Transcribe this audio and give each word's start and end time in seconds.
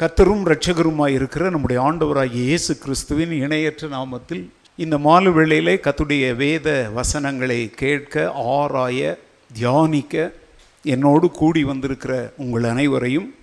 கத்தரும் 0.00 0.44
இரட்சகருமாய் 0.46 1.14
இருக்கிற 1.14 1.50
நம்முடைய 1.50 1.78
ஆண்டவராகிய 1.82 2.42
இயேசு 2.42 2.78
கிறிஸ்துவின் 2.78 3.32
இணையற்ற 3.32 3.88
நாமத்தில் 3.88 4.42
இந்த 4.74 4.98
மாலு 4.98 5.30
வேளையிலே 5.32 5.74
கத்துடைய 5.76 6.36
வேத 6.36 6.90
வசனங்களை 6.94 7.70
கேட்க 7.70 8.14
ஆராய 8.34 9.18
தியானிக்க 9.50 10.14
என்னோடு 10.84 11.30
கூடி 11.30 11.64
வந்திருக்கிற 11.64 12.32
உங்கள் 12.36 12.62
அனைவரையும் 12.62 13.34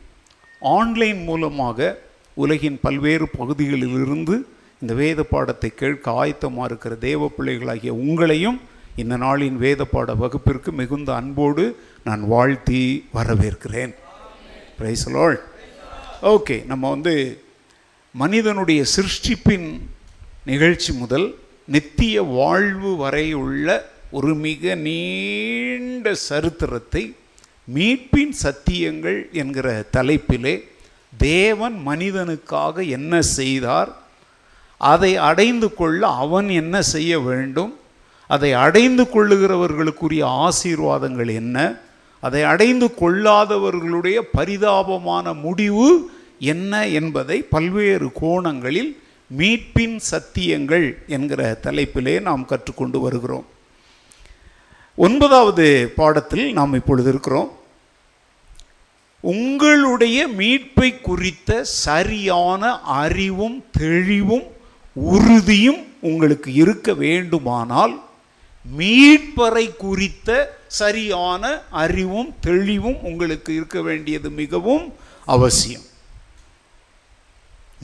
ஆன்லைன் 0.61 1.23
மூலமாக 1.23 1.97
உலகின் 2.33 2.79
பல்வேறு 2.81 3.27
பகுதிகளிலிருந்து 3.37 4.37
இந்த 4.81 4.93
வேத 4.93 5.23
பாடத்தை 5.23 5.71
கேட்க 5.75 6.11
ஆயத்தமாக 6.11 6.65
இருக்கிற 6.65 6.95
தேவ 6.95 7.29
பிள்ளைகளாகிய 7.37 7.93
உங்களையும் 7.93 8.57
இந்த 8.95 9.17
நாளின் 9.17 9.57
வேத 9.57 9.85
பாட 9.85 10.13
வகுப்பிற்கு 10.13 10.71
மிகுந்த 10.71 11.15
அன்போடு 11.15 11.65
நான் 12.03 12.25
வாழ்த்தி 12.27 12.81
வரவேற்கிறேன். 13.13 13.93
பிரைசலோள் 14.77 15.37
ஓகே 16.23 16.65
நம்ம 16.65 16.89
வந்து 16.89 17.13
மனிதனுடைய 18.15 18.81
சிருஷ்டிப்பின் 18.85 19.67
நிகழ்ச்சி 20.45 20.91
முதல் 20.93 21.27
நித்திய 21.67 22.23
வாழ்வு 22.31 22.91
வரை 22.95 23.33
உள்ள 23.33 23.67
ஒரு 24.11 24.31
மிக 24.35 24.75
நீண்ட 24.75 26.13
சரித்திரத்தை 26.13 27.03
மீட்பின் 27.67 28.35
சத்தியங்கள் 28.43 29.19
என்கிற 29.31 29.67
தலைப்பிலே 29.93 30.55
தேவன் 31.13 31.75
மனிதனுக்காக 31.85 32.85
என்ன 32.89 33.21
செய்தார் 33.21 33.91
அதை 34.81 35.11
அடைந்து 35.17 35.73
கொள்ள 35.73 36.07
அவன் 36.07 36.49
என்ன 36.49 36.81
செய்ய 36.81 37.19
வேண்டும் 37.19 37.73
அதை 38.29 38.53
அடைந்து 38.55 39.03
கொள்ளுகிறவர்களுக்குரிய 39.03 40.23
ஆசீர்வாதங்கள் 40.25 41.31
என்ன 41.33 41.57
அதை 42.27 42.43
அடைந்து 42.43 42.87
கொள்ளாதவர்களுடைய 43.01 44.17
பரிதாபமான 44.37 45.33
முடிவு 45.45 45.89
என்ன 46.39 46.87
என்பதை 46.87 47.37
பல்வேறு 47.41 48.07
கோணங்களில் 48.21 48.91
மீட்பின் 49.37 49.97
சத்தியங்கள் 50.11 50.87
என்கிற 51.07 51.59
தலைப்பிலே 51.63 52.15
நாம் 52.21 52.49
கற்றுக்கொண்டு 52.49 52.99
வருகிறோம். 52.99 53.45
ஒன்பதாவது 54.95 55.65
பாடத்தில் 55.95 56.45
நாம் 56.53 56.73
இப்பொழுது 56.73 57.09
இருக்கிறோம். 57.09 57.49
உங்களுடைய 59.19 60.19
மீட்பை 60.27 60.89
குறித்த 61.01 61.63
சரியான 61.63 62.71
அறிவும் 63.01 63.57
தெளிவும் 63.77 64.45
உறுதியும் 64.93 65.81
உங்களுக்கு 66.01 66.49
இருக்க 66.53 66.93
வேண்டுமானால் 66.93 67.95
மீட்பறை 68.77 69.65
குறித்த 69.77 70.56
சரியான 70.67 71.43
அறிவும் 71.83 72.33
தெளிவும் 72.41 72.99
உங்களுக்கு 73.09 73.51
இருக்க 73.53 73.81
வேண்டியது 73.81 74.29
மிகவும் 74.29 74.85
அவசியம். 75.35 75.85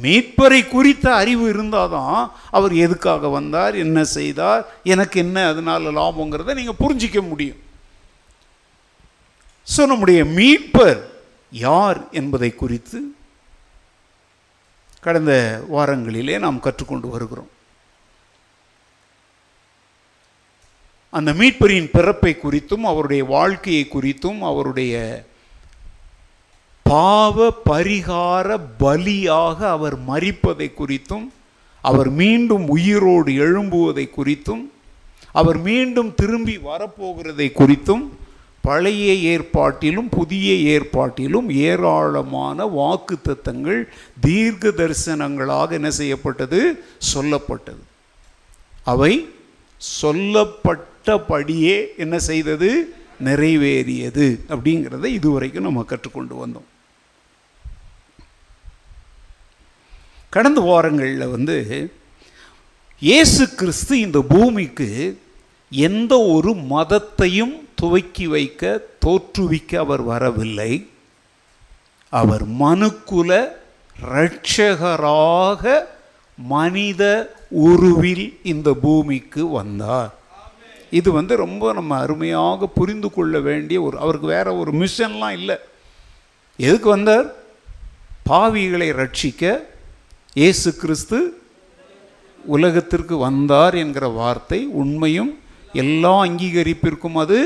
மீட்பரை 0.03 0.67
குறித்த 0.67 1.15
அறிவு 1.15 1.49
இருந்தால் 1.49 1.89
தான் 1.89 2.19
அவர் 2.57 2.73
எதுக்காக 2.85 3.29
வந்தார் 3.37 3.75
என்ன 3.75 4.03
செய்தார் 4.03 4.61
எனக்கு 4.83 5.19
என்ன 5.25 5.47
அதனால 5.47 5.91
லாபங்கிறத 5.99 6.55
நீங்கள் 6.59 6.81
புரிஞ்சிக்க 6.83 7.21
முடியும். 7.29 7.59
ஸோ 9.67 9.81
நம்முடைய 9.91 10.25
மீட்பர் 10.37 11.01
யார் 11.51 11.99
என்பதை 12.11 12.51
குறித்து 12.55 12.99
கடந்த 14.99 15.33
வாரங்களிலே 15.75 16.39
நாம் 16.39 16.63
கற்றுக்கொண்டு 16.65 17.07
வருகிறோம். 17.09 17.51
அந்த 21.13 21.33
மீட்பரின் 21.33 21.89
பிறப்பை 21.91 22.37
குறித்தும் 22.43 22.81
அவருடைய 22.81 23.23
வாழ்க்கையை 23.23 23.87
குறித்தும் 23.93 24.37
அவருடைய 24.39 25.23
பாவ 26.83 27.53
பரிகார 27.65 28.57
பலியாக 28.79 29.57
அவர் 29.57 29.99
மறிப்பதை 29.99 30.71
குறித்தும் 30.77 31.27
அவர் 31.81 32.09
மீண்டும் 32.09 32.67
உயிரோடு 32.67 33.31
எழும்புவதை 33.31 34.09
குறித்தும் 34.17 34.69
அவர் 35.31 35.57
மீண்டும் 35.57 36.13
திரும்பி 36.15 36.57
வரப்போகிறதை 36.57 37.51
குறித்தும் 37.51 38.09
பழைய 38.61 39.39
ஏற்பாட்டிலும் 39.39 40.09
புதிய 40.09 40.79
ஏற்பாட்டிலும் 40.79 41.49
ஏராளமான 41.49 42.65
வாக்கு 42.65 43.17
தத்தங்கள் 43.23 43.87
தீர்க்க 44.21 44.69
தரிசனங்களாக 44.69 45.71
என்ன 45.71 45.91
செய்யப்பட்டது? 45.91 46.83
சொல்லப்பட்டது. 47.13 47.83
அவை 48.83 49.29
கட்டப்படியே 51.03 51.87
என்ன 51.97 52.19
செய்தது? 52.19 52.95
நிறைவேறியது 53.23 54.39
அப்படிங்கிறத 54.49 55.05
இதுவரைக்கும் 55.05 55.63
நம்ம 55.63 55.85
கற்றுக்கொண்டு 55.87 56.45
வந்தோம். 56.45 56.69
கடந்த 60.29 60.61
வாரங்களில் 60.61 61.27
வந்து 61.27 61.91
இயேசு 62.99 63.55
கிறிஸ்து 63.55 63.99
இந்த 63.99 64.21
பூமிக்கு 64.21 65.19
எந்த 65.69 66.19
ஒரு 66.19 66.53
மதத்தையும் 66.53 67.67
துவக்கி 67.75 68.27
வைக்க 68.27 68.81
தோற்றுவிக்க 69.05 69.75
அவர் 69.75 70.01
வரவில்லை. 70.01 70.89
அவர் 72.09 72.49
மனுக்குல 72.49 73.47
இரட்சகராக 74.09 75.85
மனித 76.35 77.35
உருவில் 77.49 78.39
இந்த 78.43 78.73
பூமிக்கு 78.73 79.47
வந்தார். 79.47 80.13
இது 80.99 81.09
வந்து 81.11 81.33
ரொம்ப 81.43 81.73
நம்ம 81.73 81.97
அருமையாக 82.05 82.67
புரிந்து 82.77 83.09
கொள்ள 83.11 83.39
வேண்டிய 83.39 83.77
ஒரு 83.81 83.95
அவருக்கு 84.03 84.27
வேற 84.27 84.47
ஒரு 84.61 84.71
மிஷன்லாம் 84.81 85.37
இல்லை. 85.39 85.55
எதுக்கு 86.59 86.89
வந்தார்? 86.89 87.27
பாவிகளை 88.29 88.89
ரட்சிக்க 89.01 89.43
இயேசு 90.33 90.69
கிறிஸ்து 90.81 91.19
உலகத்திற்கு 92.45 93.15
வந்தார் 93.17 93.75
என்கிற 93.75 94.05
வார்த்தை 94.07 94.59
உண்மையும் 94.81 95.31
எல்லா 95.73 96.13
அங்கீகரிப்பிற்கும் 96.25 97.17
அது 97.23 97.39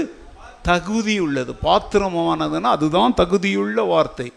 தகுதியுள்ளது 0.68 1.54
பாத்திரமானதுன்னா 1.68 2.70
அதுதான் 2.78 3.18
தகுதியுள்ள 3.18 3.88
வார்த்தை. 3.88 4.28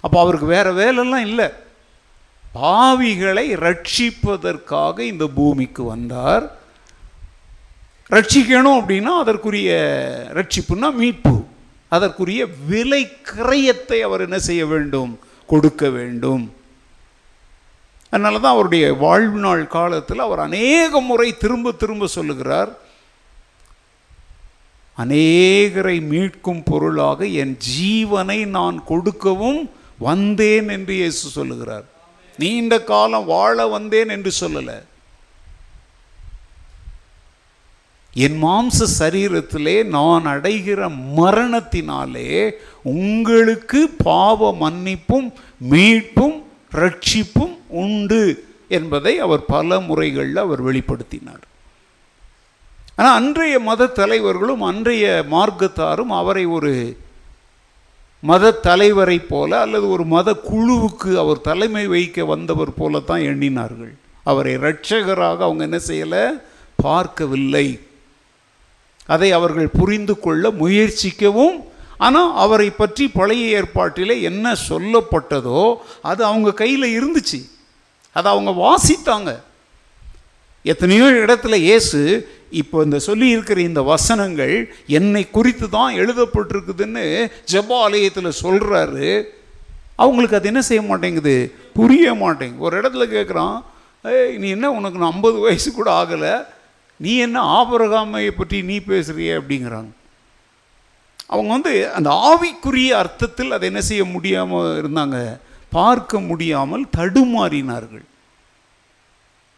அப்போ 0.00 0.16
அவருக்கு 0.20 0.46
வேற 0.46 0.68
வேலைலாம் 0.82 1.26
இல்லை. 1.30 1.48
பாவிகளை 2.54 3.46
ரட்சிப்பதற்காக 3.64 4.98
இந்த 5.12 5.26
பூமிக்கு 5.38 5.82
வந்தார். 5.94 6.46
ரட்சிக்கணும் 8.10 8.78
அப்படின்னா 8.80 9.12
அதற்குரிய 9.22 9.70
ரட்சிப்புனா 10.34 10.88
மீட்பு. 10.94 11.34
அதற்குரிய 11.88 12.46
விலை 12.70 13.02
கிரயத்தை 13.32 13.98
அவர் 14.00 14.20
என்ன 14.20 14.38
செய்ய 14.38 14.66
வேண்டும்? 14.66 15.18
கொடுக்க 15.46 15.88
வேண்டும். 15.88 16.44
அதனால 18.10 18.38
தான் 18.38 18.52
அவருடைய 18.52 18.92
வாழ்நாள் 18.94 19.66
காலத்தில் 19.66 20.18
அவர் 20.18 20.38
அநேக 20.38 21.00
முறை 21.00 21.36
திரும்ப 21.36 21.72
திரும்ப 21.72 22.06
சொல்லுகிறார் 22.06 22.70
அநேகரை 24.98 25.96
மீட்கும் 26.12 26.62
பொருளாக 26.64 27.26
என் 27.42 27.56
ஜீவனை 27.74 28.46
நான் 28.46 28.84
கொடுக்கவும் 28.84 29.60
வந்தேன் 29.98 30.68
என்று 30.68 30.94
இயேசு 30.94 31.28
சொல்லுகிறார். 31.28 31.84
நீண்ட 32.38 32.82
காலம் 32.92 33.24
வாழ 33.24 33.66
வந்தேன் 33.66 34.08
என்று 34.08 34.32
சொல்லலை. 34.40 34.78
என் 38.24 38.36
மாம்ச 38.44 38.86
சரீரத்திலே 38.98 39.76
நான் 39.96 40.26
அடைகிற 40.34 40.80
மரணத்தினாலே 41.18 42.28
உங்களுக்கு 42.92 43.80
பாவ 44.08 44.50
மன்னிப்பும் 44.62 45.28
மீட்பும் 45.72 46.38
ரட்சிப்பும் 46.80 47.54
உண்டு 47.82 48.22
என்பதை 48.78 49.12
அவர் 49.26 49.42
பல 49.54 49.78
முறைகளில் 49.88 50.40
அவர் 50.44 50.62
வெளிப்படுத்தினார். 50.68 51.44
ஆனால் 52.98 53.16
அன்றைய 53.20 53.56
மத 53.68 53.90
தலைவர்களும் 54.00 54.62
அன்றைய 54.70 55.04
மார்க்கத்தாரும் 55.34 56.12
அவரை 56.20 56.44
ஒரு 56.56 56.72
மத 58.30 58.52
தலைவரை 58.68 59.18
போல 59.32 59.50
அல்லது 59.64 59.86
ஒரு 59.94 60.04
மத 60.14 60.28
குழுவுக்கு 60.50 61.10
அவர் 61.22 61.46
தலைமை 61.50 61.84
வைக்க 61.94 62.24
வந்தவர் 62.32 62.72
போல 62.78 63.00
தான் 63.10 63.26
எண்ணினார்கள். 63.30 63.92
அவரை 64.30 64.54
இரட்சகராக 64.58 65.44
அவங்க 65.46 65.62
என்ன 65.68 65.80
செய்யலை? 65.90 66.24
பார்க்கவில்லை. 66.86 67.66
அதை 69.14 69.28
அவர்கள் 69.38 69.76
புரிந்து 69.80 70.14
கொள்ள 70.26 70.50
முயற்சிக்கவும் 70.62 71.58
ஆனால் 72.06 72.32
அவரை 72.44 72.66
பற்றி 72.70 73.04
பழைய 73.18 73.44
ஏற்பாட்டில் 73.58 74.14
என்ன 74.30 74.54
சொல்லப்பட்டதோ 74.68 75.62
அது 76.10 76.20
அவங்க 76.30 76.50
கையில் 76.62 76.86
இருந்துச்சு. 76.98 77.40
அதை 78.16 78.28
அவங்க 78.34 78.52
வாசித்தாங்க. 78.66 79.30
எத்தனையோ 80.64 81.06
இடத்துல 81.24 81.56
இயேசு 81.68 82.00
இப்போ 82.60 82.76
இந்த 82.86 82.98
சொல்லி 83.06 83.26
இருக்கிற 83.34 83.58
இந்த 83.70 83.80
வசனங்கள் 83.92 84.54
என்னை 84.98 85.22
குறித்து 85.36 85.66
தான் 85.76 85.96
எழுதப்பட்டிருக்குதுன்னு 86.02 87.04
ஜபாலயத்தில் 87.52 88.38
சொல்கிறாரு 88.44 89.08
அவங்களுக்கு 90.04 90.38
அது 90.38 90.50
என்ன 90.50 90.62
செய்ய 90.68 90.82
மாட்டேங்குது? 90.90 91.34
புரிய 91.78 92.14
மாட்டேங்குது. 92.22 92.64
ஒரு 92.66 92.74
இடத்துல 92.80 93.06
கேட்குறான் 93.16 93.56
ஏய் 94.12 94.36
நீ 94.42 94.48
என்ன 94.56 94.66
உனக்கு 94.78 95.00
நான் 95.00 95.12
ஐம்பது 95.16 95.38
வயசு 95.46 95.68
கூட 95.72 95.88
ஆகலை? 96.00 96.34
நீ 96.98 97.16
என்ன 97.16 97.64
ஆபரகாமையை 97.64 98.30
பற்றி 98.30 98.62
நீ 98.62 98.76
பேசுகிறிய 98.78 99.40
அப்படிங்கிறாங்க. 99.40 99.90
அவங்க 101.26 101.50
வந்து 101.52 101.92
அந்த 101.92 102.10
ஆவிக்குரிய 102.28 102.88
அர்த்தத்தில் 102.88 103.50
அதை 103.50 103.68
என்ன 103.68 103.80
செய்ய 103.80 104.04
முடியாமல் 104.04 104.82
இருந்தாங்க? 104.82 105.38
பார்க்க 105.70 106.20
முடியாமல் 106.20 106.84
தடுமாறினார்கள். 106.96 108.04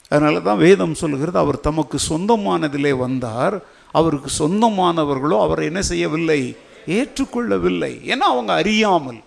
அதனால 0.08 0.40
தான் 0.40 0.58
வேதம் 0.58 0.94
சொல்கிறது 0.94 1.38
அவர் 1.38 1.60
தமக்கு 1.60 1.98
சொந்தமானதிலே 2.08 2.92
வந்தார். 2.96 3.56
அவருக்கு 3.92 4.30
சொந்தமானவர்களோ 4.38 5.40
அவரை 5.40 5.66
என்ன 5.66 5.82
செய்யவில்லை? 5.82 6.56
ஏற்றுக்கொள்ளவில்லை. 6.86 7.92
ஏன்னா 8.04 8.26
அவங்க 8.32 8.52
அறியாமல். 8.52 9.20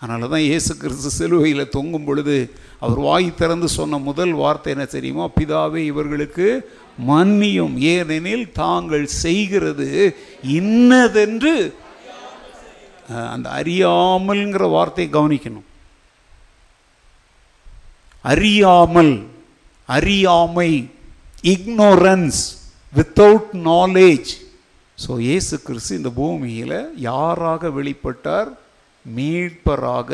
அதனால 0.00 0.26
தான் 0.32 0.44
இயேசு 0.48 0.72
கிறிஸ்து 0.82 1.10
சிலுவையில் 1.18 1.72
தொங்கும் 1.76 2.04
பொழுது 2.08 2.34
அவர் 2.84 3.00
வாய் 3.06 3.28
திறந்து 3.40 3.68
சொன்ன 3.78 3.98
முதல் 4.08 4.34
வார்த்தை 4.42 4.70
என்ன 4.74 4.84
தெரியுமா? 4.92 5.24
பிதாவே 5.38 5.80
இவர்களுக்கு 5.92 6.46
மன்னியும். 7.08 7.74
ஏனெனில் 7.94 8.46
தாங்கள் 8.60 9.06
செய்கிறது 9.24 9.88
இன்னதென்று. 10.58 11.54
அந்த 13.34 13.48
அறியாமல்ங்கிற 13.60 14.64
வார்த்தையை 14.76 15.08
கவனிக்கணும். 15.16 15.66
அறியாமல் 18.32 19.14
அறியாமை 19.96 20.70
இக்னோரன்ஸ் 21.54 22.40
வித்தவுட் 22.96 23.52
நாலேஜ் 23.70 24.30
ஸோ 24.98 25.12
இயேசு 25.26 25.54
கிறிஸ்து 25.66 25.98
இந்த 26.00 26.10
பூமியில் 26.20 26.78
யாராக 27.08 27.70
வெளிப்பட்டார்? 27.76 28.50
மீட்பராக 29.16 30.10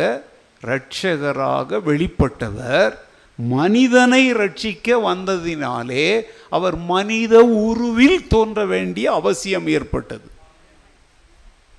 இரட்சகராக 0.62 1.78
வெளிப்பட்டவர் 1.88 2.94
மனிதனை 3.36 4.32
ரட்சிக்க 4.32 4.96
வந்ததினாலே 5.06 6.06
அவர் 6.56 6.76
மனித 6.76 7.34
உருவில் 7.44 8.28
தோன்ற 8.28 8.64
வேண்டிய 8.64 9.06
அவசியம் 9.12 9.66
ஏற்பட்டது. 9.66 10.28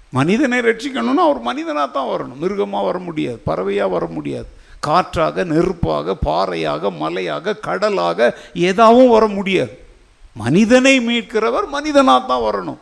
மனிதனை 0.10 0.60
ரட்சிக்கணும்னா 0.60 1.24
அவர் 1.28 1.42
மனிதனாக 1.42 1.88
தான் 1.88 2.08
வரணும். 2.08 2.40
மிருகமாக 2.40 2.86
வர 2.86 2.98
முடியாது 2.98 3.38
பறவையாக 3.38 3.94
வர 3.96 4.06
முடியாது. 4.06 4.50
காற்றாக 4.80 5.44
நெருப்பாக 5.44 6.16
பாறையாக 6.28 6.92
மலையாக 6.92 7.56
கடலாக 7.68 8.38
ஏதாவும் 8.54 9.10
வர 9.10 9.28
முடியாது. 9.28 9.74
மனிதனை 10.34 10.94
மீட்கிறவர் 11.08 11.68
மனிதனாக 11.68 12.28
தான் 12.28 12.46
வரணும். 12.48 12.82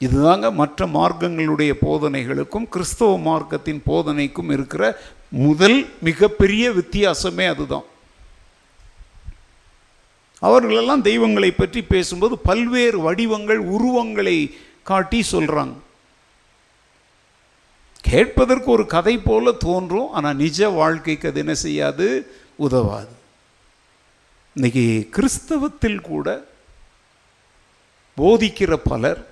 இதுதாங்க 0.00 0.52
மற்ற 0.52 0.86
மார்க்கங்களுடைய 0.86 1.74
போதனைகளுக்கும் 1.80 2.68
கிறிஸ்தவ 2.68 3.18
மார்க்கத்தின் 3.18 3.80
போதனைக்கும் 3.86 4.50
இருக்கிற 4.50 4.98
முதல் 5.28 5.88
மிகப்பெரிய 6.00 6.70
வித்தியாசமே 6.70 7.48
அதுதான். 7.48 7.84
அவர்களெல்லாம் 10.38 11.02
தெய்வங்களை 11.02 11.50
பற்றி 11.50 11.82
பேசும்போது 11.82 12.38
பல்வேறு 12.38 13.00
வடிவங்கள் 13.00 13.58
உருவங்களை 13.58 14.56
காட்டி 14.82 15.24
சொல்கிறாங்க 15.32 15.74
கேட்பதற்கு 18.00 18.70
ஒரு 18.70 18.86
கதை 18.86 19.18
போல 19.18 19.52
தோன்றும் 19.52 20.12
ஆனால் 20.12 20.36
நிஜ 20.36 20.68
வாழ்க்கைக்கு 20.68 21.28
அது 21.28 21.38
என்ன 21.38 21.54
செய்யாது? 21.54 22.32
உதவாது. 22.56 23.08
இன்னைக்கு 24.54 25.08
கிறிஸ்தவத்தில் 25.16 26.00
கூட 26.00 26.46
போதிக்கிற 28.16 28.74
பலர் 28.84 29.29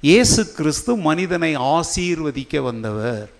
இயேசு 0.00 0.52
கிறிஸ்து 0.52 0.96
மனிதனை 0.96 1.56
ஆசீர்வதிக்க 1.56 2.62
வந்தவர். 2.62 3.30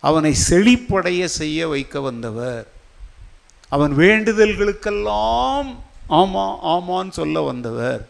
அவனை 0.00 0.34
செழிப்படைய 0.50 1.24
செய்ய 1.24 1.68
வைக்க 1.68 2.00
வந்தவர். 2.00 2.68
அவன் 3.68 3.96
வேண்டுதல்களுக்கெல்லாம் 3.96 5.68
ஆமா 6.08 6.44
ஆமான்னு 6.64 7.10
சொல்ல 7.10 7.40
வந்தவர். 7.40 8.08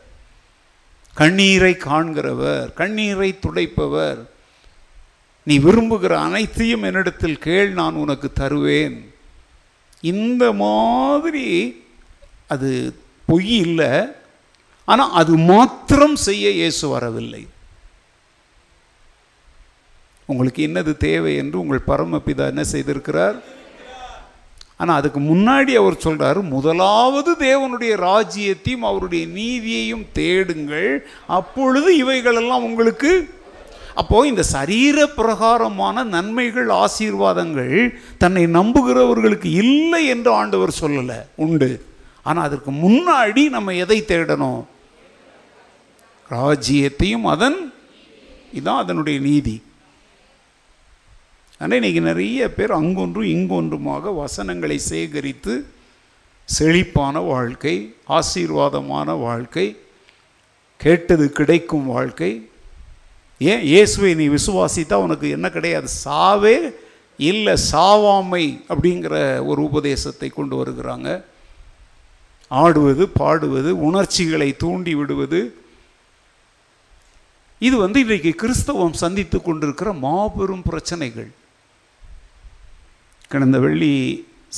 கண்ணீரை 1.14 1.72
காண்கிறவர் 1.72 2.72
கண்ணீரை 2.72 3.38
துடைப்பவர். 3.40 4.26
நீ 5.42 5.58
விரும்புகிற 5.58 6.12
அனைத்தையும் 6.14 6.82
என்னிடத்தில் 6.82 7.38
கேள் 7.38 7.72
நான் 7.72 7.94
உனக்கு 7.94 8.32
தருவேன். 8.32 9.14
இந்த 10.00 10.52
மாதிரி 10.52 11.48
அது 12.48 12.98
பொய் 13.26 13.56
இல்லை. 13.56 14.18
ஆனால் 14.92 15.14
அது 15.20 15.32
மாத்திரம் 15.52 16.18
செய்ய 16.26 16.46
இயேசு 16.60 16.84
வரவில்லை. 16.94 17.42
உங்களுக்கு 20.30 20.60
என்னது 20.68 20.92
தேவை 21.08 21.32
என்று 21.42 21.56
உங்கள் 21.62 21.88
பரமபிதா 21.90 22.44
என்ன 22.52 22.62
செய்திருக்கிறார்? 22.72 23.38
ஆனால் 24.82 24.98
அதுக்கு 25.00 25.20
முன்னாடி 25.30 25.72
அவர் 25.80 26.02
சொல்கிறார் 26.04 26.38
முதலாவது 26.54 27.30
தேவனுடைய 27.46 27.92
ராஜ்யத்தையும் 28.08 28.86
அவருடைய 28.90 29.24
நீதியையும் 29.38 30.06
தேடுங்கள். 30.18 30.90
அப்பொழுது 31.38 31.90
இவைகளெல்லாம் 32.02 32.66
உங்களுக்கு 32.70 33.12
அப்போ 34.00 34.18
இந்த 34.30 34.42
சரீர 34.54 34.96
பிரகாரமான 35.18 36.04
நன்மைகள் 36.14 36.68
ஆசீர்வாதங்கள் 36.82 37.76
தன்னை 38.22 38.44
நம்புகிறவர்களுக்கு 38.58 39.48
இல்லை 39.64 40.02
என்று 40.14 40.30
ஆண்டவர் 40.40 40.78
சொல்லலை. 40.82 41.18
உண்டு. 41.44 41.70
ஆனால் 42.28 42.46
அதற்கு 42.48 42.70
முன்னாடி 42.84 43.42
நம்ம 43.56 43.74
எதை 43.84 43.98
தேடணும்? 44.12 44.60
ராஜ்யத்தையும் 46.30 47.22
அதன் 47.22 47.72
இதான் 48.54 48.80
அதனுடைய 48.82 49.20
நீதி. 49.20 49.62
ஆனால் 51.58 51.80
இன்றைக்கி 51.80 52.00
நிறைய 52.00 52.54
பேர் 52.54 52.72
அங்கொன்றும் 52.72 53.30
இங்கொன்றுமாக 53.36 54.14
வசனங்களை 54.14 54.78
சேகரித்து 54.78 55.54
செழிப்பான 56.44 57.20
வாழ்க்கை 57.20 57.94
ஆசீர்வாதமான 58.08 59.18
வாழ்க்கை 59.18 59.76
கேட்டது 60.76 61.32
கிடைக்கும் 61.32 61.86
வாழ்க்கை. 61.86 62.48
ஏன்? 63.38 63.62
இயேசுவை 63.62 64.14
நீ 64.14 64.28
விசுவாசித்தா 64.28 64.94
உனக்கு 64.94 65.30
என்ன 65.30 65.50
கிடையாது? 65.50 65.88
சாவே 66.04 66.74
இல்லை 67.16 67.54
சாவாமை 67.72 68.44
அப்படிங்கிற 68.68 69.44
ஒரு 69.46 69.62
உபதேசத்தை 69.62 70.28
கொண்டு 70.28 70.64
வருகிறாங்க. 70.64 71.22
ஆடுவது 72.48 73.08
பாடுவது 73.08 73.80
உணர்ச்சிகளை 73.80 74.56
தூண்டி 74.56 74.94
விடுவது 74.94 75.40
இது 77.66 77.76
வந்து 77.84 77.98
இன்றைக்கு 78.04 78.30
கிறிஸ்தவம் 78.42 79.00
சந்தித்து 79.02 79.38
கொண்டிருக்கிற 79.42 79.88
மாபெரும் 80.04 80.66
பிரச்சனைகள். 80.68 81.30
கடந்த 83.32 83.58
வெள்ளி 83.64 83.94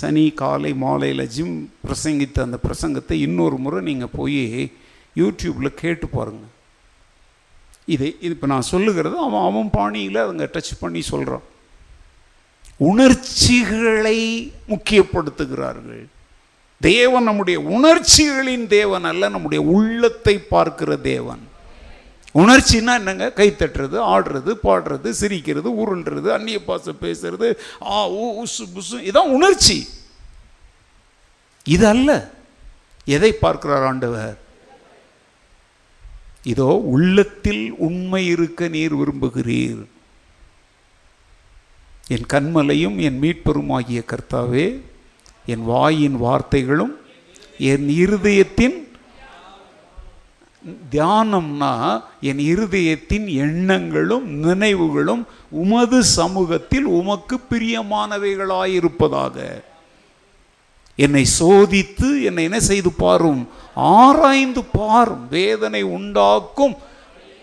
சனி 0.00 0.24
காலை 0.40 0.70
மாலையில் 0.82 1.30
ஜிம் 1.34 1.56
பிரசங்கித்த 1.86 2.46
அந்த 2.46 2.58
பிரசங்கத்தை 2.66 3.16
இன்னொரு 3.26 3.56
முறை 3.64 3.80
நீங்கள் 3.88 4.14
போய் 4.18 4.42
யூடியூப்பில் 5.20 5.78
கேட்டு 5.82 6.06
பாருங்கள் 6.08 6.54
இதை 7.94 8.08
இது 8.24 8.32
இப்போ 8.36 8.48
நான் 8.52 8.70
சொல்லுகிறது 8.72 9.16
அவன் 9.26 9.46
அவன் 9.48 9.70
பாணியில் 9.78 10.24
அவங்க 10.24 10.44
டச் 10.54 10.72
பண்ணி 10.80 11.00
சொல்கிறான் 11.12 11.46
உணர்ச்சிகளை 12.90 14.18
முக்கியப்படுத்துகிறார்கள். 14.72 16.04
தேவன் 16.80 17.28
நம்முடைய 17.28 17.58
உணர்ச்சிகளின் 17.76 18.66
தேவன் 18.78 19.04
அல்ல 19.10 19.28
நம்முடைய 19.34 19.62
உள்ளத்தை 19.76 20.34
பார்க்கிற 20.54 20.96
தேவன். 21.12 21.42
உணர்ச்சின்னா 22.34 22.94
என்னங்க? 22.94 23.30
கை 23.30 23.54
தட்டுறது 23.58 23.98
ஆடுறது 23.98 24.54
பாடுறது 24.64 25.10
சிரிக்கிறது 25.10 25.70
உருள்றது 25.70 26.28
அந்நிய 26.28 26.64
பாசம் 26.64 26.96
பேசுறது 27.00 27.56
ஆ 27.82 28.10
ஊ 28.10 28.42
உசு 28.42 28.64
புசு 28.74 28.92
இதான் 28.92 29.32
உணர்ச்சி. 29.38 29.88
இது 31.64 31.86
அல்ல. 31.86 32.30
எதை 33.04 33.32
பார்க்கிறார் 33.32 33.82
ஆண்டவர்? 33.82 34.38
இதோ 36.42 36.64
உள்ளத்தில் 36.64 37.74
உண்மை 37.78 38.26
இருக்க 38.26 38.68
நீர் 38.68 38.96
விரும்புகிறீர். 38.96 39.84
என் 42.06 42.26
கண்மலையும் 42.32 42.96
என் 42.96 43.20
மீட்பெருமாகிய 43.22 44.04
கர்த்தாவே 44.04 44.80
என் 45.46 45.64
வாயின் 45.64 46.20
வார்த்தைகளும் 46.22 46.94
என் 47.58 47.88
இருதயத்தின் 47.88 48.90
தியானம்னா 50.90 52.02
என் 52.20 52.38
இருதயத்தின் 52.38 53.28
எண்ணங்களும் 53.28 54.28
நினைவுகளும் 54.28 55.26
உமது 55.50 56.04
சமூகத்தில் 56.04 56.84
உமக்கு 56.84 57.40
பிரியமானவைகளாயிருப்பதாக. 57.50 59.62
என்னை 60.96 61.26
சோதித்து 61.40 62.22
என்னை 62.22 62.44
என்ன 62.44 62.60
செய்து 62.60 62.92
பாரும்? 62.92 63.48
ஆராய்ந்து 63.74 64.64
பாரும். 64.64 65.28
வேதனை 65.28 65.82
உண்டாக்கும் 65.82 66.74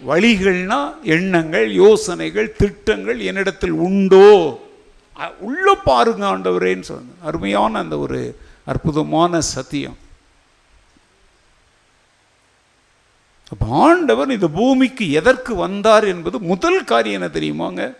வழிகள்னா 0.08 0.94
எண்ணங்கள் 1.04 1.74
யோசனைகள் 1.74 2.56
திட்டங்கள் 2.58 3.20
என்னிடத்தில் 3.20 3.72
உண்டோ? 3.72 4.60
அ- 5.20 5.34
உள்ள 5.40 5.74
பாருங்க 5.74 6.28
ஆண்டவரேன்னு 6.28 6.82
சொன்ன 6.82 7.12
அருமையான 7.22 7.80
அந்த 7.80 7.98
ஒரு 7.98 8.40
அற்புதமான 8.66 9.42
சத்தியம். 9.42 9.98
அப்போ 13.51 13.65
ஆண்டவர் 13.70 14.32
இந்த 14.32 14.48
பூமிக்கு 14.48 15.12
எதற்கு 15.12 15.56
வந்தார் 15.56 16.03
என்பது 16.03 16.39
முதல் 16.39 16.84
காரியம் 16.84 17.22
என்ன 17.22 17.39
தெரியுமாங்க? 17.39 17.96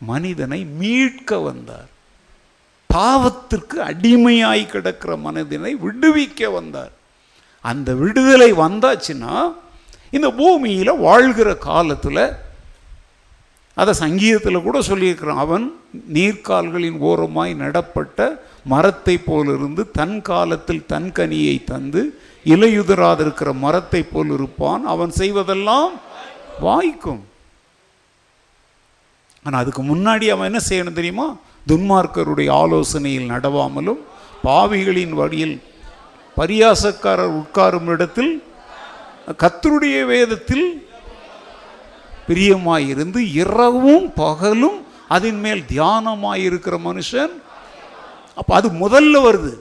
மனிதனை 0.00 0.64
மீட்க 0.64 1.38
வந்தார். 1.38 1.88
பாவத்திற்கு 2.94 3.76
அடிமையாய் 3.76 4.66
கிடக்கிற 4.66 5.16
மனிதனை 5.16 5.76
விடுவிக்க 5.76 6.52
வந்தார். 6.52 6.92
அந்த 7.60 7.94
விடுதலை 7.94 8.52
வந்தாச்சுன்னா 8.52 9.54
இந்த 10.10 10.30
பூமியில் 10.30 10.98
வாழ்கிற 10.98 11.54
காலத்தில் 11.54 12.24
அதை 13.74 13.94
சங்கீதத்தில் 13.94 14.62
கூட 14.62 14.80
சொல்லியிருக்கிறான் 14.80 15.42
அவன் 15.44 15.74
நீர்க்கால்களின் 16.12 16.98
ஓரமாய் 16.98 17.54
நடப்பட்ட 17.54 18.44
மரத்தை 18.64 19.18
போலிருந்து 19.18 19.90
தன் 19.90 20.22
காலத்தில் 20.22 20.86
தன் 20.86 21.10
கனியை 21.12 21.64
தந்து 21.64 22.02
இலையுதிராதிருக்கிற 22.44 23.52
மரத்தை 23.54 24.02
போல் 24.02 24.30
இருப்பான். 24.30 24.86
அவன் 24.86 25.12
செய்வதெல்லாம் 25.18 25.92
வாய்க்கும். 26.60 27.22
ஆனால் 29.44 29.62
அதுக்கு 29.62 29.82
முன்னாடி 29.82 30.26
அவன் 30.34 30.48
என்ன 30.50 30.62
செய்யணும் 30.68 30.98
தெரியுமா? 31.00 31.36
துன்மார்க்கருடைய 31.68 32.48
ஆலோசனையில் 32.62 33.30
நடவாமலும் 33.32 34.00
பாவிகளின் 34.44 35.14
வழியில் 35.20 35.56
பரியாசக்காரர் 36.36 37.36
உட்காரும் 37.40 37.90
இடத்தில் 37.94 38.32
கத்தருடைய 39.42 40.06
வேதத்தில் 40.06 40.66
பிரியமாயிருந்து 42.28 43.20
இரவும் 43.42 44.12
பகலும் 44.14 44.78
அதன் 45.08 45.40
மேல் 45.40 45.62
தியானமாயிருக்கிற 45.72 46.76
மனுஷன் 46.88 47.34
அப்போ 48.40 48.52
அது 48.58 48.68
முதல்ல 48.84 49.14
வருது. 49.28 49.52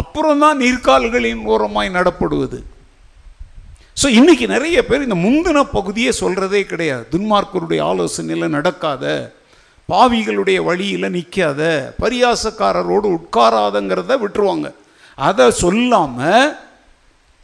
அப்புறம் 0.00 0.42
தான் 0.44 0.60
நீர்க்கால்களின் 0.62 1.42
ஓரமாய் 1.52 1.96
நடப்படுவது. 1.98 2.58
ஸோ 4.00 4.06
இன்னைக்கு 4.18 4.46
நிறைய 4.54 4.78
பேர் 4.88 5.06
இந்த 5.06 5.16
முந்தின 5.24 5.62
பகுதியே 5.76 6.12
சொல்கிறதே 6.22 6.62
கிடையாது. 6.72 7.04
துன்மார்க்கருடைய 7.14 7.80
ஆலோசனையில் 7.90 8.54
நடக்காத 8.56 9.04
பாவிகளுடைய 9.88 10.58
வழியில் 10.68 11.14
நிற்காத 11.16 11.62
பரியாசக்காரரோடு 12.02 13.08
உட்காராதங்கிறத 13.18 14.12
விட்டுருவாங்க. 14.22 14.68
அதை 15.18 15.46
சொல்லாமல் 15.62 16.54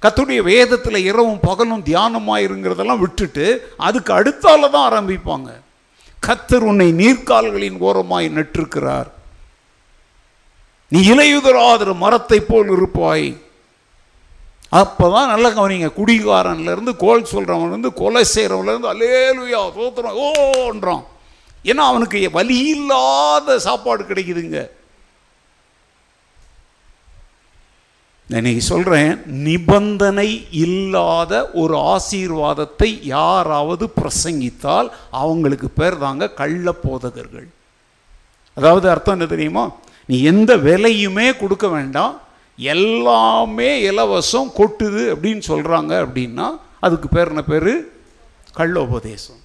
கத்துடைய 0.02 0.40
வேதத்தில் 0.48 1.06
இரவும் 1.10 1.44
பகலும் 1.48 1.86
தியானமாயிருங்கிறதெல்லாம் 1.88 3.02
விட்டுட்டு 3.04 3.46
அதுக்கு 3.86 4.10
அடுத்தால 4.18 4.70
தான் 4.74 4.88
ஆரம்பிப்பாங்க. 4.90 5.50
கத்தர் 6.26 6.66
உன்னை 6.70 6.88
நீர்க்கால்களின் 7.00 7.78
ஓரமாய் 7.88 8.28
நட்டிருக்கிறார். 8.38 9.08
நீ 10.92 10.98
இலையுதராதர 11.12 11.90
மரத்தை 12.04 12.38
போல் 12.40 12.70
இருப்பாய் 12.76 13.28
அப்பதான் 14.80 15.30
நல்ல 15.32 15.46
கவனிங்க 15.58 15.88
குடிகாரன்லேருந்து 15.98 16.92
கோல் 17.04 17.30
சொல்கிறவன்லேருந்து 17.32 17.92
கொலை 18.00 18.22
செய்கிறவன்லேருந்து 18.32 18.92
அலேலுயா 18.94 19.60
தோத்துறான் 19.76 20.18
ஓன்றான் 20.26 21.04
ஏன்னா 21.70 21.84
அவனுக்கு 21.90 22.18
வலி 22.36 22.58
இல்லாத 22.72 23.58
சாப்பாடு 23.66 24.02
கிடைக்குதுங்க. 24.10 24.60
இன்னைக்கு 28.30 28.62
சொல்கிறேன் 28.72 29.12
நிபந்தனை 29.46 30.28
இல்லாத 30.64 31.32
ஒரு 31.60 31.74
ஆசீர்வாதத்தை 31.94 32.88
யாராவது 33.16 33.84
பிரசங்கித்தால் 33.98 34.88
அவங்களுக்கு 35.22 35.68
பேர் 35.78 35.96
தாங்க 36.04 36.28
கள்ள 36.40 36.72
போதகர்கள். 36.84 37.48
அதாவது 38.56 38.86
அர்த்தம் 38.94 39.16
என்ன 39.16 39.28
தெரியுமா? 39.34 39.64
நீ 40.10 40.16
எந்த 40.32 40.50
விலையுமே 40.56 41.26
கொடுக்க 41.40 41.66
வேண்டாம். 41.68 42.14
எல்லாமே 42.58 43.70
இலவசம் 43.90 44.48
கொட்டுது 44.58 45.02
அப்படின்னு 45.14 45.42
சொல்கிறாங்க 45.50 45.92
அப்படின்னா 46.04 46.46
அதுக்கு 46.86 47.08
பேர் 47.08 47.32
என்ன 47.32 47.42
பேர்? 47.42 47.72
கள்ள 48.58 48.82
உபதேசம் 48.88 49.40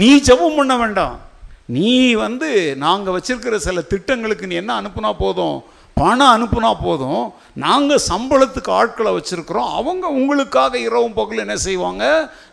நீ 0.00 0.08
ஜெபம் 0.26 0.56
பண்ண 0.56 0.74
வேண்டாம். 0.76 1.16
நீ 1.64 2.12
வந்து 2.24 2.76
நாங்கள் 2.76 3.14
வச்சிருக்கிற 3.14 3.56
சில 3.56 3.80
திட்டங்களுக்கு 3.80 4.46
நீ 4.46 4.54
என்ன 4.54 4.80
அனுப்புனா 4.80 5.10
போதும்? 5.18 5.56
பணம் 5.94 6.32
அனுப்புனா 6.34 6.70
போதும். 6.82 7.24
நாங்கள் 7.54 8.06
சம்பளத்துக்கு 8.08 8.70
ஆட்களை 8.80 9.10
வச்சுருக்குறோம். 9.12 9.72
அவங்க 9.80 10.06
உங்களுக்காக 10.18 10.78
இரவும் 10.78 11.18
பகல் 11.18 11.44
என்ன 11.44 11.56
செய்வாங்க? 11.56 12.04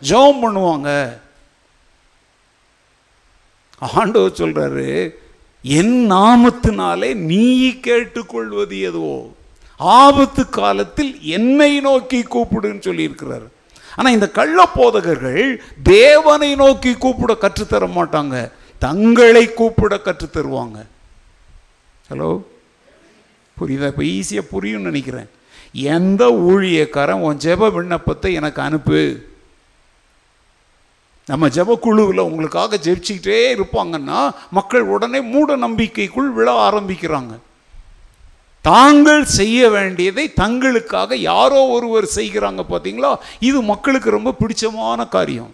ஜெபம் 0.08 0.42
பண்ணுவாங்க. 0.42 0.90
ஆண்டவர் 3.94 4.38
சொல்கிறாரு 4.38 4.90
என் 5.62 6.10
நாமத்தினாலே 6.10 7.14
நீ 7.14 7.70
கேட்டுக்கொள்வது 7.70 8.80
எதுவோ? 8.80 9.32
ஆபத்து 9.76 10.48
காலத்தில் 10.48 11.22
என்னை 11.22 11.80
நோக்கி 11.80 12.20
கூப்பிடுன்னு 12.22 12.86
சொல்லியிருக்கிறார். 12.86 13.46
ஆனால் 13.96 14.12
இந்த 14.12 14.30
கள்ள 14.30 14.66
போதகர்கள் 14.66 15.62
தேவனை 15.82 16.54
நோக்கி 16.54 16.94
கூப்பிட 16.94 17.34
கற்றுத்தர 17.34 17.86
மாட்டாங்க. 17.86 18.50
தங்களை 18.78 19.54
கூப்பிட 19.54 20.00
கற்றுத்தருவாங்க. 20.04 20.86
ஹலோ 22.10 22.42
புரியுதா? 23.60 23.86
இப்போ 23.86 24.02
ஈஸியாக 24.02 24.50
புரியும்னு 24.52 24.90
நினைக்கிறேன். 24.90 25.28
எந்த 25.72 26.30
ஊழியக்காரன் 26.30 27.24
உன் 27.26 27.36
ஜெப 27.36 27.72
விண்ணப்பத்தை 27.72 28.32
எனக்கு 28.32 28.62
அனுப்பு? 28.62 29.28
நம்ம 31.30 31.48
ஜபக்குழுவில் 31.56 32.26
உங்களுக்காக 32.28 32.78
ஜெபிச்சுக்கிட்டே 32.86 33.38
இருப்பாங்கன்னா 33.56 34.20
மக்கள் 34.58 34.90
உடனே 34.94 35.20
மூட 35.34 35.56
நம்பிக்கைக்குள் 35.66 36.28
விழ 36.38 36.48
ஆரம்பிக்கிறாங்க. 36.66 37.32
தாங்கள் 38.68 39.22
செய்ய 39.38 39.68
வேண்டியதை 39.74 40.24
தங்களுக்காக 40.40 41.16
யாரோ 41.30 41.60
ஒருவர் 41.76 42.06
செய்கிறாங்க 42.18 42.62
பார்த்தீங்களா 42.72 43.12
இது 43.48 43.58
மக்களுக்கு 43.72 44.16
ரொம்ப 44.16 44.30
பிடிச்சமான 44.40 45.06
காரியம். 45.16 45.52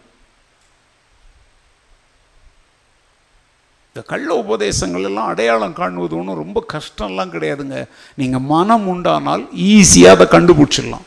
இந்த 3.90 4.02
கள்ள 4.12 4.30
உபதேசங்கள் 4.45 5.06
எல்லாம் 5.09 5.28
அடையாளம் 5.33 5.76
காணுவது 5.80 6.16
ஒன்றும் 6.21 6.40
ரொம்ப 6.45 6.59
கஷ்டம்லாம் 6.73 7.35
கிடையாதுங்க. 7.35 7.76
நீங்கள் 8.21 8.47
மனம் 8.54 8.88
உண்டானால் 8.95 9.45
ஈஸியாக 9.75 10.16
அதை 10.16 10.26
கண்டுபிடிச்சிடலாம். 10.35 11.06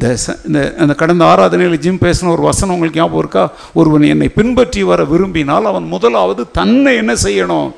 இந்த 0.00 0.16
ச- 0.26 0.46
இந்த 0.46 0.74
அந்த 0.78 0.94
கடந்த 0.94 1.24
ஆராதனையில் 1.24 1.78
ஜிம் 1.78 1.98
பேசின 2.00 2.28
ஒரு 2.28 2.42
வசனம் 2.42 2.74
உங்களுக்கு 2.74 3.00
ஞாபகம் 3.00 3.18
இருக்கா? 3.18 3.52
ஒருவன் 3.74 4.02
என்னை 4.02 4.28
பின்பற்றி 4.28 4.82
வர 4.82 5.04
விரும்பினால் 5.04 5.64
அவன் 5.64 5.84
முதலாவது 5.84 6.50
தன்னை 6.50 6.96
என்ன 6.96 7.14
செய்யணும்? 7.14 7.72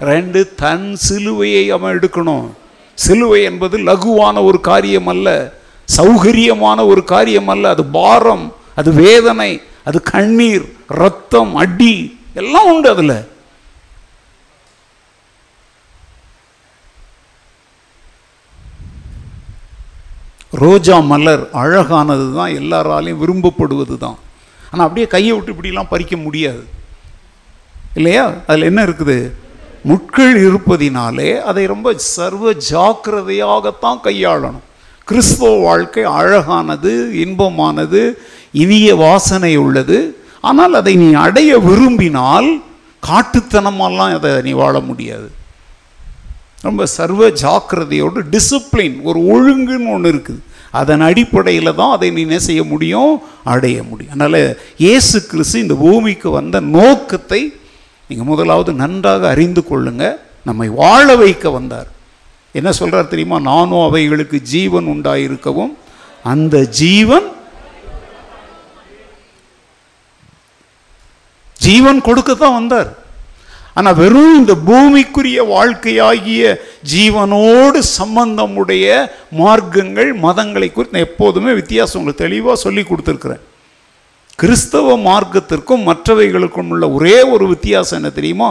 ரெண்டு 0.00 0.52
தன் 0.56 0.96
சிலுவையை 1.08 1.68
அவன் 1.68 1.98
எடுக்கணும். 1.98 2.46
சிலுவை 2.94 3.42
என்பது 3.42 3.78
லகுவான 3.78 4.44
ஒரு 4.44 4.60
காரியம் 4.60 5.06
அல்ல 5.06 5.52
சௌகரியமான 5.96 6.86
ஒரு 6.86 7.04
காரியம் 7.04 7.48
அல்ல. 7.48 7.68
அது 7.68 7.84
பாரம் 7.84 8.54
அது 8.74 8.92
வேதனை 8.92 9.60
அது 9.84 10.02
கண்ணீர் 10.02 10.72
ரத்தம் 10.86 11.54
அடி 11.54 12.18
எல்லாம் 12.34 12.74
உண்டு 12.74 12.88
அதில். 12.88 13.26
ரோஜா 20.64 20.96
மலர் 21.12 21.42
அழகானது 21.62 22.26
தான் 22.34 22.52
எல்லாராலையும் 22.60 23.20
விரும்பப்படுவது 23.22 23.96
தான் 23.98 24.18
ஆனால் 24.70 24.86
அப்படியே 24.86 25.06
கையை 25.06 25.32
விட்டு 25.32 25.52
இப்படிலாம் 25.52 25.92
பறிக்க 25.92 26.14
முடியாது. 26.16 26.64
இல்லையா? 27.94 28.24
அதில் 28.46 28.68
என்ன 28.70 28.80
இருக்குது? 28.84 29.18
முட்கள் 29.84 30.34
இருப்பதினாலே 30.46 31.30
அதை 31.40 31.66
ரொம்ப 31.66 31.88
சர்வ 31.94 32.52
ஜாக்கிரதையாகத்தான் 32.70 34.00
கையாளணும். 34.04 34.64
கிறிஸ்துவ 35.04 35.50
வாழ்க்கை 35.56 36.04
அழகானது 36.18 36.92
இன்பமானது 37.24 38.02
இனிய 38.52 38.88
வாசனை 38.94 39.52
உள்ளது. 39.56 39.98
ஆனால் 40.40 40.74
அதை 40.74 40.94
நீ 40.96 41.08
அடைய 41.26 41.58
விரும்பினால் 41.58 42.48
காட்டுத்தனமெல்லாம் 43.02 44.14
அதை 44.18 44.30
நீ 44.42 44.52
வாழ 44.62 44.80
முடியாது. 44.80 45.28
ரொம்ப 46.64 46.86
சர்வ 46.86 47.28
ஜாக்கிரதையோடு 47.44 48.20
டிசிப்ளின் 48.34 48.96
ஒரு 49.08 49.18
ஒழுங்குன்னு 49.32 49.92
ஒன்று 49.94 50.10
இருக்குது. 50.12 50.40
அதன் 50.80 51.04
அடிப்படையில் 51.08 51.76
தான் 51.80 51.92
அதை 51.96 52.08
நீ 52.14 52.22
என்ன 52.26 52.38
செய்ய 52.38 52.62
முடியும்? 52.64 53.12
அடைய 53.52 53.76
முடியும். 53.90 54.14
அதனால் 54.16 54.40
இயேசு 54.84 55.16
கிறிஸ்து 55.30 55.62
இந்த 55.64 55.74
பூமிக்கு 55.84 56.30
வந்த 56.30 56.60
நோக்கத்தை 56.60 57.40
நீங்கள் 58.08 58.30
முதலாவது 58.32 58.72
நன்றாக 58.82 59.28
அறிந்து 59.34 59.62
கொள்ளுங்கள் 59.70 60.18
நம்மை 60.48 60.68
வாழ 60.82 61.06
வைக்க 61.22 61.50
வந்தார். 61.50 61.88
என்ன 62.58 62.70
சொல்கிறார் 62.72 63.12
தெரியுமா? 63.12 63.38
நானும் 63.52 63.86
அவைகளுக்கு 63.88 64.38
ஜீவன் 64.52 64.86
உண்டாயிருக்கவும் 64.94 65.72
அந்த 66.32 66.56
ஜீவன் 66.82 67.26
ஜீவன் 71.64 72.00
கொடுக்க 72.06 72.30
தான் 72.34 72.56
வந்தார். 72.58 72.90
ஆனால் 73.78 73.98
வெறும் 74.02 74.36
இந்த 74.40 74.54
பூமிக்குரிய 74.68 75.40
வாழ்க்கையாகிய 75.54 76.42
ஜீவனோடு 76.92 77.80
சம்பந்தமுடைய 77.98 78.86
மார்க்கங்கள் 79.40 80.10
மதங்களை 80.22 80.68
குறித்து 80.72 80.96
நான் 80.96 81.08
எப்போதுமே 81.10 81.52
வித்தியாசம் 81.60 81.98
உங்களுக்கு 82.00 82.24
தெளிவாக 82.24 82.62
சொல்லி 82.64 82.82
கொடுத்துருக்குறேன். 82.82 83.42
கிறிஸ்தவ 84.38 84.96
மார்க்கத்திற்கும் 84.98 85.84
மற்றவைகளுக்கும் 85.88 86.70
உள்ள 86.72 86.84
ஒரே 86.90 87.22
ஒரு 87.34 87.44
வித்தியாசம் 87.52 87.98
என்ன 87.98 88.10
தெரியுமா? 88.10 88.48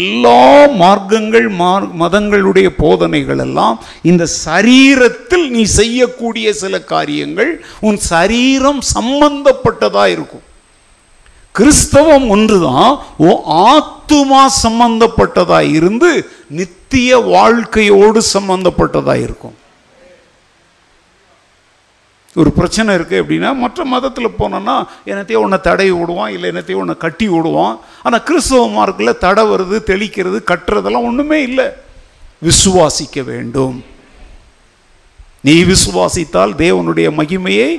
எல்லா 0.00 0.40
மார்க்கங்கள் 0.80 1.46
மார் 1.60 1.86
மதங்களுடைய 2.00 2.68
போதனைகள் 2.82 3.42
எல்லாம் 3.46 3.76
இந்த 4.02 4.26
சரீரத்தில் 4.46 5.46
நீ 5.48 5.62
செய்யக்கூடிய 5.78 6.52
சில 6.52 6.80
காரியங்கள் 6.94 7.52
உன் 7.80 8.00
சரீரம் 8.12 8.82
சம்பந்தப்பட்டதாக 8.94 10.14
இருக்கும். 10.16 10.44
கிறிஸ்தவம் 11.58 12.26
ஒன்றுதான் 12.34 12.90
ஓ 13.28 13.30
ஆத்துமா 13.68 14.42
சம்பந்தப்பட்டதா 14.64 15.60
இருந்து 15.78 16.10
நித்திய 16.58 17.18
வாழ்க்கையோடு 17.32 18.20
சம்பந்தப்பட்டதா 18.34 19.14
இருக்கும். 19.24 19.56
ஒரு 22.40 22.50
பிரச்சனை 22.58 22.90
இருக்குது 22.96 23.20
அப்படின்னா 23.22 23.50
மற்ற 23.62 23.84
மதத்தில் 23.92 24.36
போனோன்னா 24.40 24.74
என்னத்தையோ 25.10 25.38
ஒன்று 25.44 25.58
தடவி 25.68 25.92
விடுவான் 26.00 26.32
இல்லை 26.34 26.46
என்னத்தையோ 26.52 26.80
ஒன்று 26.82 26.96
கட்டி 27.04 27.26
விடுவான். 27.34 27.76
ஆனால் 28.02 28.22
கிறிஸ்தவ 28.28 28.66
மார்க்கில் 28.78 29.20
தடை 29.24 29.44
வருது 29.52 29.76
தெளிக்கிறது 29.90 30.38
கட்டுறதெல்லாம் 30.50 31.08
ஒன்றுமே 31.10 31.38
இல்லை. 31.48 31.68
விசுவாசிக்க 32.48 33.24
வேண்டும். 33.30 33.76
நீ 35.46 35.54
விசுவாசித்தால் 35.72 36.52
தேவனுடைய 36.64 37.08
மகிமையை 37.20 37.70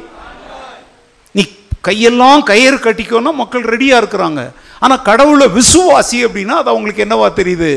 கையெல்லாம் 1.87 2.41
கயிறு 2.51 2.77
கட்டிக்கோன்னா 2.85 3.31
மக்கள் 3.41 3.69
ரெடியாக 3.73 4.01
இருக்கிறாங்க. 4.01 4.41
ஆனால் 4.83 5.05
கடவுளை 5.09 5.47
விசுவாசி 5.59 6.17
அப்படின்னா 6.27 6.55
அது 6.61 6.71
அவங்களுக்கு 6.73 7.05
என்னவா 7.05 7.27
தெரியுது? 7.39 7.71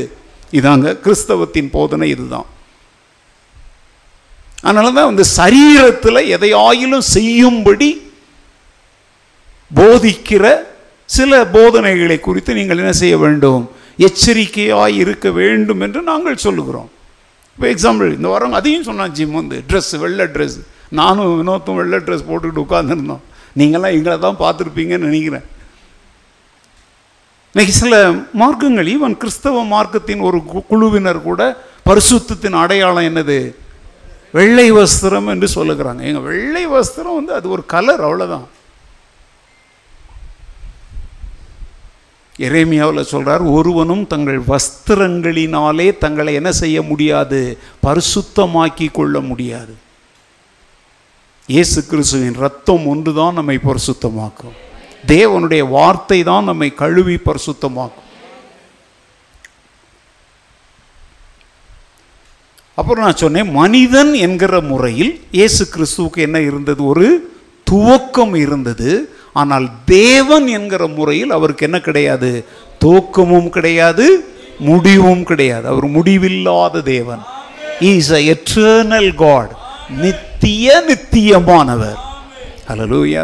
இதாங்க 0.59 0.89
கிறிஸ்தவத்தின் 1.05 1.69
போதனை 1.75 2.07
இதுதான். 2.15 2.47
அதனால 4.65 4.91
தான் 4.97 5.09
வந்து 5.11 5.25
சரீரத்தில் 5.37 6.27
எதையாயிலும் 6.35 7.05
செய்யும்படி 7.15 7.89
போதிக்கிற 9.71 10.45
சில 11.15 11.31
போதனைகளை 11.55 12.17
குறித்து 12.27 12.51
நீங்கள் 12.59 12.81
என்ன 12.81 12.93
செய்ய 13.01 13.15
வேண்டும்? 13.23 13.63
எச்சரிக்கையாக 14.07 14.97
இருக்க 15.01 15.27
வேண்டும் 15.39 15.81
என்று 15.85 15.99
நாங்கள் 16.11 16.43
சொல்லுகிறோம். 16.45 16.89
இப்போ 17.55 17.65
எக்ஸாம்பிள் 17.73 18.15
இந்த 18.17 18.27
வாரம் 18.33 18.57
அதையும் 18.59 18.87
சொன்னான் 18.87 19.13
ஜிம் 19.17 19.35
வந்து 19.39 19.57
ட்ரெஸ் 19.69 19.91
வெள்ளை 20.03 20.25
ட்ரெஸ் 20.35 20.57
நானும் 20.99 21.33
வினோத்தும் 21.39 21.79
வெள்ளை 21.81 21.99
ட்ரெஸ் 22.07 22.27
போட்டுக்கிட்டு 22.29 22.65
உட்காந்துருந்தோம் 22.65 23.23
நீங்களாம் 23.57 23.91
எங்களை 23.91 24.19
தான் 24.19 24.37
பார்த்துருப்பீங்கன்னு 24.39 24.97
நினைக்கிறேன். 24.97 25.43
இன்னைக்கு 27.53 27.79
சில 27.79 28.11
மார்க்கங்கள் 28.11 28.87
ஈவன் 28.87 29.17
கிறிஸ்தவ 29.17 29.65
மார்க்கத்தின் 29.65 30.21
ஒரு 30.21 30.37
கு- 30.37 30.65
குழுவினர் 30.65 31.21
கூட 31.21 31.57
பரிசுத்தத்தின் 31.85 32.51
அடையாளம் 32.51 33.15
என்னது? 33.15 33.55
வெள்ளை 34.31 34.71
வஸ்திரம் 34.71 35.27
என்று 35.27 35.47
சொல்லுகிறாங்க. 35.55 36.01
எங்கள் 36.01 36.21
வெள்ளை 36.21 36.67
வஸ்திரம் 36.67 37.15
வந்து 37.15 37.33
அது 37.33 37.49
ஒரு 37.49 37.65
கலர் 37.65 38.01
அவ்வளோதான் 38.01 38.45
எரேமியாவில் 42.39 43.01
சொல்கிறார் 43.01 43.41
ஒருவனும் 43.41 44.07
தங்கள் 44.07 44.41
வஸ்திரங்களினாலே 44.41 45.97
தங்களை 45.97 46.33
என்ன 46.33 46.51
செய்ய 46.51 46.81
முடியாது? 46.81 47.57
பரிசுத்தமாக்கி 47.83 48.91
கொள்ள 48.91 49.19
முடியாது. 49.19 49.75
இயேசு 51.49 51.79
கிறிஸ்துவின் 51.87 52.37
ரத்தம் 52.43 52.83
ஒன்று 52.91 53.11
தான் 53.13 53.33
நம்மை 53.37 53.55
பரிசுத்தமாக்கும். 53.65 54.53
தேவனுடைய 55.11 55.63
வார்த்தை 55.69 56.19
தான் 56.29 56.45
நம்மை 56.49 56.69
கழுவி 56.81 57.15
பரிசுத்தமாக்கும். 57.25 58.09
அப்புறம் 62.77 63.03
நான் 63.05 63.21
சொன்னேன் 63.23 63.49
மனிதன் 63.51 64.13
என்கிற 64.25 64.61
முறையில் 64.69 65.11
இயேசு 65.37 65.63
கிறிஸ்துவுக்கு 65.73 66.19
என்ன 66.27 66.39
இருந்தது? 66.49 66.81
ஒரு 66.91 67.07
துவக்கம் 67.71 68.35
இருந்தது. 68.35 68.91
ஆனால் 69.41 69.67
தேவன் 69.85 70.47
என்கிற 70.57 70.87
முறையில் 70.87 71.35
அவருக்கு 71.37 71.67
என்ன 71.67 71.81
கிடையாது? 71.87 72.31
துவக்கமும் 72.83 73.49
கிடையாது 73.49 74.07
முடிவும் 74.69 75.23
கிடையாது. 75.23 75.67
அவர் 75.73 75.87
முடிவில்லாத 75.97 76.81
தேவன். 76.81 77.21
இஸ் 77.91 78.13
அ 78.19 78.21
எட்டர்னல் 78.35 79.11
காட் 79.25 79.53
நித்திய 80.01 80.83
நித்தியமானவர். 80.89 81.99
ஹலலூயா 82.69 83.23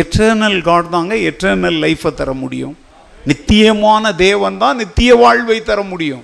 எட்டர்னல் 0.00 0.60
காட் 0.68 0.92
தாங்க 0.94 1.14
எட்டர்னல் 1.30 1.78
லைஃப்பை 1.84 2.10
தர 2.20 2.32
முடியும். 2.42 2.76
நித்தியமான 3.30 4.14
தேவன் 4.26 4.60
தான் 4.62 4.78
நித்திய 4.82 5.10
வாழ்வை 5.22 5.58
தர 5.62 5.80
முடியும். 5.82 6.22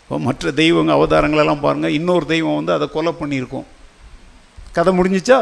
இப்போ 0.00 0.16
மற்ற 0.28 0.50
தெய்வங்க 0.62 0.92
அவதாரங்களெல்லாம் 0.96 1.64
பாருங்க. 1.66 1.90
இன்னொரு 1.98 2.26
தெய்வம் 2.32 2.58
வந்து 2.58 2.72
அதை 2.76 2.86
கொலை 2.96 3.12
பண்ணியிருக்கோம். 3.20 3.68
கதை 4.76 4.92
முடிஞ்சிச்சா? 4.98 5.38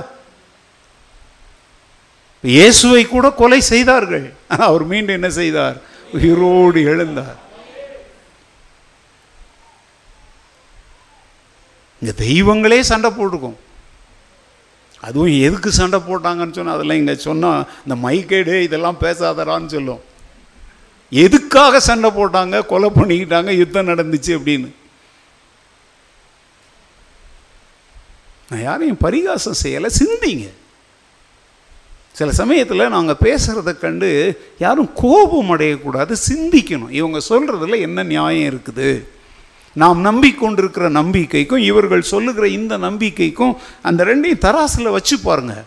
இயேசுவை 2.44 3.02
கூட 3.06 3.26
கொலை 3.40 3.60
செய்தார்கள். 3.60 4.26
ஆனால் 4.48 4.68
அவர் 4.68 4.84
மீண்டும் 4.92 5.18
என்ன 5.18 5.30
செய்தார்? 5.40 5.76
உயிரோடு 6.12 6.80
எழுந்தார். 6.92 7.38
இங்கே 12.02 12.14
தெய்வங்களே 12.24 12.78
சண்டை 12.92 13.10
போட்டுக்கும் 13.18 13.58
அதுவும் 15.06 15.34
எதுக்கு 15.46 15.70
சண்டை 15.80 15.98
போட்டாங்கன்னு 16.08 16.56
சொன்னால் 16.56 16.76
அதெல்லாம் 16.76 17.00
இங்கே 17.00 17.14
சொன்னால் 17.26 17.62
இந்த 17.84 17.94
மைக்கேடு 18.06 18.54
இதெல்லாம் 18.66 18.98
பேசாதடான்னு 19.04 19.72
சொல்லும். 19.74 20.02
எதுக்காக 21.12 21.80
சண்டை 21.86 22.10
போட்டாங்க 22.18 22.58
கொலை 22.72 22.88
பண்ணிக்கிட்டாங்க 22.98 23.50
யுத்தம் 23.60 23.90
நடந்துச்சு 23.92 24.32
அப்படின்னு. 24.38 24.68
நான் 28.50 28.66
யாரையும் 28.68 29.02
பரிகாசம் 29.06 29.60
செய்யலை 29.62 29.90
சிந்திங்க. 30.00 30.46
சில 32.18 32.30
சமயத்தில் 32.42 32.92
நாங்கள் 32.94 33.22
பேசுகிறத 33.26 33.70
கண்டு 33.82 34.08
யாரும் 34.64 34.90
கோபம் 35.02 35.52
அடையக்கூடாது 35.54 36.14
சிந்திக்கணும். 36.28 36.94
இவங்க 37.00 37.18
சொல்கிறதுல 37.30 37.78
என்ன 37.88 38.02
நியாயம் 38.14 38.48
இருக்குது? 38.52 38.88
நாம் 39.76 40.00
நம்பிக்கொண்டிருக்கிற 40.06 40.86
நம்பிக்கைக்கும் 41.00 41.66
இவர்கள் 41.70 42.10
சொல்லுகிற 42.12 42.46
இந்த 42.48 42.74
நம்பிக்கைக்கும் 42.78 43.54
அந்த 43.82 44.04
ரெண்டையும் 44.04 44.42
தராசில் 44.46 44.94
வச்சு 44.96 45.16
பாருங்கள் 45.18 45.64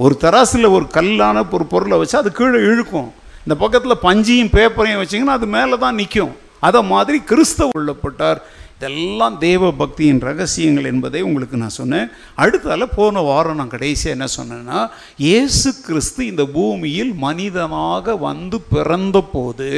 ஒரு 0.00 0.14
தராசில் 0.20 0.74
ஒரு 0.76 0.86
கல்லான 0.96 1.44
ஒரு 1.50 1.64
பொருளை 1.72 1.96
வச்சு 1.98 2.16
அது 2.18 2.32
கீழே 2.32 2.58
இழுக்கும். 2.70 3.10
இந்த 3.44 3.54
பக்கத்தில் 3.62 4.02
பஞ்சையும் 4.06 4.52
பேப்பரையும் 4.56 5.02
வச்சிங்கன்னா 5.02 5.36
அது 5.38 5.46
மேலே 5.46 5.76
தான் 5.76 5.94
நிற்கும். 5.94 6.34
அதை 6.60 6.80
மாதிரி 6.82 7.18
கிறிஸ்தவ 7.30 7.78
உள்ளப்பட்டார். 7.80 8.40
இதெல்லாம் 8.78 9.38
தேவ 9.38 9.68
பக்தியின் 9.80 10.20
ரகசியங்கள் 10.28 10.88
என்பதை 10.90 11.20
உங்களுக்கு 11.22 11.56
நான் 11.56 11.78
சொன்னேன். 11.80 12.08
அடுத்தால 12.36 12.86
போன 12.96 13.20
வாரம் 13.20 13.58
நான் 13.60 13.72
கடைசியாக 13.74 14.16
என்ன 14.16 14.26
சொன்னேன்னா 14.38 14.80
இயேசு 15.26 15.68
கிறிஸ்து 15.86 16.26
இந்த 16.26 16.44
பூமியில் 16.56 17.12
மனிதனாக 17.26 18.16
வந்து 18.16 18.60
பிறந்த 18.74 19.20
போது 19.34 19.70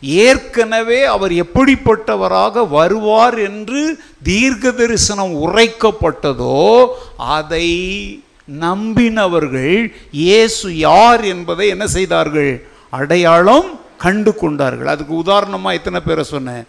ஏற்கனவே 0.00 1.04
அவர் 1.04 1.32
எப்படிப்பட்டவராக 1.32 2.68
வருவார் 2.68 3.38
என்று 3.38 3.98
தீர்க்க 4.22 4.70
தரிசனம் 4.70 5.34
உரைக்கப்பட்டதோ 5.46 6.86
அதை 7.16 7.68
நம்பினவர்கள் 8.60 9.94
இயேசு 10.10 10.76
யார் 10.76 11.24
என்பதை 11.24 11.68
என்ன 11.68 11.86
செய்தார்கள்? 11.86 12.68
அடையாளம் 12.90 13.80
கண்டு 13.96 14.34
கொண்டார்கள். 14.34 14.86
அதுக்கு 14.86 15.14
உதாரணமாக 15.14 15.76
எத்தனை 15.76 16.00
பேரை 16.00 16.24
சொன்னேன்? 16.24 16.66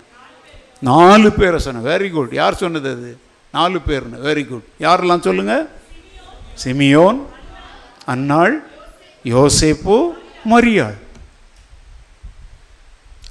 நாலு 0.79 1.31
பேரை 1.31 1.59
சொன்னேன். 1.59 1.85
வெரி 1.85 2.11
குட் 2.11 2.33
யார் 2.33 2.55
சொன்னது 2.55 2.91
அது? 2.91 3.17
நாலு 3.51 3.79
பேர்னு. 3.87 4.19
வெரி 4.23 4.47
குட் 4.47 4.63
யாரெல்லாம் 4.79 5.19
சொல்லுங்க? 5.19 5.67
சிமியோன் 6.63 7.19
அன்னாள் 8.05 8.67
யோசேப்பு 9.23 9.97
மரியாள். 10.49 10.97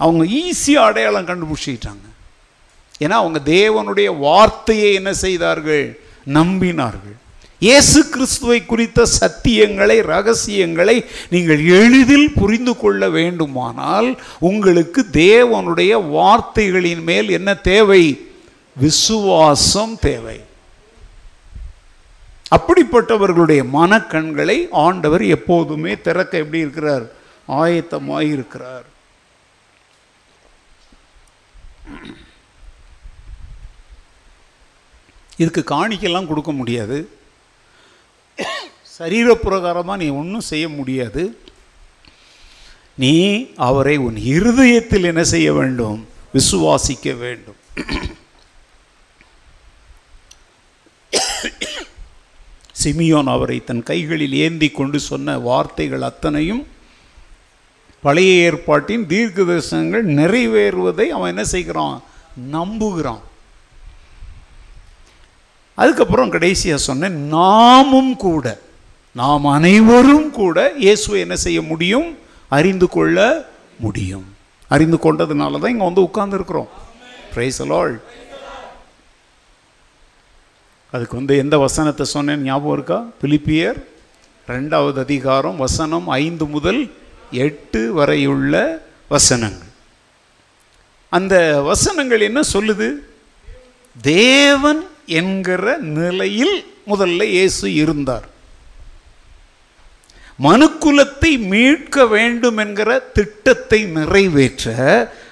அவங்க 0.04 0.24
ஈஸியாக 0.42 0.88
அடையாளம் 0.90 1.28
கண்டுபிடிச்சிக்கிட்டாங்க 1.30 2.06
ஏன்னா 3.04 3.16
அவங்க 3.22 3.40
தேவனுடைய 3.56 4.08
வார்த்தையை 4.18 4.88
என்ன 4.94 5.10
செய்தார்கள்? 5.24 5.84
நம்பினார்கள். 6.26 7.16
இயேசு 7.66 8.00
கிறிஸ்துவை 8.08 8.58
குறித்த 8.66 9.00
சத்தியங்களை 9.20 9.96
ரகசியங்களை 10.02 10.94
நீங்கள் 11.32 11.60
எளிதில் 11.78 12.30
புரிந்து 12.32 12.74
கொள்ள 12.76 13.08
வேண்டுமானால் 13.18 14.08
உங்களுக்கு 14.50 15.00
தேவனுடைய 15.12 15.92
வார்த்தைகளின் 16.10 17.02
மேல் 17.02 17.28
என்ன 17.38 17.50
தேவை? 17.54 18.02
விசுவாசம் 18.76 19.96
தேவை. 19.98 20.38
அப்படிப்பட்டவர்களுடைய 22.56 23.62
மனக்கண்களை 23.78 24.56
ஆண்டவர் 24.86 25.24
எப்போதுமே 25.36 25.92
திறக்க 26.06 26.32
எப்படி 26.38 26.60
இருக்கிறார்? 26.66 27.04
ஆயத்தமாக 27.48 28.30
இருக்கிறார் 28.36 28.86
இதுக்கு 35.36 35.62
காணிக்கெல்லாம் 35.64 36.26
கொடுக்க 36.26 36.52
முடியாது. 36.52 37.10
சரீரப்புரகாரமாக 38.98 39.96
நீ 39.96 40.08
ஒன்றும் 40.08 40.48
செய்ய 40.52 40.68
முடியாது. 40.68 41.22
நீ 42.94 43.14
அவரை 43.56 43.96
உன் 43.96 44.16
இருதயத்தில் 44.16 45.04
என்ன 45.04 45.24
செய்ய 45.24 45.52
வேண்டும்? 45.52 46.08
விசுவாசிக்க 46.34 47.16
வேண்டும். 47.16 47.58
சிமியோன் 52.82 53.30
அவரை 53.30 53.64
தன் 53.64 53.82
கைகளில் 53.82 54.32
ஏந்தி 54.32 54.68
கொண்டு 54.70 54.98
சொன்ன 55.00 55.38
வார்த்தைகள் 55.38 56.02
அத்தனையும் 56.02 56.66
பழைய 58.02 58.42
ஏற்பாட்டின் 58.42 59.06
தீர்க்க 59.06 59.42
தரிசனங்கள் 59.42 60.04
நிறைவேறுவதை 60.20 61.06
அவன் 61.16 61.30
என்ன 61.32 61.44
செய்கிறான்? 61.44 61.96
நம்புகிறான். 62.56 63.22
அதுக்கப்புறம் 65.74 66.30
கடைசியாக 66.30 66.80
சொன்னேன் 66.82 67.16
நாமும் 67.36 68.16
கூட 68.16 68.60
நாம் 69.12 69.44
அனைவரும் 69.44 70.30
கூட 70.30 70.72
இயேசுவை 70.84 71.20
என்ன 71.20 71.36
செய்ய 71.36 71.62
முடியும்? 71.62 72.08
அறிந்து 72.48 72.88
கொள்ள 72.88 73.18
முடியும். 73.84 74.26
அறிந்து 74.68 74.96
கொண்டதுனால 74.96 75.58
தான் 75.60 75.72
இங்கே 75.74 75.88
வந்து 75.88 76.06
உட்கார்ந்துருக்குறோம். 76.08 76.70
பிரைஸ் 77.32 77.62
அலால் 77.62 77.94
அதுக்கு 80.92 81.16
வந்து 81.16 81.34
எந்த 81.36 81.58
வசனத்தை 81.58 82.06
சொன்னேன் 82.06 82.42
ஞாபகம் 82.42 82.72
இருக்கா? 82.72 82.98
பிலிப்பியர் 83.22 83.78
ரெண்டாவது 84.48 84.98
அதிகாரம் 85.06 85.56
வசனம் 85.56 86.08
ஐந்து 86.08 86.46
முதல் 86.46 86.80
எட்டு 87.30 87.92
வரையுள்ள 87.92 88.82
வசனங்கள். 89.08 89.68
அந்த 91.08 91.60
வசனங்கள் 91.60 92.20
என்ன 92.20 92.40
சொல்லுது? 92.52 92.94
தேவன் 94.02 94.88
என்கிற 95.06 95.76
நிலையில் 95.76 96.74
முதல்ல 96.86 97.22
இயேசு 97.22 97.74
இருந்தார். 97.74 98.28
மனுக்குலத்தை 100.42 101.38
மீட்க 101.38 102.06
வேண்டும் 102.06 102.56
என்கிற 102.56 102.98
திட்டத்தை 102.98 103.84
நிறைவேற்ற 103.84 104.74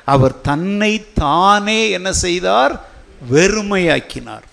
அவர் 0.05 0.41
தன்னை 0.41 1.07
தானே 1.15 1.91
என்ன 1.91 2.13
செய்தார்? 2.13 2.89
வெறுமையாக்கினார். 3.33 4.47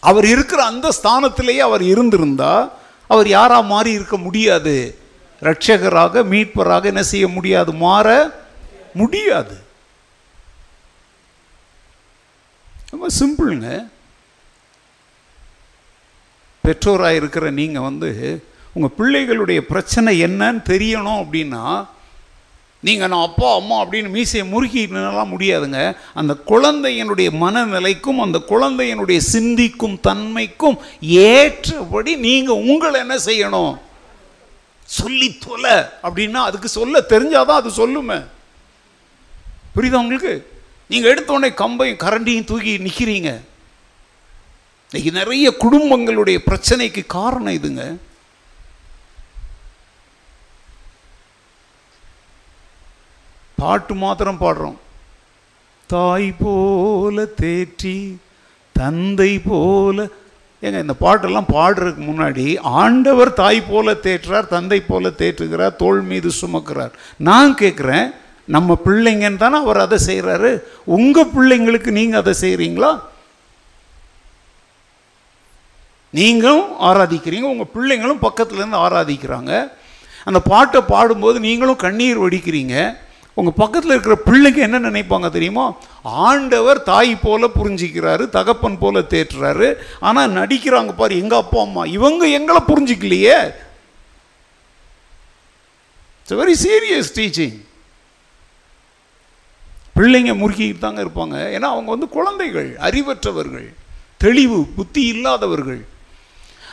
அவர் 0.00 0.24
இருக்கிற 0.24 0.64
அந்த 0.64 0.92
ஸ்தானத்திலேயே 1.02 1.56
அவர் 1.56 1.82
இருந்திருந்தா 1.82 2.78
அவர் 3.08 3.28
யாராக 3.28 3.62
மாறி 3.62 3.90
இருக்க 3.90 4.16
முடியாது. 4.16 4.98
ரட்சகராக 5.42 6.24
மீட்பராக 6.24 6.84
என்ன 6.84 7.02
செய்ய 7.02 7.28
முடியாது? 7.28 7.72
மாற 7.72 8.08
முடியாது. 8.94 9.56
ரொம்ப 12.90 13.06
சிம்பிளுங்க. 13.20 13.90
பெற்றோராக 16.62 17.14
இருக்கிற 17.14 17.50
நீங்கள் 17.50 17.82
வந்து 17.82 18.10
உங்கள் 18.72 18.96
பிள்ளைகளுடைய 18.98 19.60
பிரச்சனை 19.60 20.22
என்னன்னு 20.24 20.60
தெரியணும் 20.68 21.20
அப்படின்னா 21.24 21.88
நீங்கள் 22.80 23.08
நான் 23.08 23.26
அப்பா 23.26 23.54
அம்மா 23.54 23.84
அப்படின்னு 23.84 24.08
மீசையை 24.08 24.52
முறுக்கிட்டுலாம் 24.52 25.32
முடியாதுங்க. 25.34 25.96
அந்த 26.14 26.36
குழந்தையினுடைய 26.46 27.28
மனநிலைக்கும் 27.40 28.20
அந்த 28.20 28.42
குழந்தையினுடைய 28.48 29.16
சிந்திக்கும் 29.16 30.00
தன்மைக்கும் 30.02 30.78
ஏற்றபடி 31.00 32.16
நீங்கள் 32.16 32.62
உங்களை 32.68 33.00
என்ன 33.00 33.16
செய்யணும்? 33.16 33.78
சொல்லி 34.84 35.38
தொலை 35.38 35.76
அப்படின்னா 36.02 36.34
அதுக்கு 36.34 36.68
சொல்ல 36.68 37.04
தெரிஞ்சாதான் 37.08 37.60
அது 37.60 37.70
சொல்லுமே. 37.70 38.24
புரியுதா 39.76 40.02
உங்களுக்கு? 40.04 40.50
நீங்கள் 40.88 41.10
எடுத்த 41.10 41.32
உடனே 41.32 41.54
கம்பையும் 41.54 42.02
கரண்டியும் 42.04 42.44
தூக்கி 42.44 42.78
நிற்கிறீங்க 42.78 43.40
இன்னைக்கு 44.90 45.18
நிறைய 45.20 45.54
குடும்பங்களுடைய 45.60 46.38
பிரச்சனைக்கு 46.46 47.06
காரணம் 47.06 47.52
இதுங்க. 47.52 47.96
பாட்டு 53.60 53.94
மாத்திரம் 54.04 54.42
பாடுறோம். 54.44 54.78
தாய் 55.90 56.30
போல 56.40 57.26
தேற்றி 57.42 57.98
தந்தை 58.78 59.32
போல 59.48 59.96
ஏங்க 60.62 60.78
இந்த 60.84 60.94
பாட்டெல்லாம் 61.02 61.48
பாடுறதுக்கு 61.56 62.04
முன்னாடி 62.10 62.44
ஆண்டவர் 62.82 63.30
தாய் 63.40 63.60
போல 63.68 63.94
தேற்றுறார் 64.06 64.52
தந்தை 64.54 64.78
போல 64.88 65.12
தேற்றுகிறார் 65.20 65.78
தோள் 65.82 66.00
மீது 66.10 66.30
சுமக்கிறார். 66.40 66.94
நான் 67.28 67.52
கேட்குறேன் 67.62 68.08
நம்ம 68.56 68.76
பிள்ளைங்கன்னு 68.86 69.42
தானே 69.42 69.58
அவர் 69.64 69.84
அதை 69.84 69.98
செய்கிறாரு 70.08 70.50
உங்கள் 70.96 71.32
பிள்ளைங்களுக்கு 71.36 71.90
நீங்கள் 71.98 72.20
அதை 72.22 72.34
செய்கிறீங்களா 72.44 72.92
நீங்களும் 76.18 76.66
ஆராதிக்கிறீங்க 76.88 77.48
உங்கள் 77.54 77.72
பிள்ளைங்களும் 77.74 78.24
பக்கத்துலேருந்து 78.26 78.82
ஆராதிக்கிறாங்க. 78.84 79.52
அந்த 80.28 80.40
பாட்டை 80.52 80.80
பாடும்போது 80.92 81.38
நீங்களும் 81.46 81.82
கண்ணீர் 81.86 82.22
வடிக்கிறீங்க. 82.22 82.76
உங்கள் 83.38 83.58
பக்கத்தில் 83.60 83.94
இருக்கிற 83.94 84.14
பிள்ளைங்க 84.28 84.60
என்ன 84.66 84.78
நினைப்பாங்க 84.88 85.28
தெரியுமா? 85.34 85.64
ஆண்டவர் 86.28 86.78
தாய் 86.88 87.12
போல 87.24 87.46
புரிஞ்சிக்கிறாரு 87.58 88.24
தகப்பன் 88.36 88.78
போல 88.82 89.00
தேற்றுறாரு. 89.12 89.68
ஆனால் 90.08 90.34
நடிக்கிறாங்க 90.38 90.92
பாரு 91.00 91.20
எங்கள் 91.22 91.42
அப்பா 91.42 91.60
அம்மா. 91.60 91.82
இவங்க 91.98 92.22
எங்களை 92.38 92.60
புரிஞ்சிக்கலையே. 92.70 93.38
இட்ஸ் 96.20 96.38
வெரி 96.42 96.56
சீரியஸ் 96.64 97.12
டீச்சிங் 97.18 97.56
பிள்ளைங்க 99.98 100.32
முறுக்கிட்டு 100.40 100.84
தாங்க 100.86 101.00
இருப்பாங்க. 101.04 101.36
ஏன்னா 101.56 101.68
அவங்க 101.74 101.90
வந்து 101.94 102.08
குழந்தைகள் 102.16 102.68
அறிவற்றவர்கள் 102.88 103.68
தெளிவு 104.24 104.58
புத்தி 104.76 105.02
இல்லாதவர்கள். 105.14 105.80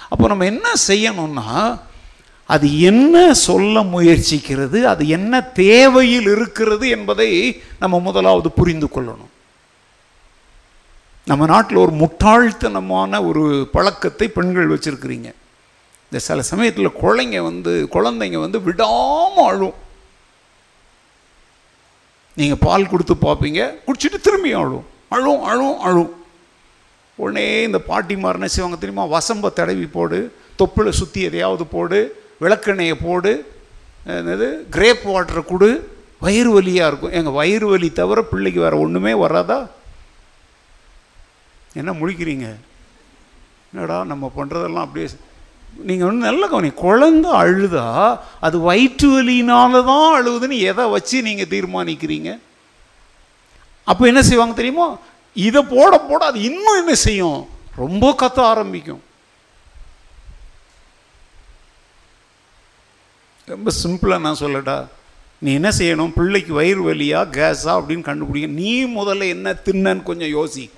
அப்போ 0.09 0.25
நம்ம 0.27 0.45
என்ன 0.53 0.67
செய்யணும்னா 0.87 1.51
அது 2.49 2.67
என்ன 2.89 3.33
சொல்ல 3.33 3.81
முயற்சிக்கிறது 3.93 4.79
அது 4.91 5.03
என்ன 5.17 5.33
தேவையில் 5.41 6.27
இருக்கிறது 6.33 6.85
என்பதை 6.89 7.29
நம்ம 7.79 7.99
முதலாவது 7.99 8.49
புரிந்து 8.51 8.87
கொள்ளணும். 8.87 9.31
நம்ம 11.27 11.45
நாட்டில் 11.45 11.83
ஒரு 11.83 11.93
முட்டாள்தனமான 12.01 13.21
ஒரு 13.27 13.43
பழக்கத்தை 13.71 14.27
பெண்கள் 14.27 14.71
வச்சுருக்கிறீங்க. 14.73 15.29
இந்த 16.11 16.19
சில 16.25 16.41
சமயத்தில் 16.49 16.97
குழந்தைங்க 17.03 17.39
வந்து 17.49 17.71
குழந்தைங்க 17.95 18.39
வந்து 18.39 18.59
விடாமல் 18.67 19.47
அழும் 19.51 19.77
நீங்கள் 22.37 22.61
பால் 22.67 22.91
கொடுத்து 22.91 23.15
பார்ப்பீங்க 23.15 23.61
குடிச்சிட்டு 23.87 24.19
திரும்பி 24.27 24.51
அழும் 24.61 24.85
அழும் 25.15 25.43
அழும் 25.51 25.79
அழும் 25.87 26.13
உடனே 27.19 27.47
இந்த 27.63 27.79
பாட்டிமார் 27.89 28.37
என்ன 28.39 28.47
செய்வாங்க 28.53 28.77
தெரியுமா? 28.79 29.05
வசம்ப 29.15 29.49
தடவி 29.49 29.85
போடு 29.95 30.19
தொப்பில் 30.61 30.97
சுற்றி 30.99 31.21
எதையாவது 31.27 31.65
போடு 31.65 31.99
விளக்கெண்ணெயை 32.45 32.95
போடு 33.05 33.33
என்னது 34.15 34.47
கிரேப் 34.75 35.03
வாட்டரை 35.11 35.43
கொடு 35.51 35.69
வயிறு 36.25 36.51
வலியாக 36.55 36.89
இருக்கும். 36.89 37.15
எங்கள் 37.17 37.37
வயிறு 37.39 37.67
வலி 37.71 37.87
தவிர 37.99 38.19
பிள்ளைக்கு 38.31 38.59
வேறு 38.65 38.81
ஒன்றுமே 38.83 39.13
வராதா? 39.23 39.59
என்ன 41.79 41.91
முழிக்கிறீங்க? 42.01 42.47
என்னடா 43.71 43.97
நம்ம 44.11 44.25
பண்ணுறதெல்லாம் 44.37 44.85
அப்படியே 44.87 45.07
நீங்கள் 45.87 46.07
வந்து 46.07 46.27
நல்ல 46.27 46.43
கவனி 46.51 46.69
குழந்த 46.83 47.27
அழுதா 47.39 47.87
அது 48.47 48.57
வயிற்று 48.67 49.07
வலினால 49.15 49.81
தான் 49.89 50.15
அழுகுதுன்னு 50.17 50.57
எதை 50.71 50.83
வச்சு 50.93 51.17
நீங்கள் 51.27 51.51
தீர்மானிக்கிறீங்க? 51.53 52.29
அப்போ 53.91 54.03
என்ன 54.11 54.21
செய்வாங்க 54.29 54.55
தெரியுமா? 54.59 54.87
இதை 55.47 55.61
போட 55.73 55.93
போட 56.09 56.21
அது 56.31 56.39
இன்னும் 56.49 56.79
என்ன 56.81 56.93
செய்யும்? 57.07 57.39
ரொம்ப 57.81 58.05
கத்த 58.21 58.39
ஆரம்பிக்கும். 58.51 59.01
ரொம்ப 63.47 63.71
சிம்பிளாக 63.83 64.19
நான் 64.19 64.39
சொல்லட்டா 64.39 64.87
நீ 65.39 65.53
என்ன 65.53 65.69
செய்யணும்? 65.77 66.11
பிள்ளைக்கு 66.15 66.53
வயிறு 66.53 66.93
வலியா 66.93 67.19
கேஸா 67.37 67.71
அப்படின்னு 67.79 68.01
கண்டுபிடிக்க 68.01 68.47
நீ 68.47 68.85
முதல்ல 68.85 69.27
என்ன 69.27 69.53
தின்னன்னு 69.65 70.03
கொஞ்சம் 70.03 70.33
யோசி. 70.37 70.69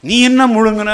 நீ 0.00 0.22
என்ன 0.22 0.46
முழுங்கின? 0.46 0.92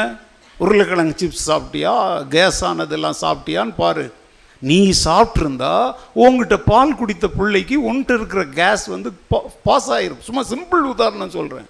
உருளைக்கிழங்கு 0.59 1.14
சிப்ஸ் 1.22 1.49
சாப்பிட்டியா? 1.51 1.94
கேஸ் 2.29 2.64
ஆனதெல்லாம் 2.64 3.20
சாப்பிட்டியான்னு 3.20 3.75
பாரு. 3.77 4.12
நீ 4.59 4.79
சாப்பிட்ருந்தா 5.05 5.94
உங்ககிட்ட 6.12 6.57
பால் 6.72 6.96
குடித்த 6.96 7.29
பிள்ளைக்கு 7.29 7.77
உன்கிட்ட 7.92 8.14
இருக்கிற 8.20 8.44
கேஸ் 8.61 8.87
வந்து 8.87 9.12
பாஸ் 9.62 9.90
ஆகிரும் 9.90 10.27
சும்மா 10.29 10.44
சிம்பிள் 10.53 10.90
உதாரணம் 10.94 11.37
சொல்கிறேன் 11.38 11.68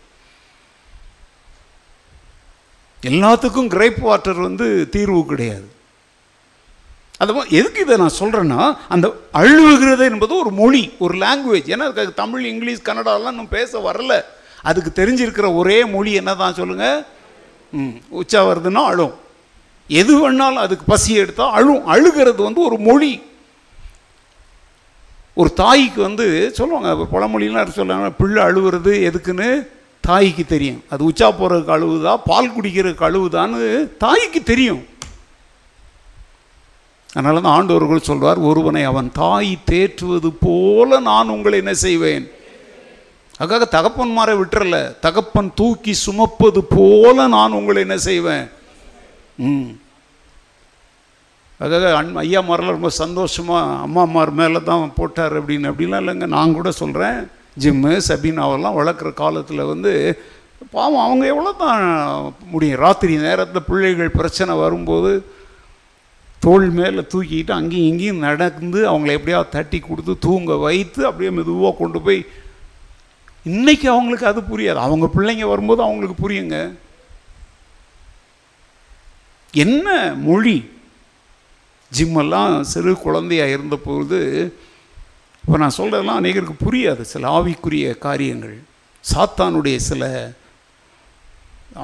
எல்லாத்துக்கும் 3.03 3.73
கிரேப் 3.75 3.99
வாட்டர் 3.99 4.39
வந்து 4.49 4.89
தீர்வு 4.91 5.27
கிடையாது. 5.27 5.67
அந்த 7.19 7.45
எதுக்கு 7.51 7.81
இதை 7.81 7.97
நான் 7.97 8.19
சொல்கிறேன்னா 8.19 8.77
அந்த 8.89 9.07
அழுவுகிறது 9.33 10.05
என்பது 10.11 10.37
ஒரு 10.37 10.51
மொழி 10.51 10.93
ஒரு 10.99 11.19
லாங்குவேஜ் 11.19 11.69
ஏன்னா 11.75 11.87
அதுக்கு 11.91 12.15
தமிழ் 12.15 12.45
இங்கிலீஷ் 12.45 12.83
கன்னடாலாம் 12.85 13.29
இன்னும் 13.29 13.49
பேச 13.49 13.79
வரல. 13.79 14.23
அதுக்கு 14.63 14.91
தெரிஞ்சிருக்கிற 15.03 15.55
ஒரே 15.55 15.85
மொழி 15.85 16.13
என்ன 16.13 16.35
தான் 16.35 16.55
சொல்லுங்கள் 16.55 17.05
ம் 17.73 17.95
உச்சா 18.11 18.41
வருதுன்னா 18.47 18.83
அழும். 18.85 19.15
எது 19.89 20.13
வேணாலும் 20.21 20.65
அதுக்கு 20.67 20.85
பசி 20.85 21.15
எடுத்தால் 21.15 21.51
அழும். 21.51 21.87
அழுகிறது 21.87 22.43
வந்து 22.43 22.61
ஒரு 22.61 22.79
மொழி. 22.79 23.23
ஒரு 25.35 25.53
தாய்க்கு 25.53 26.01
வந்து 26.03 26.51
சொல்லுவாங்க 26.55 27.07
பழமொழிலாம் 27.13 27.69
சொல்லுவாங்க 27.69 28.11
பிள்ளை 28.11 28.43
அழுவுறது 28.43 28.93
எதுக்குன்னு? 29.09 29.69
தாய்க்கு 30.01 30.47
தெரியும். 30.47 30.85
அது 30.91 31.05
உச்சா 31.05 31.31
போகிறதுக்கு 31.31 31.75
அழுவுதா? 31.77 32.17
பால் 32.27 32.53
குடிக்கிறதுக்கு 32.53 33.09
அழுவுதான்னு 33.09 33.97
தாய்க்கு 33.97 34.43
தெரியும். 34.43 34.87
அதனால 37.11 37.41
தான் 37.41 37.57
ஆண்டவர்கள் 37.59 38.01
சொல்வார் 38.01 38.39
ஒருவனை 38.39 38.83
அவன் 38.85 39.13
தாய் 39.13 39.59
தேற்றுவது 39.71 40.31
போல 40.41 41.01
நான் 41.01 41.29
உங்களை 41.29 41.59
என்ன 41.59 41.75
செய்வேன்? 41.75 42.25
அதுக்காக 43.41 43.67
தகப்பன்மாரை 43.71 44.35
விட்டுறல 44.39 44.77
தகப்பன் 45.01 45.55
தூக்கி 45.55 45.93
சுமப்பது 46.05 46.61
போல 46.69 47.27
நான் 47.29 47.53
உங்களை 47.53 47.83
என்ன 47.83 47.97
செய்வேன்? 47.99 48.47
ம். 49.39 49.69
அதுக்காக 51.61 51.95
அன் 51.95 52.17
ஐயாமாரெலாம் 52.17 52.77
ரொம்ப 52.79 52.91
சந்தோஷமாக 52.97 53.77
அம்மாமார் 53.83 54.31
மேலே 54.33 54.61
தான் 54.63 54.93
போட்டார் 54.95 55.35
அப்படின்னு 55.41 55.71
அப்படிலாம் 55.71 56.03
இல்லைங்க. 56.03 56.27
நான் 56.27 56.55
கூட 56.55 56.71
சொல்கிறேன் 56.73 57.19
ஜிம்மு 57.61 57.93
சபீனாவெல்லாம் 58.09 58.79
வளர்க்குற 58.79 59.15
காலத்தில் 59.15 59.63
வந்து 59.65 59.93
பாவம் 60.73 61.05
அவங்க 61.05 61.25
எவ்வளோ 61.27 61.53
தான் 61.59 61.83
முடியும். 62.51 62.81
ராத்திரி 62.81 63.17
நேரத்தில் 63.19 63.67
பிள்ளைகள் 63.71 64.17
பிரச்சனை 64.19 64.55
வரும்போது 64.57 65.11
தோல் 66.47 66.67
மேலே 66.79 67.03
தூக்கிட்டு 67.13 67.53
அங்கேயும் 67.59 67.89
இங்கேயும் 67.91 68.25
நடந்து 68.29 68.81
அவங்கள 68.91 69.13
எப்படியாவது 69.19 69.55
தட்டி 69.55 69.79
கொடுத்து 69.79 70.13
தூங்க 70.27 70.57
வைத்து 70.67 71.01
அப்படியே 71.09 71.31
மெதுவாக 71.37 71.79
கொண்டு 71.79 72.01
போய் 72.07 72.21
இன்னைக்கு 73.53 73.87
அவங்களுக்கு 73.91 74.27
அது 74.31 74.41
புரியாது. 74.41 74.81
அவங்க 74.87 75.07
பிள்ளைங்க 75.17 75.45
வரும்போது 75.53 75.81
அவங்களுக்கு 75.83 76.17
புரியுங்க. 76.23 76.57
என்ன 79.65 79.89
மொழி? 80.29 80.57
ஜிம்மெல்லாம் 81.93 82.55
சிறு 82.73 82.93
குழந்தையாக 83.05 83.55
இருந்தபொழுது 83.57 84.19
இப்போ 85.43 85.59
நான் 85.63 85.77
சொல்கிறதெல்லாம் 85.77 86.21
அநேகருக்கு 86.21 86.57
புரியாது. 86.65 87.03
சில 87.13 87.29
ஆவிக்குரிய 87.39 87.99
காரியங்கள் 88.07 88.57
சாத்தானுடைய 89.05 89.77
சில 89.91 90.33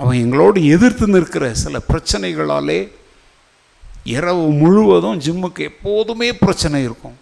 அவன் 0.01 0.21
எங்களோடு 0.25 0.59
எதிர்த்து 0.75 1.07
நிற்கிற 1.15 1.47
சில 1.65 1.81
பிரச்சனைகளாலே 1.93 2.81
இரவு 4.05 4.51
முழுவதும் 4.51 5.21
ஜிம்முக்கு 5.21 5.59
எப்போதுமே 5.59 6.33
பிரச்சனை 6.33 6.83
இருக்கும். 6.83 7.19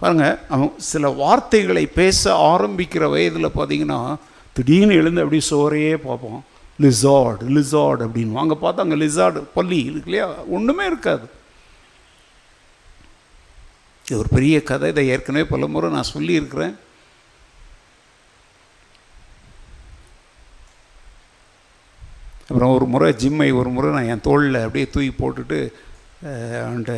பாருங்கள் 0.00 0.38
அவன் 0.48 0.72
சில 0.76 1.08
வார்த்தைகளை 1.08 1.86
பேச 1.86 2.34
ஆரம்பிக்கிற 2.34 3.10
வயதில் 3.10 3.46
பார்த்தீங்கன்னா 3.46 4.16
திடீர்னு 4.52 4.94
எழுந்து 4.94 5.22
அப்படியே 5.22 5.48
சோறையே 5.50 5.94
பார்ப்போம் 5.94 6.44
லிசார்டு 6.80 7.44
லிசார்டு 7.56 8.02
அப்படின்னு. 8.06 8.34
அங்கே 8.34 8.56
பார்த்தா 8.62 8.84
அங்கே 8.84 8.96
லிசார்டு 8.96 9.42
பள்ளி 9.54 9.78
இருக்கு 9.78 10.10
இல்லையா? 10.10 10.34
ஒன்றுமே 10.48 10.86
இருக்காது. 10.86 11.26
இது 14.08 14.18
ஒரு 14.18 14.28
பெரிய 14.28 14.62
கதை 14.62 14.88
இதை 14.88 15.08
ஏற்கனவே 15.08 15.44
பல 15.44 15.66
முறை 15.66 15.90
நான் 15.90 16.12
சொல்லியிருக்கிறேன். 16.14 16.76
அப்புறம் 22.48 22.74
ஒரு 22.76 22.86
முறை 22.92 23.08
ஜிம்மை 23.22 23.48
ஒரு 23.60 23.70
முறை 23.76 23.88
நான் 23.96 24.10
என் 24.12 24.26
தோளில் 24.28 24.64
அப்படியே 24.64 24.86
தூக்கி 24.94 25.12
போட்டுட்டு 25.20 25.58
அந்த 26.72 26.92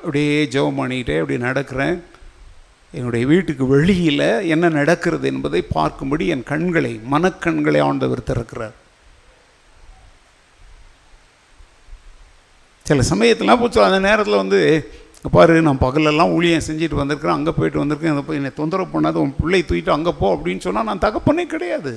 அப்படியே 0.00 0.34
ஜெபம் 0.54 0.78
பண்ணிக்கிட்டே 0.80 1.16
அப்படியே 1.20 1.40
நடக்கிறேன். 1.48 1.96
என்னுடைய 2.96 3.24
வீட்டுக்கு 3.30 3.64
வெளியில் 3.74 4.26
என்ன 4.54 4.66
நடக்கிறது 4.80 5.26
என்பதை 5.32 5.60
பார்க்கும்படி 5.76 6.24
என் 6.34 6.48
கண்களை 6.50 6.92
மனக்கண்களை 7.14 7.80
ஆண்டவர் 7.86 8.28
திறக்கிறார். 8.30 8.76
சில 12.88 13.02
சமயத்திலாம் 13.12 13.60
போச்சு 13.60 13.80
அந்த 13.86 14.00
நேரத்தில் 14.08 14.42
வந்து 14.42 14.58
பாரு 15.34 15.54
நான் 15.68 15.84
பகலெல்லாம் 15.86 16.34
ஊழியம் 16.34 16.66
செஞ்சுட்டு 16.66 17.00
வந்திருக்கிறேன் 17.00 17.38
அங்கே 17.38 17.52
போயிட்டு 17.56 17.82
வந்திருக்கேன் 17.82 18.14
அதை 18.14 18.22
போய் 18.26 18.40
என்னை 18.40 18.52
தொந்தரவு 18.58 18.92
பண்ணாது 18.92 19.18
உன் 19.22 19.38
பிள்ளை 19.40 19.60
தூக்கிட்டு 19.62 19.96
அங்கே 19.96 20.12
போ 20.20 20.28
அப்படின்னு 20.36 20.64
சொன்னால் 20.66 20.88
நான் 20.90 21.04
தகப்பனே 21.06 21.46
கிடையாது. 21.54 21.94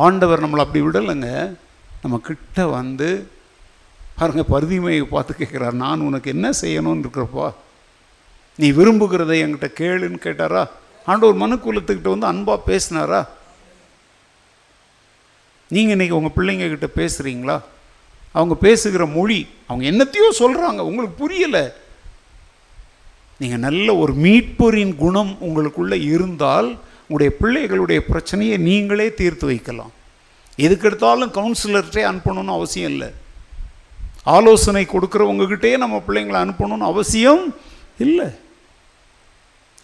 ஆண்டவர் 0.00 0.42
நம்மளை 0.44 0.62
அப்படி 0.64 0.80
விடலைங்க. 0.84 1.30
நம்ம 2.02 2.18
கிட்ட 2.28 2.66
வந்து 2.66 3.08
பாருங்க 4.16 4.42
பருதிமையை 4.52 5.02
பார்த்து 5.02 5.32
கேட்குறார். 5.38 5.76
நான் 5.84 6.06
உனக்கு 6.08 6.28
என்ன 6.34 6.48
செய்யணும்னு 6.60 7.02
இருக்கிறப்பா 7.04 7.48
நீ 8.60 8.68
விரும்புகிறதை 8.78 9.36
என்கிட்ட 9.42 9.68
கேளுன்னு 9.80 10.18
கேட்டாரா? 10.24 10.62
ஆண்டவர் 11.10 11.40
மனு 11.42 11.54
குலத்துக்கிட்ட 11.56 12.10
வந்து 12.14 12.30
அன்பாக 12.30 12.66
பேசினாரா? 12.70 13.20
நீங்கள் 15.74 15.94
இன்றைக்கி 15.96 16.16
உங்கள் 16.18 16.36
பிள்ளைங்க 16.36 16.66
கிட்ட 16.72 16.88
பேசுகிறீங்களா 17.00 17.56
அவங்க 18.38 18.54
பேசுகிற 18.66 19.06
மொழி 19.16 19.40
அவங்க 19.66 19.84
என்னத்தையோ 19.92 20.28
சொல்கிறாங்க 20.42 20.80
உங்களுக்கு 20.90 21.16
புரியலை. 21.22 21.64
நீங்கள் 23.40 23.64
நல்ல 23.66 23.88
ஒரு 24.02 24.12
மீட்பரின் 24.24 24.94
குணம் 25.04 25.32
உங்களுக்குள்ளே 25.46 25.98
இருந்தால் 26.14 26.70
உங்களுடைய 27.12 27.32
பிள்ளைகளுடைய 27.40 28.00
பிரச்சனையை 28.10 28.56
நீங்களே 28.66 29.06
தீர்த்து 29.18 29.46
வைக்கலாம். 29.48 29.90
எதுக்கெடுத்தாலும் 30.64 31.32
கவுன்சிலர்கிட்டே 31.38 32.02
அனுப்பணும்னு 32.10 32.52
அவசியம் 32.58 32.90
இல்லை. 32.94 33.08
ஆலோசனை 34.36 34.82
கொடுக்குறவங்ககிட்டே 34.92 35.72
நம்ம 35.82 35.96
பிள்ளைங்களை 36.06 36.38
அனுப்பணும்னு 36.44 36.86
அவசியம் 36.92 37.44
இல்லை. 38.06 38.28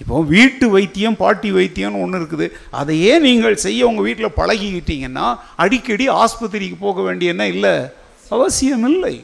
இப்போ 0.02 0.22
வீட்டு 0.34 0.66
வைத்தியம் 0.76 1.20
பாட்டி 1.22 1.50
வைத்தியம்னு 1.52 2.02
ஒன்று 2.04 2.18
இருக்குது. 2.20 2.46
அதையே 2.80 3.12
நீங்கள் 3.26 3.62
செய்ய 3.66 3.88
உங்கள் 3.90 4.06
வீட்டில் 4.08 4.38
பழகிக்கிட்டீங்கன்னா 4.40 5.26
அடிக்கடி 5.64 6.08
ஆஸ்பத்திரிக்கு 6.22 6.78
போக 6.86 7.02
வேண்டிய 7.08 7.34
என்ன 7.34 7.46
இல்லை. 7.54 7.74
அவசியம் 8.36 8.86
இல்லை. 8.92 9.14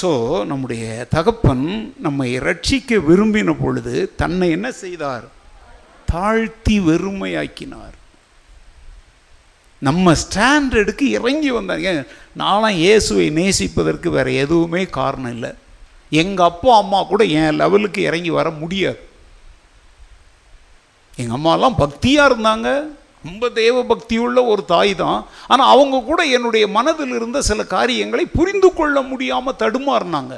ஸோ 0.00 0.10
நம்முடைய 0.50 0.84
தகப்பன் 1.14 1.66
நம்மை 2.04 2.28
ரட்சிக்க 2.38 2.98
விரும்பின 3.08 3.54
பொழுது 3.60 3.94
தன்னை 4.16 4.46
என்ன 4.50 4.68
செய்தார்? 4.82 5.26
தாழ்த்தி 6.12 6.76
வெறுமையாக்கினார். 6.80 7.96
நம்ம 9.78 10.14
ஸ்டாண்டர்டுக்கு 10.22 11.06
இறங்கி 11.18 11.50
வந்தாங்க 11.50 12.06
நானும் 12.42 12.80
இயேசுவை 12.84 13.26
நேசிப்பதற்கு 13.38 14.08
வேறு 14.08 14.32
எதுவுமே 14.34 14.82
காரணம் 14.98 15.32
இல்லை. 15.36 15.52
எங்கள் 16.10 16.48
அப்பா 16.50 16.72
அம்மா 16.78 17.02
கூட 17.02 17.22
என் 17.24 17.58
லெவலுக்கு 17.62 18.00
இறங்கி 18.02 18.30
வர 18.30 18.50
முடியாது. 18.62 19.00
எங்கள் 21.20 21.36
அம்மாலாம் 21.38 21.80
பக்தியாக 21.82 22.28
இருந்தாங்க. 22.30 22.68
ரொம்ப 23.26 23.48
தேவ 23.58 23.82
பக்தியுள்ள 23.90 24.38
ஒரு 24.52 24.62
தாய் 24.72 24.92
தான் 25.02 25.18
ஆனால் 25.52 25.72
அவங்க 25.74 26.02
கூட 26.10 26.22
என்னுடைய 26.36 26.64
மனதில் 26.76 27.14
இருந்த 27.18 27.40
சில 27.50 27.64
காரியங்களை 27.74 28.24
புரிந்து 28.38 28.70
கொள்ள 28.78 28.96
முடியாமல் 29.10 29.60
தடுமாறினாங்க. 29.62 30.34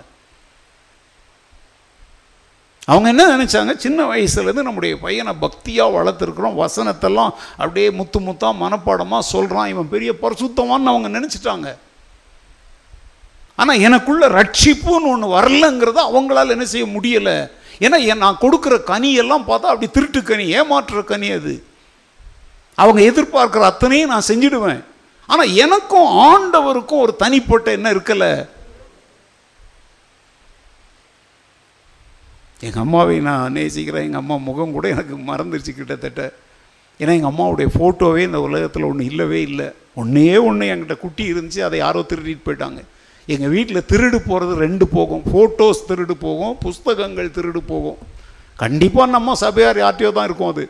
அவங்க 2.93 3.09
என்ன 3.13 3.25
நினச்சாங்க? 3.35 3.73
சின்ன 3.85 4.01
வயசுலேருந்து 4.11 4.67
நம்முடைய 4.67 4.95
பையனை 5.05 5.33
பக்தியாக 5.45 5.95
வளர்த்துருக்குறோம். 5.97 6.59
வசனத்தெல்லாம் 6.63 7.33
அப்படியே 7.57 7.91
முத்து 7.99 8.19
முத்தாக 8.21 8.61
மனப்பாடமாக 8.63 9.29
சொல்கிறான் 9.33 9.71
இவன் 9.73 9.93
பெரிய 9.95 10.13
பரிசுத்தமான்னு 10.23 10.93
அவங்க 10.93 11.11
நினச்சிட்டாங்க. 11.19 11.69
ஆனால் 13.61 13.83
எனக்குள்ள 13.87 14.25
ரட்சிப்புன்னு 14.39 15.11
ஒன்று 15.13 15.35
வரலங்கிறத 15.37 16.01
அவங்களால 16.11 16.55
என்ன 16.57 16.65
செய்ய 16.65 16.87
முடியலை. 16.97 17.37
ஏன்னா 17.85 17.99
நான் 18.25 18.43
கொடுக்குற 18.45 18.75
கனியெல்லாம் 18.93 19.47
பார்த்தா 19.51 19.73
அப்படி 19.73 19.89
திருட்டு 19.97 20.23
கனி 20.23 20.45
ஏமாற்றுற 20.59 21.03
கனி 21.13 21.31
அது. 21.39 21.55
அவங்க 22.83 23.01
எதிர்பார்க்குற 23.11 23.65
அத்தனையும் 23.71 24.13
நான் 24.15 24.29
செஞ்சிடுவேன். 24.29 24.83
ஆனால் 25.27 25.55
எனக்கும் 25.65 26.09
ஆண்டவருக்கும் 26.29 27.03
ஒரு 27.05 27.13
தனிப்பட்ட 27.17 27.71
என்ன 27.71 27.93
இருக்கலை. 27.95 28.33
எங்கள் 32.67 32.83
அம்மாவை 32.83 33.19
நான் 33.19 33.53
நேசிக்கிறேன். 33.53 34.07
எங்கள் 34.09 34.23
அம்மா 34.23 34.37
முகம் 34.49 34.75
கூட 34.77 34.89
எனக்கு 34.89 35.15
மறந்துருச்சு 35.31 35.73
கிட்டத்தட்ட. 35.75 36.33
ஏன்னா 37.01 37.13
எங்கள் 37.19 37.33
அம்மாவுடைய 37.33 37.69
ஃபோட்டோவே 37.75 38.23
இந்த 38.29 38.41
உலகத்தில் 38.41 38.89
ஒன்று 38.91 39.05
இல்லவே 39.05 39.41
இல்லை. 39.41 39.69
ஒன்றே 39.95 40.37
ஒன்று 40.49 40.67
என்கிட்ட 40.73 40.97
குட்டி 40.99 41.25
இருந்துச்சு 41.33 41.61
அதை 41.61 41.79
யாரோ 41.79 42.01
திருடிட்டு 42.11 42.47
போயிட்டாங்க. 42.47 42.81
எங்கள் 43.27 43.53
வீட்டில் 43.57 43.87
திருடு 43.93 44.19
போகிறது 44.29 44.55
ரெண்டு 44.65 44.87
போகும். 44.87 45.23
ஃபோட்டோஸ் 45.31 45.87
திருடு 45.89 46.15
போகும் 46.27 46.59
புஸ்தகங்கள் 46.59 47.35
திருடு 47.37 47.61
போகும். 47.67 47.99
கண்டிப்பாக 48.63 49.15
நம்ம 49.17 49.35
சபையார் 49.35 49.83
யார்ட்டையோ 49.85 50.13
தான் 50.13 50.29
இருக்கும் 50.31 50.53
அது. 50.55 50.65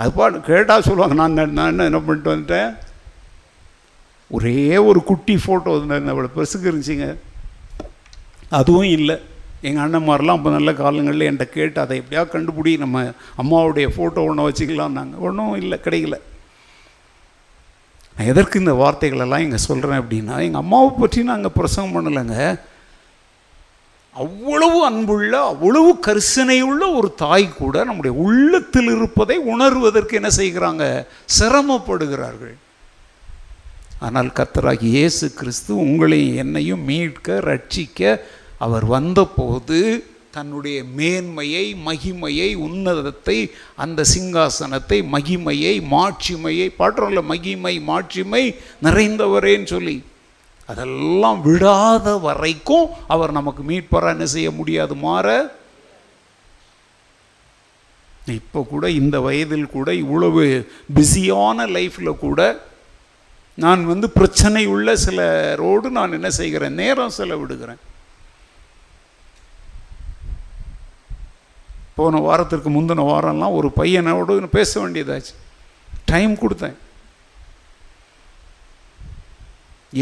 அது 0.00 0.10
பாட்டு 0.16 0.38
கேட்டால் 0.50 0.86
சொல்லுவாங்க 0.88 1.16
நான் 1.20 1.38
நான் 1.58 1.70
என்ன 1.72 1.84
என்ன 1.90 2.00
பண்ணிட்டு 2.06 2.32
வந்துட்டேன்? 2.32 2.70
ஒரே 4.36 4.58
ஒரு 4.88 5.00
குட்டி 5.10 5.34
ஃபோட்டோ 5.44 5.72
அவ்வளோ 6.12 6.30
பெருசுக்கு 6.36 6.70
இருந்துச்சுங்க. 6.70 7.08
அதுவும் 8.58 8.92
இல்லை. 8.98 9.16
எங்கள் 9.68 9.82
அண்ணன்மாரெலாம் 9.84 10.38
அப்போ 10.38 10.50
நல்ல 10.54 10.70
காலங்களில் 10.80 11.26
என்கிட்ட 11.28 11.46
கேட்டு 11.56 11.78
அதை 11.82 11.94
எப்படியா 12.00 12.22
கண்டுபிடி 12.32 12.72
நம்ம 12.82 13.02
அம்மாவுடைய 13.42 13.86
ஃபோட்டோ 13.94 14.22
ஒன்று 14.28 14.46
வச்சுக்கலாம் 14.48 14.96
நாங்கள் 14.98 15.22
ஒன்றும் 15.26 15.54
இல்லை 15.62 15.78
கிடைக்கல. 15.84 16.16
நான் 18.16 18.30
எதற்கு 18.32 18.60
இந்த 18.62 18.74
வார்த்தைகளெல்லாம் 18.82 19.44
இங்கே 19.44 19.60
சொல்கிறேன் 19.68 20.00
அப்படின்னா 20.02 20.34
எங்கள் 20.46 20.62
அம்மாவை 20.64 20.90
பற்றி 20.98 21.22
நாங்கள் 21.32 21.56
பிரசங்கம் 21.58 21.94
பண்ணலைங்க. 21.96 22.36
அவ்வளவு 24.16 24.84
அன்புள்ள 24.84 25.32
அவ்வளவு 25.42 25.98
கரிசனையுள்ள 26.06 26.82
ஒரு 26.96 27.14
தாய் 27.14 27.48
கூட 27.52 27.84
நம்முடைய 27.84 28.16
உள்ளத்தில் 28.16 28.86
இருப்பதை 28.86 29.36
உணர்வதற்கு 29.38 30.16
என்ன 30.16 30.30
செய்கிறாங்க? 30.36 30.84
சிரமப்படுகிறார்கள். 31.38 32.56
ஆனால் 34.00 34.30
கத்தராகி 34.32 34.88
இயேசு 34.96 35.26
கிறிஸ்து 35.34 35.72
உங்களையும் 35.74 36.34
என்னையும் 36.34 36.82
மீட்க 36.84 37.40
ரட்சிக்க 37.40 38.00
அவர் 38.58 38.84
வந்தபோது 38.84 39.78
தன்னுடைய 40.30 40.84
மேன்மையை 40.84 41.66
மகிமையை 41.86 42.48
உன்னதத்தை 42.56 43.36
அந்த 43.74 44.04
சிங்காசனத்தை 44.14 44.98
மகிமையை 45.12 45.74
மாட்சிமையை 45.90 46.68
பாட்டுறோம்ல 46.78 47.22
மகிமை 47.22 47.74
மாட்சிமை 47.80 48.42
நிறைந்தவரேன்னு 48.82 49.64
சொல்லி 49.64 49.96
அதெல்லாம் 50.66 51.40
விடாத 51.42 52.20
வரைக்கும் 52.20 52.88
அவர் 53.08 53.32
நமக்கு 53.32 53.62
மீட்பராக 53.62 54.14
என்ன 54.16 54.26
செய்ய 54.26 54.50
முடியாது 54.50 54.94
மாற. 54.94 55.56
இப்போ 58.26 58.66
கூட 58.70 58.90
இந்த 58.90 59.20
வயதில் 59.20 59.72
கூட 59.76 59.94
இவ்வளவு 59.94 60.44
பிஸியான 60.94 61.66
லைஃப்பில் 61.66 62.18
கூட 62.18 62.40
நான் 63.54 63.86
வந்து 63.86 64.10
பிரச்சனை 64.10 64.66
உள்ள 64.66 64.96
சில 64.96 65.18
ரோடு 65.54 65.90
நான் 65.90 66.12
என்ன 66.12 66.30
செய்கிறேன்? 66.30 66.74
நேரம் 66.74 67.16
செலவிடுகிறேன். 67.18 67.82
போன 71.94 72.18
வாரத்திற்கு 72.18 72.70
முந்தின 72.70 73.04
வாரம்லாம் 73.10 73.56
ஒரு 73.58 73.72
பையனோடு 73.76 74.46
பேச 74.46 74.86
வேண்டியதாச்சு. 74.86 75.34
டைம் 76.04 76.34
கொடுத்தேன். 76.34 76.74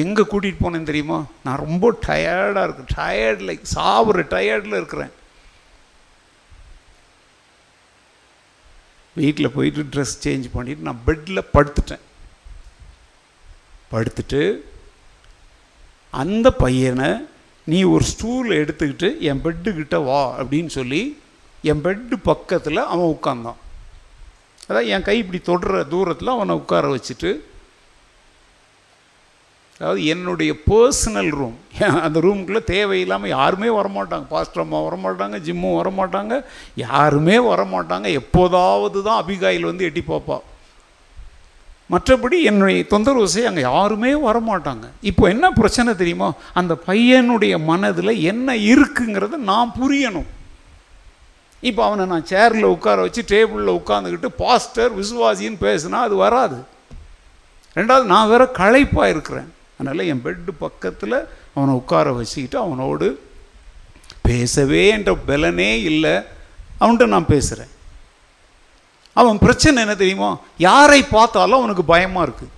எங்கே 0.00 0.22
கூட்டிகிட்டு 0.22 0.62
போனேன்னு 0.62 0.90
தெரியுமா? 0.90 1.18
நான் 1.44 1.62
ரொம்ப 1.64 1.86
டயர்டாக 2.06 2.64
இருக்கேன். 2.64 2.92
டயர்ட் 2.96 3.42
லைக் 3.48 3.64
சாப்பிட்ற 3.74 4.22
டயர்டில் 4.34 4.78
இருக்கிறேன். 4.80 5.12
வீட்டில் 9.14 9.54
போயிட்டு 9.54 9.82
ட்ரெஸ் 9.92 10.20
சேஞ்ச் 10.22 10.46
பண்ணிவிட்டு 10.54 10.86
நான் 10.88 11.02
பெட்டில் 11.06 11.48
படுத்துட்டேன். 11.52 12.04
படுத்துட்டு 13.92 14.42
அந்த 16.10 16.50
பையனை 16.52 17.10
நீ 17.64 17.82
ஒரு 17.82 18.04
ஸ்டூல் 18.04 18.48
எடுத்துக்கிட்டு 18.48 19.08
என் 19.18 19.42
பெட்டுக்கிட்ட 19.44 20.04
வா 20.04 20.20
அப்படின்னு 20.40 20.66
சொல்லி 20.66 21.20
என் 21.62 21.84
பெட்டு 21.84 22.16
பக்கத்தில் 22.22 22.88
அவன் 22.92 23.12
உட்காந்தான் 23.14 23.60
அதான் 24.68 24.86
என் 24.86 25.02
கை 25.02 25.16
இப்படி 25.18 25.40
தொடுற 25.46 25.88
தூரத்தில் 25.88 26.34
அவனை 26.34 26.54
உட்கார 26.54 26.94
வச்சுட்டு 26.94 27.30
அதாவது 29.82 30.04
என்னுடைய 30.04 30.52
பர்சனல் 30.70 31.30
ரூம் 31.38 31.54
அந்த 32.04 32.18
ரூமுக்குள்ளே 32.24 32.60
தேவையில்லாமல் 32.64 33.30
யாருமே 33.30 33.68
வரமாட்டாங்க. 33.68 34.26
பாஸ்டர் 34.32 34.62
அம்மா 34.64 34.80
வரமாட்டாங்க 34.80 35.36
ஜிம்மும் 35.46 35.78
வரமாட்டாங்க 35.78 36.34
யாருமே 36.74 37.36
வரமாட்டாங்க. 37.38 38.06
எப்போதாவது 38.20 38.98
தான் 39.02 39.20
அபிகாயில் 39.22 39.66
வந்து 39.70 39.84
எட்டி 39.84 40.02
பார்ப்பா. 40.10 40.36
மற்றபடி 41.92 42.36
என்னுடைய 42.50 42.82
தொந்தரவு 42.92 43.28
செய்ய 43.28 43.48
அங்கே 43.50 43.60
யாருமே 43.60 44.12
வரமாட்டாங்க. 44.26 44.84
இப்போ 45.10 45.28
என்ன 45.28 45.50
பிரச்சனை 45.50 45.94
தெரியுமா? 45.94 46.28
அந்த 46.60 46.76
பையனுடைய 46.86 47.56
மனதில் 47.70 48.12
என்ன 48.32 48.54
இருக்குங்கிறத 48.56 49.40
நான் 49.50 49.74
புரியணும். 49.80 50.28
இப்போ 51.62 51.84
அவனை 51.84 52.06
நான் 52.12 52.30
சேரில் 52.32 52.68
உட்கார 52.74 53.00
வச்சு 53.06 53.24
டேபிளில் 53.32 53.78
உட்காந்துக்கிட்டு 53.80 54.30
பாஸ்டர் 54.42 54.94
விசுவாசின்னு 55.00 55.60
பேசுனா 55.66 55.98
அது 56.06 56.14
வராது. 56.14 56.60
ரெண்டாவது 57.76 58.04
நான் 58.14 58.32
வேற 58.34 58.46
களைப்பாக 58.60 59.08
இருக்கிறேன். 59.08 59.50
அதனால் 59.76 60.08
என் 60.12 60.24
பெட்டு 60.24 60.52
பக்கத்தில் 60.64 61.16
அவனை 61.54 61.72
உட்கார 61.80 62.12
வச்சுக்கிட்டு 62.12 62.58
அவனோடு 62.64 63.06
பேசவே 64.28 64.82
என்ற 64.96 65.12
பலனே 65.28 65.70
இல்லை. 65.90 66.14
அவன்கிட்ட 66.80 67.06
நான் 67.14 67.32
பேசுகிறேன் 67.34 67.72
அவன் 69.20 69.38
பிரச்சனை 69.44 69.82
என்ன 69.82 69.94
தெரியுமா? 69.94 70.28
யாரை 70.68 71.00
பார்த்தாலும் 71.02 71.60
அவனுக்கு 71.60 71.84
பயமாக 71.94 72.26
இருக்குது 72.26 72.52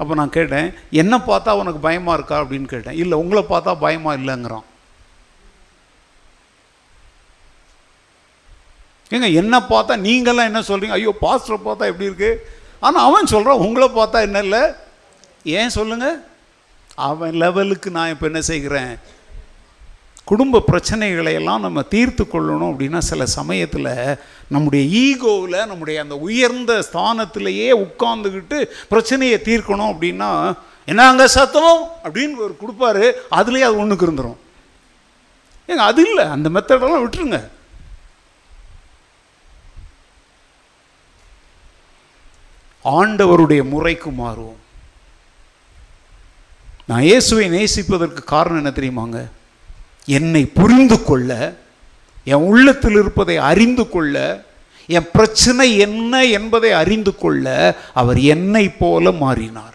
அப்போ 0.00 0.14
நான் 0.20 0.36
கேட்டேன் 0.36 0.68
என்ன 1.02 1.14
பார்த்தா 1.26 1.48
அவனுக்கு 1.56 1.80
பயமாக 1.86 2.16
இருக்கா? 2.18 2.36
அப்படின்னு 2.42 2.68
கேட்டேன். 2.72 2.96
இல்லை 3.02 3.16
உங்களை 3.22 3.42
பார்த்தா 3.50 3.72
பயமாக 3.86 4.18
இல்லைங்கிறான். 4.20 4.64
ஏங்க 9.14 9.28
என்ன 9.42 9.54
பார்த்தா 9.72 9.94
நீங்கள்லாம் 10.08 10.50
என்ன 10.50 10.60
சொல்கிறீங்க 10.68 10.96
ஐயோ 10.98 11.12
பாஸ்டரை 11.24 11.58
பார்த்தா 11.64 11.90
எப்படி 11.90 12.08
இருக்கு? 12.10 12.30
ஆனால் 12.86 13.06
அவன் 13.08 13.32
சொல்கிறான் 13.34 13.62
உங்களை 13.66 13.88
பார்த்தா 13.98 14.20
என்ன 14.28 14.40
இல்லை? 14.46 14.62
ஏன் 15.44 15.68
சொல்லுங்கள் 15.68 16.20
அவன் 16.94 17.32
லெவலுக்கு 17.32 17.90
நான் 17.90 18.10
இப்போ 18.10 18.26
என்ன 18.26 18.40
செய்கிறேன்? 18.40 18.98
குடும்ப 20.24 20.62
பிரச்சனைகளை 20.72 21.32
எல்லாம் 21.32 21.60
நம்ம 21.60 21.82
தீர்த்து 21.82 22.24
கொள்ளணும் 22.24 22.64
அப்படின்னா 22.64 22.98
சில 22.98 23.26
சமயத்தில் 23.26 24.18
நம்முடைய 24.48 24.84
ஈகோவில் 24.98 25.66
நம்முடைய 25.66 26.00
அந்த 26.00 26.16
உயர்ந்த 26.16 26.84
ஸ்தானத்திலேயே 26.92 27.86
உட்கார்ந்துக்கிட்டு 27.86 28.64
பிரச்சனையை 28.88 29.40
தீர்க்கணும் 29.44 29.94
அப்படின்னா 29.94 30.52
என்னங்க 30.86 31.28
சத்தம்? 31.28 31.88
அப்படின்னு 32.04 32.36
ஒரு 32.36 32.56
கொடுப்பாரு. 32.60 33.34
அதுலேயே 33.34 33.60
அது 33.60 33.76
ஒன்றுக்கு 33.76 34.06
இருந்துடும் 34.06 34.36
ஏங்க 35.68 35.76
அது 35.76 36.08
இல்லை. 36.08 36.24
அந்த 36.24 36.48
மெத்தடெல்லாம் 36.48 37.06
விட்டுருங்க. 37.06 37.48
ஆண்டவருடைய 42.84 43.68
முறைக்கு 43.68 44.10
மாறுவோம். 44.10 44.60
நான் 46.92 47.02
இயேசுவை 47.02 47.50
நேசிப்பதற்கு 47.50 48.24
காரணம் 48.24 48.64
என்ன 48.64 48.72
தெரியுமாங்க? 48.76 49.30
என்னை 50.06 50.46
புரிந்து 50.46 51.02
கொள்ள 51.02 51.54
என் 52.24 52.44
உள்ளத்தில் 52.48 52.92
இருப்பதை 52.92 53.36
அறிந்து 53.36 53.88
கொள்ள 53.88 54.44
என் 54.86 55.08
பிரச்சனை 55.12 55.78
என்ன 55.78 56.24
என்பதை 56.24 56.72
அறிந்து 56.72 57.16
கொள்ள 57.16 57.74
அவர் 57.94 58.20
என்னை 58.20 58.68
போல 58.68 59.10
மாறினார். 59.10 59.74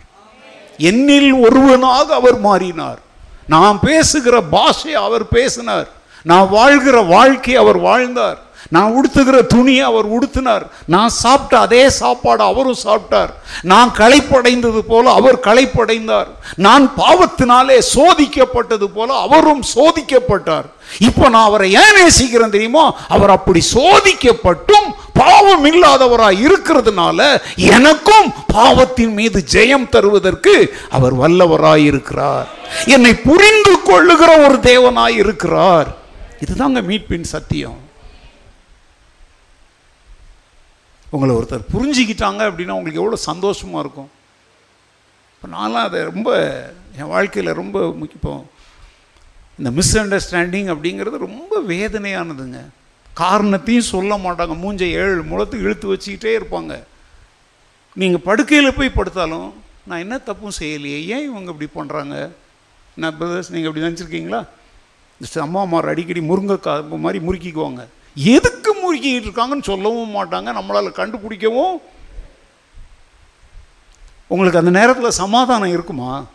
என்னில் 0.77 1.39
ஒருவனாக 1.39 2.15
அவர் 2.15 2.39
மாறினார். 2.39 2.99
நான் 3.47 3.79
பேசுகிற 3.79 4.41
பாஷை 4.41 4.93
அவர் 4.93 5.27
பேசினார். 5.27 5.87
நான் 6.23 6.49
வாழ்கிற 6.49 7.01
வாழ்க்கை 7.01 7.55
அவர் 7.55 7.77
வாழ்ந்தார். 7.77 8.39
நான் 8.69 8.91
உடுத்துகிற 8.91 9.41
துணியை 9.41 9.81
அவர் 9.81 10.11
உடுத்தினார். 10.11 10.61
நான் 10.85 11.09
சாப்பிட்ட 11.09 11.59
அதே 11.59 11.89
சாப்பாடு 11.89 12.43
அவரும் 12.43 12.83
சாப்பிட்டார். 12.83 13.29
நான் 13.61 13.93
களைப்படைந்தது 13.97 14.79
போல 14.79 15.11
அவர் 15.11 15.39
களைப்படைந்தார். 15.39 16.27
நான் 16.55 16.91
பாவத்தினாலே 16.97 17.81
சோதிக்கப்பட்டது 17.95 18.83
போல 18.83 19.13
அவரும் 19.13 19.63
சோதிக்கப்பட்டார். 19.75 20.65
இப்போ 20.99 21.29
நான் 21.29 21.43
அவரை 21.43 21.73
ஏன் 21.73 22.01
நேசிக்கிறேன் 22.01 22.49
தெரியுமோ? 22.49 22.95
அவர் 23.07 23.29
அப்படி 23.29 23.61
சோதிக்கப்பட்டும் 23.73 24.87
பாவம் 25.13 25.65
இல்லாதவராக 25.65 26.45
இருக்கிறதுனால 26.47 27.41
எனக்கும் 27.55 28.33
பாவத்தின் 28.47 29.13
மீது 29.13 29.43
ஜெயம் 29.51 29.89
தருவதற்கு 29.89 30.77
அவர் 30.89 31.15
வல்லவராய் 31.15 31.83
இருக்கிறார். 31.83 32.47
என்னை 32.85 33.13
புரிந்து 33.13 33.81
கொள்ளுகிற 33.81 34.37
ஒரு 34.37 34.53
தேவனாய் 34.53 35.15
இருக்கிறார். 35.15 35.87
இதுதாங்க 36.45 36.81
மீட்பின் 36.89 37.23
சத்தியம். 37.23 37.85
உங்களை 41.15 41.33
ஒருத்தர் 41.35 41.71
புரிஞ்சிக்கிட்டாங்க 41.73 42.41
அப்படின்னா 42.49 42.77
உங்களுக்கு 42.77 43.01
எவ்வளோ 43.03 43.19
சந்தோஷமாக 43.29 43.83
இருக்கும். 43.83 44.09
இப்போ 45.33 45.47
நான்லாம் 45.55 45.87
அதை 45.87 45.99
ரொம்ப 46.11 46.29
என் 46.99 47.11
வாழ்க்கையில் 47.13 47.57
ரொம்ப 47.61 47.77
முக்கியம் 48.01 48.43
இந்த 49.59 49.69
மிஸ் 49.77 49.93
அண்டர்ஸ்டாண்டிங் 49.97 50.69
அப்படிங்கிறது 50.73 51.17
ரொம்ப 51.27 51.61
வேதனையானதுங்க. 51.73 52.59
காரணத்தையும் 53.13 53.89
சொல்ல 53.93 54.17
மாட்டாங்க. 54.25 54.55
மூஞ்சை 54.63 54.89
ஏழு 55.03 55.21
முளத்துக்கு 55.31 55.65
இழுத்து 55.67 55.93
வச்சுக்கிட்டே 55.93 56.33
இருப்பாங்க. 56.39 56.73
நீங்கள் 58.01 58.25
படுக்கையில் 58.27 58.77
போய் 58.79 58.97
படுத்தாலும் 58.97 59.49
நான் 59.89 60.03
என்ன 60.05 60.15
தப்பும் 60.27 60.57
செய்யலையே 60.59 60.99
ஏன் 61.13 61.25
இவங்க 61.29 61.49
இப்படி 61.53 61.69
பண்ணுறாங்க 61.77 62.15
நான் 63.01 63.17
பிரதர்ஸ் 63.19 63.51
நீங்கள் 63.53 63.69
அப்படி 63.69 63.85
நினச்சிருக்கீங்களா? 63.87 64.41
அம்மா 65.45 65.59
அம்மா 65.65 65.79
அடிக்கடி 65.91 66.21
முருங்கைக்காய் 66.31 66.83
மாதிரி 67.05 67.19
முறுக்கிக்குவாங்க. 67.27 67.83
எதுக்கு 68.17 68.71
முறுக்கிக்கிட்டு 68.75 69.29
இருக்காங்கன்னு 69.29 69.63
சொல்லவும் 69.63 70.15
மாட்டாங்க. 70.15 70.49
நம்மளால் 70.59 70.99
கண்டுபிடிக்கவும் 70.99 71.81
உங்களுக்கு 74.27 74.59
அந்த 74.59 74.79
நேரத்தில் 74.79 75.09
சமாதானம் 75.09 75.69
இருக்குமா? 75.69 76.25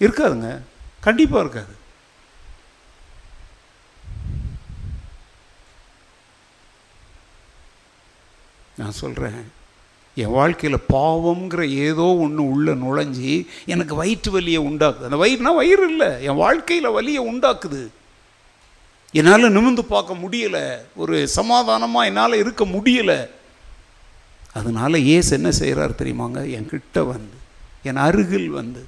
இருக்காதுங்க. 0.00 0.60
கண்டிப்பாக 1.00 1.42
இருக்காது. 1.42 1.80
நான் 8.76 8.90
சொல்கிறேன் 8.90 9.52
என் 10.14 10.30
வாழ்க்கையில் 10.30 10.78
பாவங்கிற 10.92 11.68
ஏதோ 11.68 12.02
ஒன்று 12.02 12.50
உள்ளே 12.50 12.72
நுழைஞ்சி 12.72 13.46
எனக்கு 13.66 13.94
வயிற்று 13.94 14.30
வலியை 14.30 14.62
உண்டாக்குது. 14.62 15.08
அந்த 15.10 15.16
வயிறுனா 15.16 15.54
வயிறு 15.54 15.90
இல்லை. 15.90 16.24
என் 16.24 16.34
வாழ்க்கையில் 16.34 16.90
வலியை 16.90 17.28
உண்டாக்குது. 17.34 17.88
என்னால் 19.18 19.54
நிமிந்து 19.56 19.82
பார்க்க 19.94 20.22
முடியலை. 20.22 20.64
ஒரு 21.02 21.16
சமாதானமாக 21.38 22.08
என்னால் 22.10 22.40
இருக்க 22.42 22.64
முடியலை. 22.74 23.20
அதனால் 24.58 25.04
ஏசு 25.16 25.30
என்ன 25.38 25.50
செய்கிறார் 25.60 26.00
தெரியுமாங்க? 26.00 26.40
என்கிட்ட 26.56 26.98
வந்து 27.12 27.36
என் 27.88 28.00
அருகில் 28.06 28.50
வந்து 28.60 28.82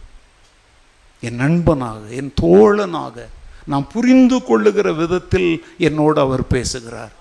என் 1.26 1.38
நண்பனாக 1.42 2.02
என் 2.20 2.32
தோழனாக 2.40 3.26
நான் 3.72 3.86
புரிந்து 3.92 4.38
கொள்ளுகிற 4.48 4.88
விதத்தில் 5.02 5.50
என்னோடு 5.88 6.18
அவர் 6.24 6.44
பேசுகிறார். 6.54 7.12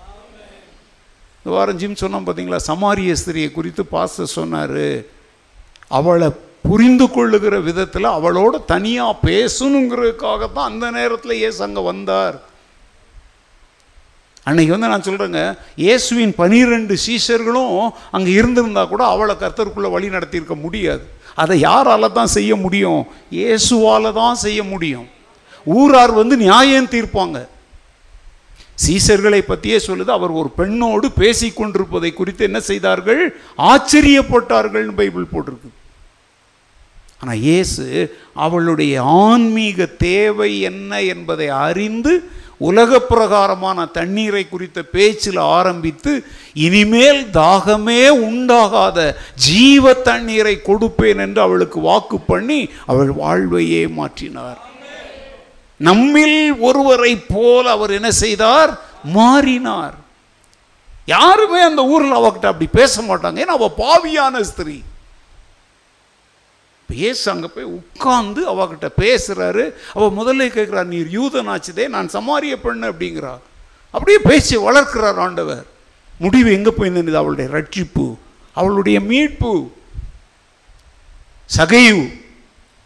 இந்த 1.38 1.50
வாரம் 1.56 1.78
ஜிம் 1.80 2.00
சொன்னோம் 2.02 2.26
பார்த்தீங்களா 2.26 2.60
சமாரிய 2.70 3.14
ஸ்திரியை 3.20 3.50
குறித்து 3.52 3.82
பாச 3.94 4.26
சொன்னார். 4.38 4.82
அவளை 5.98 6.28
புரிந்து 6.68 7.06
கொள்ளுகிற 7.16 7.54
விதத்தில் 7.68 8.14
அவளோட 8.16 8.54
தனியாக 8.74 9.20
பேசணுங்கிறதுக்காக 9.28 10.40
தான் 10.56 10.70
அந்த 10.70 10.86
நேரத்தில் 10.98 11.40
ஏசு 11.46 11.60
அங்கே 11.66 11.82
வந்தார். 11.90 12.36
அன்னைக்கு 14.48 14.74
வந்து 14.74 14.90
நான் 14.92 15.06
சொல்கிறேங்க 15.06 15.42
இயேசுவின் 15.84 16.34
பனிரெண்டு 16.40 16.94
சீசர்களும் 17.06 17.76
அங்கே 18.16 18.32
இருந்திருந்தா 18.40 18.82
கூட 18.92 19.02
அவளை 19.14 19.34
கர்த்தருக்குள்ளே 19.42 19.90
வழி 19.94 20.08
நடத்தியிருக்க 20.16 20.56
முடியாது. 20.64 21.04
அதை 21.42 21.54
யாரால 21.68 22.10
தான் 22.18 22.34
செய்ய 22.36 22.52
முடியும்? 22.64 23.02
இயேசுவால 23.38 24.12
தான் 24.20 24.36
செய்ய 24.44 24.60
முடியும். 24.72 25.06
ஊரார் 25.66 26.12
வந்து 26.20 26.34
நியாயம் 26.44 26.92
தீர்ப்பாங்க. 26.94 27.38
சீசர்களை 28.84 29.40
பற்றியே 29.48 29.78
சொல்லுது 29.86 30.10
அவர் 30.18 30.32
ஒரு 30.40 30.50
பெண்ணோடு 30.60 31.06
பேசி 31.22 31.48
கொண்டிருப்பதை 31.60 32.10
குறித்து 32.12 32.42
என்ன 32.48 32.60
செய்தார்கள்? 32.70 33.22
ஆச்சரியப்பட்டார்கள்னு 33.70 34.98
பைபிள் 35.00 35.32
போட்டிருக்கு. 35.32 35.70
ஆனால் 37.20 37.42
இயேசு 37.48 37.84
அவளுடைய 38.44 38.94
ஆன்மீக 39.26 39.86
தேவை 40.08 40.50
என்ன 40.70 41.02
என்பதை 41.14 41.46
அறிந்து 41.66 42.14
உலக 42.58 43.00
பிரகாரமான 43.00 43.86
தண்ணீரை 43.86 44.48
குறித்த 44.48 44.82
பேச்சில் 44.82 45.36
ஆரம்பித்து 45.36 46.24
இனிமேல் 46.52 47.26
தாகமே 47.26 48.08
உண்டாகாத 48.08 49.16
ஜீவ 49.34 49.92
தண்ணீரை 49.92 50.60
கொடுப்பேன் 50.64 51.18
என்று 51.18 51.40
அவளுக்கு 51.40 51.80
வாக்கு 51.80 52.20
பண்ணி 52.20 52.70
அவள் 52.86 53.10
வாழ்வையே 53.10 53.86
மாற்றினார். 53.86 54.60
நம்மில் 55.76 56.58
ஒருவரை 56.58 57.16
போல் 57.16 57.66
அவர் 57.66 57.90
என்ன 57.90 58.10
செய்தார்? 58.10 58.80
மாறினார். 59.04 59.94
யாருமே 61.06 61.60
அந்த 61.60 61.84
ஊரில் 61.84 62.12
அவகிட்ட 62.12 62.46
அப்படி 62.46 62.68
பேச 62.72 63.02
மாட்டாங்க. 63.02 63.38
ஏன்னா 63.40 63.56
அவ 63.58 63.74
பாவியான 63.78 64.40
ஸ்திரீ. 64.40 64.80
பேச 66.94 67.22
அங்கே 67.32 67.48
போய் 67.54 67.72
உட்கார்ந்து 67.78 68.40
அவகிட்ட 68.52 68.88
பேசுறாரு. 69.02 69.64
அவ 69.96 70.04
முதல்ல 70.18 70.48
கேட்குறா 70.56 70.82
நீர் 70.94 71.10
யூதனாச்சுதே 71.18 71.86
நான் 71.94 72.14
சமாரிய 72.16 72.54
பெண்ணு 72.64 72.90
அப்படிங்கிறா. 72.92 73.34
அப்படியே 73.94 74.18
பேசி 74.30 74.54
வளர்க்கிறார் 74.66 75.20
ஆண்டவர். 75.26 75.64
முடிவு 76.24 76.48
எங்கே 76.56 76.72
போய் 76.78 76.94
நின்றுது 76.96 77.20
அவளுடைய 77.22 77.48
ரட்சிப்பு 77.56 78.06
அவளுடைய 78.60 78.98
மீட்பு. 79.10 79.52
சகையு 81.56 82.00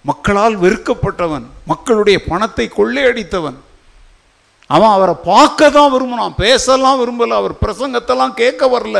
மக்களால் 0.08 0.56
வெறுக்கப்பட்டவன் 0.64 1.46
மக்களுடைய 1.70 2.18
பணத்தை 2.30 2.66
கொள்ளையடித்தவன். 2.76 3.58
அவன் 4.76 4.94
அவரை 4.96 5.14
பார்க்க 5.32 5.70
தான் 5.76 5.92
விரும்பினான் 5.92 6.40
பேசலாம் 6.44 7.00
விரும்பலை 7.00 7.34
அவர் 7.40 7.54
பிரசங்கத்தெல்லாம் 7.62 8.34
கேட்க 8.40 8.62
வரல. 8.74 8.98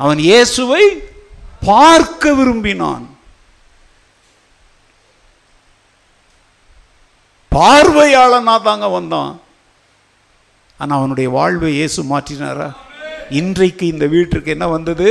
அவன் 0.00 0.20
இயேசுவை 0.28 0.84
பார்க்க 1.70 2.32
விரும்பினான். 2.40 3.04
பார்வையாளனாக 7.54 8.60
தாங்க 8.62 8.88
வந்தான். 8.88 9.40
ஆனால் 10.80 10.98
அவனுடைய 10.98 11.30
வாழ்வை 11.30 11.70
இயேசு 11.72 12.00
மாற்றினாரா? 12.10 12.68
இன்றைக்கு 13.40 13.86
இந்த 13.86 14.06
வீட்டிற்கு 14.06 14.50
என்ன 14.56 14.68
வந்தது? 14.68 15.08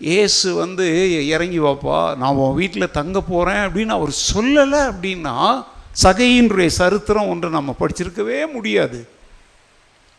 இயேசு 0.00 0.54
வந்து 0.54 0.86
இறங்கி 1.26 1.60
வாப்பா 1.60 1.98
நான் 2.20 2.38
உன் 2.42 2.58
வீட்டில் 2.60 2.94
தங்க 2.98 3.20
போகிறேன் 3.20 3.62
அப்படின்னு 3.66 3.92
அவர் 3.98 4.12
சொல்லலை 4.32 4.80
அப்படின்னா 4.92 5.36
சகையினுடைய 6.04 6.70
சரித்திரம் 6.80 7.30
ஒன்று 7.32 7.48
நம்ம 7.58 7.74
படிச்சிருக்கவே 7.80 8.40
முடியாது. 8.52 8.98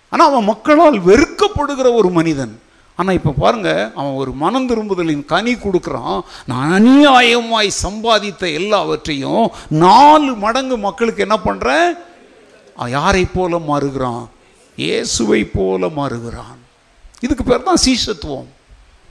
ஆனால் 0.10 0.30
அவன் 0.30 0.50
மக்களால் 0.52 0.98
வெறுக்கப்படுகிற 1.10 1.88
ஒரு 2.02 2.10
மனிதன். 2.10 2.56
ஆனால் 3.00 3.18
இப்போ 3.20 3.32
பாருங்கள் 3.42 3.82
அவன் 4.00 4.16
ஒரு 4.22 4.32
மனம் 4.44 4.68
திரும்புதலின் 4.70 5.24
கனி 5.32 5.54
கொடுக்குறான். 5.64 6.18
நான் 6.52 6.72
அநியாயமாய் 6.78 7.70
சம்பாதித்த 7.86 8.44
எல்லாவற்றையும் 8.60 9.46
நாலு 9.86 10.32
மடங்கு 10.46 10.78
மக்களுக்கு 10.88 11.26
என்ன 11.28 11.38
பண்ணுறேன் 11.48 11.88
யாரை 12.98 13.24
போல 13.36 13.60
மாறுகிறான்? 13.70 14.24
இயேசுவை 14.78 15.42
போல 15.58 15.88
மாறுகிறான். 16.00 16.58
இதுக்கு 17.26 17.44
பேர் 17.46 17.68
தான் 17.70 17.84
சீசத்துவம் 17.86 18.50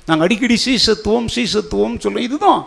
நாங்கள் 0.09 0.27
அடிக்கடி 0.27 0.57
சீசத்துவம் 0.67 1.27
சீசத்துவம் 1.37 1.97
சொல்ல 2.05 2.21
இதுதான். 2.29 2.63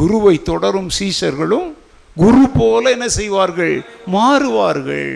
குருவை 0.00 0.36
தொடரும் 0.50 0.90
சீசர்களும் 0.98 1.68
குரு 2.16 2.44
போல 2.60 2.82
என்ன 2.96 3.06
செய்வார்கள்? 3.18 3.76
மாறுவார்கள். 4.14 5.10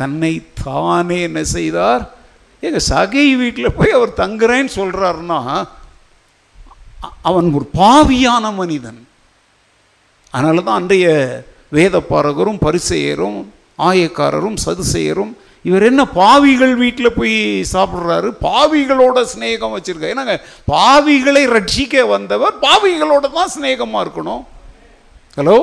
தன்னை 0.00 0.32
தானே 0.62 1.18
என்ன 1.28 1.40
செய்தார்? 1.56 2.02
எங்கள் 2.66 2.88
சகை 2.92 3.26
வீட்டில் 3.42 3.76
போய் 3.78 3.96
அவர் 3.98 4.20
தங்குறேன்னு 4.22 4.72
சொல்கிறாருன்னா 4.78 5.40
அவன் 7.28 7.48
ஒரு 7.58 7.66
பாவியான 7.80 8.44
மனிதன். 8.60 9.00
அதனால 10.34 10.62
தான் 10.66 10.80
அன்றைய 10.80 11.08
வேதப்பாரகரும் 11.76 12.62
பரிசெயரும் 12.66 13.38
ஆயக்காரரும் 13.88 14.58
சதுசெயரும் 14.64 15.32
இவர் 15.68 15.84
என்ன 15.90 16.02
பாவிகள் 16.20 16.74
வீட்டில் 16.82 17.16
போய் 17.18 17.36
சாப்பிட்றாரு? 17.72 18.28
பாவிகளோட 18.46 19.18
சிநேகம் 19.32 19.74
வச்சுருக்காரு. 19.76 20.12
ஏன்னாங்க 20.14 20.36
பாவிகளை 20.74 21.42
ரட்சிக்க 21.56 22.04
வந்தவர் 22.14 22.54
பாவிகளோட 22.66 23.24
தான் 23.38 23.52
சிநேகமாக 23.54 24.04
இருக்கணும்? 24.04 24.42
ஹலோ 25.38 25.58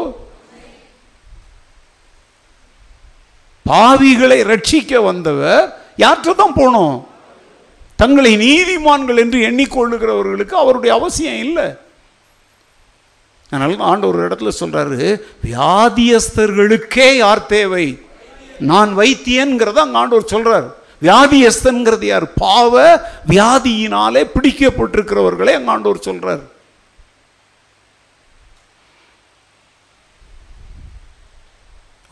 பாவிகளை 3.69 4.39
ரட்சிக்க 4.51 5.03
வந்தவர் 5.03 5.75
யார்கிட்ட 5.97 6.35
தான் 6.35 6.55
போனோம்? 6.55 7.03
தங்களை 7.95 8.37
நீதிமான்கள் 8.37 9.17
என்று 9.17 9.39
எண்ணிக்கொள்ளுகிறவர்களுக்கு 9.39 10.53
அவருடைய 10.53 10.95
அவசியம் 10.95 11.37
இல்லை. 11.37 11.75
அதனால 13.49 13.75
தான் 13.75 14.03
ஒரு 14.03 14.27
இடத்துல 14.27 14.51
சொல்றாரு 14.59 15.21
வியாதியஸ்தர்களுக்கே 15.43 17.17
யார் 17.17 17.45
தேவை? 17.45 17.99
நான் 18.59 18.97
வைத்தியன்கிறத 18.97 19.75
அங்க 19.75 19.97
ஆண்டவர் 19.97 20.31
சொல்றார். 20.31 20.67
வியாதியஸ்தன்கிறது 21.01 22.05
யார்? 22.05 22.33
பாவ 22.33 23.01
வியாதியினாலே 23.27 24.29
பிடிக்கப்பட்டிருக்கிறவர்களே 24.35 25.53
அங்க 25.53 25.71
ஆண்டவர் 25.71 26.05
சொல்றார். 26.05 26.43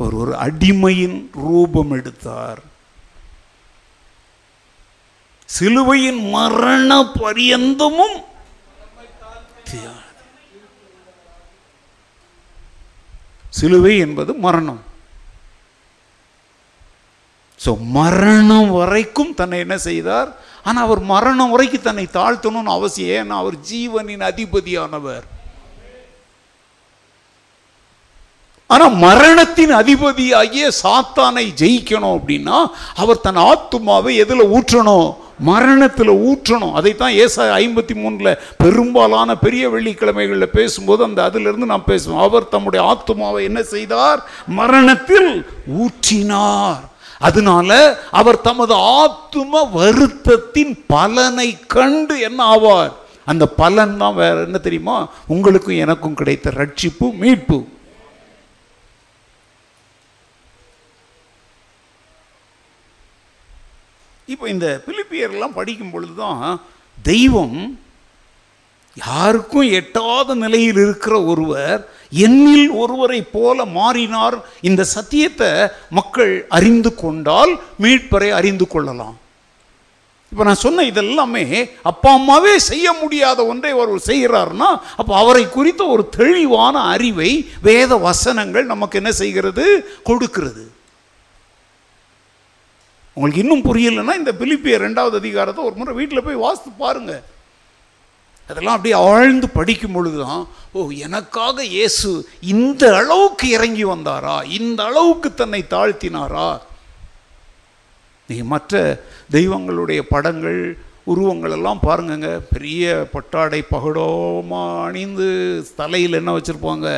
ஒரு 0.01 0.15
ஒரு 0.21 0.33
அடிமையின் 0.45 1.17
ரூபம் 1.45 1.91
எடுத்தார். 1.99 2.61
சிலுவையின் 5.49 6.21
மரண 6.37 6.89
பரியந்தமும் 7.23 8.17
சிலுவை 13.59 13.93
என்பது 14.03 14.31
மரணம். 14.45 14.81
ஸோ 17.63 17.71
மரணம் 17.97 18.71
வரைக்கும் 18.77 19.33
தன்னை 19.39 19.57
என்ன 19.65 19.75
செய்தார்? 19.89 20.29
ஆனால் 20.67 20.85
அவர் 20.85 21.01
மரணம் 21.11 21.53
வரைக்கும் 21.53 21.87
தன்னை 21.87 22.05
தாழ்த்தணும்னு 22.17 22.77
அவசியம் 22.77 23.13
ஏன்னா 23.19 23.35
அவர் 23.43 23.57
ஜீவனின் 23.69 24.25
அதிபதியானவர். 24.31 25.25
ஆனால் 28.67 28.95
மரணத்தின் 28.95 29.73
அதிபதியாகிய 29.73 30.71
சாத்தானை 30.83 31.45
ஜெயிக்கணும் 31.61 32.15
அப்படின்னா 32.17 32.65
அவர் 32.95 33.19
தன் 33.19 33.37
ஆத்துமாவை 33.37 34.15
எதில் 34.15 34.41
ஊற்றணும்? 34.41 35.15
மரணத்தில் 35.39 36.09
ஊற்றணும். 36.09 36.71
அதைத்தான் 36.71 37.11
ஏசா 37.11 37.57
ஐம்பத்தி 37.57 37.93
மூணில் 37.93 38.37
பெரும்பாலான 38.57 39.35
பெரிய 39.35 39.69
வெள்ளிக்கிழமைகளில் 39.69 40.55
பேசும்போது 40.57 41.03
அந்த 41.03 41.23
அதிலிருந்து 41.23 41.65
நாம் 41.65 41.83
பேசுவோம். 41.87 42.19
அவர் 42.19 42.49
தம்முடைய 42.49 42.85
ஆத்துமாவை 42.85 43.43
என்ன 43.43 43.63
செய்தார்? 43.63 44.29
மரணத்தில் 44.47 45.45
ஊற்றினார். 45.81 46.79
அதனால 47.19 47.99
அவர் 48.11 48.41
தமது 48.41 48.75
ஆத்தும 48.75 49.53
வருத்தத்தின் 49.75 50.83
பலனை 50.87 51.57
கண்டு 51.67 52.19
என்ன 52.19 52.55
ஆவார்? 52.55 52.91
அந்த 53.25 53.47
பலன் 53.47 53.97
தான் 53.97 54.15
வேற 54.15 54.41
என்ன 54.41 54.57
தெரியுமா? 54.57 55.07
உங்களுக்கும் 55.27 55.77
எனக்கும் 55.77 56.13
கிடைத்த 56.13 56.51
ரட்சிப்பு 56.55 57.13
மீட்பு. 57.13 57.67
இப்போ 64.27 64.49
இந்த 64.49 64.81
பிலிப்பியர்லாம் 64.85 65.55
படிக்கும் 65.55 65.91
பொழுது 65.91 66.15
தான் 66.15 66.61
தெய்வம் 67.03 67.77
யாருக்கும் 68.97 69.69
எட்டாத 69.69 70.35
நிலையில் 70.35 70.77
இருக்கிற 70.77 71.23
ஒருவர் 71.23 71.89
என்னில் 72.11 72.69
ஒருவரை 72.69 73.21
போல 73.21 73.65
மாறினார் 73.65 74.35
இந்த 74.61 74.83
சத்தியத்தை 74.83 75.69
மக்கள் 75.89 76.45
அறிந்து 76.49 76.95
கொண்டால் 76.95 77.59
மீட்பரை 77.81 78.29
அறிந்து 78.29 78.67
கொள்ளலாம். 78.67 79.17
இப்போ 80.31 80.43
நான் 80.43 80.55
சொன்ன 80.55 80.83
இதெல்லாமே 80.83 81.69
அப்பா 81.83 82.13
அம்மாவே 82.13 82.59
செய்ய 82.59 82.93
முடியாத 82.93 83.45
ஒன்றை 83.45 83.71
அவர் 83.71 83.91
செய்கிறார்னா 84.05 84.69
அப்போ 84.97 85.17
அவரை 85.17 85.49
குறித்த 85.49 85.85
ஒரு 85.85 86.09
தெளிவான 86.09 86.79
அறிவை 86.79 87.49
வேத 87.61 87.97
வசனங்கள் 87.97 88.65
நமக்கு 88.65 88.97
என்ன 88.97 89.11
செய்கிறது? 89.11 89.87
கொடுக்கிறது. 90.03 90.72
உங்களுக்கு 93.17 93.43
இன்னும் 93.43 93.67
புரியலைன்னா 93.69 94.13
இந்த 94.21 94.31
பிலிப்பிய 94.41 94.77
ரெண்டாவது 94.85 95.15
அதிகாரத்தை 95.21 95.63
ஒரு 95.69 95.75
முறை 95.79 95.93
வீட்டில் 95.99 96.25
போய் 96.27 96.43
வாசித்து 96.45 96.71
பாருங்கள் 96.83 97.23
அதெல்லாம் 98.49 98.75
அப்படியே 98.77 98.95
ஆழ்ந்து 99.09 99.47
படிக்கும் 99.57 99.95
பொழுது 99.95 100.17
தான் 100.23 100.41
ஓ 100.77 100.79
எனக்காக 101.07 101.65
இயேசு 101.75 102.09
இந்த 102.53 102.83
அளவுக்கு 103.01 103.45
இறங்கி 103.57 103.85
வந்தாரா? 103.91 104.37
இந்த 104.57 104.79
அளவுக்கு 104.89 105.29
தன்னை 105.41 105.61
தாழ்த்தினாரா? 105.73 106.47
நீங்கள் 108.29 108.51
மற்ற 108.53 108.81
தெய்வங்களுடைய 109.35 110.01
படங்கள் 110.13 110.59
உருவங்கள் 111.11 111.55
எல்லாம் 111.57 111.83
பாருங்கங்க. 111.85 112.29
பெரிய 112.53 112.83
பட்டாடை 113.13 113.61
பகடோமாக 113.71 114.83
அணிந்து 114.87 115.27
தலையில் 115.79 116.19
என்ன 116.19 116.33
வச்சுருப்பாங்க? 116.35 116.89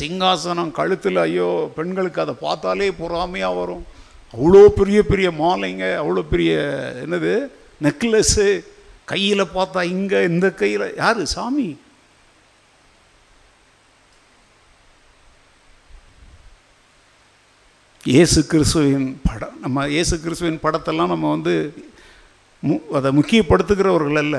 சிங்காசனம் 0.00 0.72
கழுத்தில் 0.78 1.20
ஐயோ 1.26 1.50
பெண்களுக்கு 1.78 2.24
அதை 2.24 2.34
பார்த்தாலே 2.46 2.90
பொறாமையாக 3.02 3.58
வரும். 3.60 3.84
அவ்வளோ 4.34 4.60
பெரிய 4.80 4.98
பெரிய 5.02 5.30
மாலைங்க 5.30 5.86
அவ்வளோ 6.02 6.22
பெரிய 6.32 6.52
என்னது 7.04 7.32
நெக்லஸ்ஸு 7.86 8.46
கையில் 9.04 9.52
பார்த்தா 9.54 9.80
இங்கே 9.94 10.18
இந்த 10.24 10.46
கையில் 10.60 10.84
யார்? 10.96 11.20
சாமி. 11.36 11.68
இயேசு 18.04 18.40
கிறிஸ்துவின் 18.46 19.08
படம் 19.26 19.58
நம்ம 19.60 19.88
இயேசு 19.88 20.14
கிறிஸ்துவின் 20.20 20.62
படத்தெல்லாம் 20.62 21.12
நம்ம 21.14 21.30
வந்து 21.30 21.54
மு 22.62 22.74
அதை 22.98 23.10
முக்கியப்படுத்துகிறவர்கள் 23.18 24.20
அல்ல. 24.22 24.38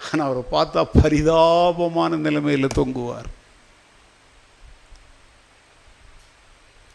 ஆனால் 0.00 0.26
அவரை 0.28 0.44
பார்த்தா 0.56 0.80
பரிதாபமான 1.00 2.16
நிலைமையில் 2.16 2.76
தொங்குவார். 2.78 3.28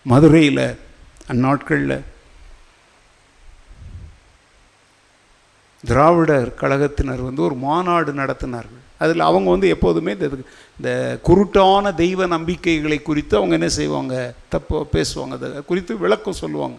மதுரையில் 0.06 0.66
அந்நாட்களில் 1.32 2.02
திராவிடர் 5.88 6.50
கழகத்தினர் 6.62 7.22
வந்து 7.28 7.42
ஒரு 7.42 7.56
மாநாடு 7.56 8.14
நடத்தினார்கள். 8.14 8.82
அதில் 8.98 9.20
அவங்க 9.20 9.50
வந்து 9.50 9.68
எப்போதுமே 9.68 10.12
இந்த 10.12 10.28
இந்த 10.78 11.20
குருட்டான 11.28 11.94
தெய்வ 11.96 12.26
நம்பிக்கைகளை 12.26 13.02
குறித்து 13.02 13.38
அவங்க 13.38 13.54
என்ன 13.54 13.70
செய்வாங்க? 13.70 14.16
தப்பு 14.50 14.88
பேசுவாங்க. 14.94 15.34
அதை 15.40 15.50
குறித்து 15.66 15.98
விளக்கம் 15.98 16.42
சொல்லுவாங்க. 16.44 16.78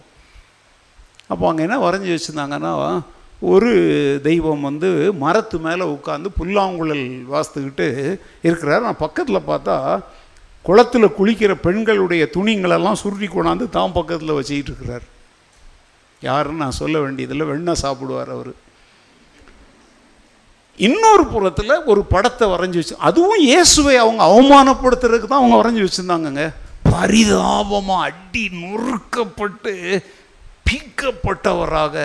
அப்போ 1.27 1.49
அங்கே 1.49 1.63
என்ன 1.63 1.79
வரைஞ்சி 1.79 2.11
வச்சுருந்தாங்கன்னா 2.13 3.01
ஒரு 3.41 3.71
தெய்வம் 4.23 4.61
வந்து 4.61 5.13
மரத்து 5.13 5.59
மேலே 5.59 5.85
உட்காந்து 5.85 6.29
புல்லாங்குழல் 6.39 7.07
வாசித்துக்கிட்டு 7.33 8.19
இருக்கிறார். 8.43 8.83
நான் 8.83 9.05
பக்கத்தில் 9.05 9.49
பார்த்தா 9.51 9.77
குளத்தில் 10.65 11.17
குளிக்கிற 11.19 11.53
பெண்களுடைய 11.67 12.23
துணிங்களெல்லாம் 12.35 13.01
சுருட்டி 13.03 13.29
கொண்டாந்து 13.29 13.67
தான் 13.77 13.95
பக்கத்தில் 13.99 14.37
வச்சுக்கிட்டு 14.39 14.73
இருக்கிறார். 14.73 15.07
யாருன்னு 16.23 16.63
நான் 16.65 16.81
சொல்ல 16.81 16.97
வேண்டியதில்லை 17.05 17.45
வெண்ண 17.51 17.73
சாப்பிடுவார் 17.83 18.33
அவர். 18.37 18.53
இன்னொரு 20.87 21.25
புறத்தில் 21.33 21.75
ஒரு 21.93 22.03
படத்தை 22.13 22.45
வரைஞ்சி 22.53 22.79
வச்சு 22.81 23.03
அதுவும் 23.09 23.41
இயேசுவை 23.49 23.95
அவங்க 24.05 24.23
அவமானப்படுத்துறதுக்கு 24.29 25.31
தான் 25.31 25.43
அவங்க 25.43 25.57
வரைஞ்சி 25.61 25.83
வச்சுருந்தாங்கங்க. 25.85 26.45
பரிதாபமாக 26.93 28.07
அடி 28.09 28.45
நொறுக்கப்பட்டு 28.61 29.75
பீக்கப்பட்டவராக 30.69 31.97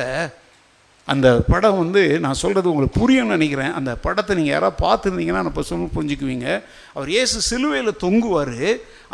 அந்த 1.14 1.28
படம் 1.50 1.80
வந்து 1.82 2.02
நான் 2.24 2.40
சொல்கிறது 2.42 2.70
உங்களுக்கு 2.72 3.00
புரியும்னு 3.00 3.36
நினைக்கிறேன். 3.36 3.74
அந்த 3.80 3.92
படத்தை 4.06 4.32
நீங்கள் 4.38 4.56
யாராவது 4.56 4.78
பார்த்துருந்தீங்கன்னா 4.86 5.42
நான் 5.42 5.52
இப்போ 5.52 5.64
சொல்ல 5.70 5.90
புரிஞ்சுக்குவீங்க. 5.98 6.48
அவர் 6.96 7.10
இயேசு 7.16 7.38
சிலுவையில் 7.50 8.00
தொங்குவார். 8.06 8.62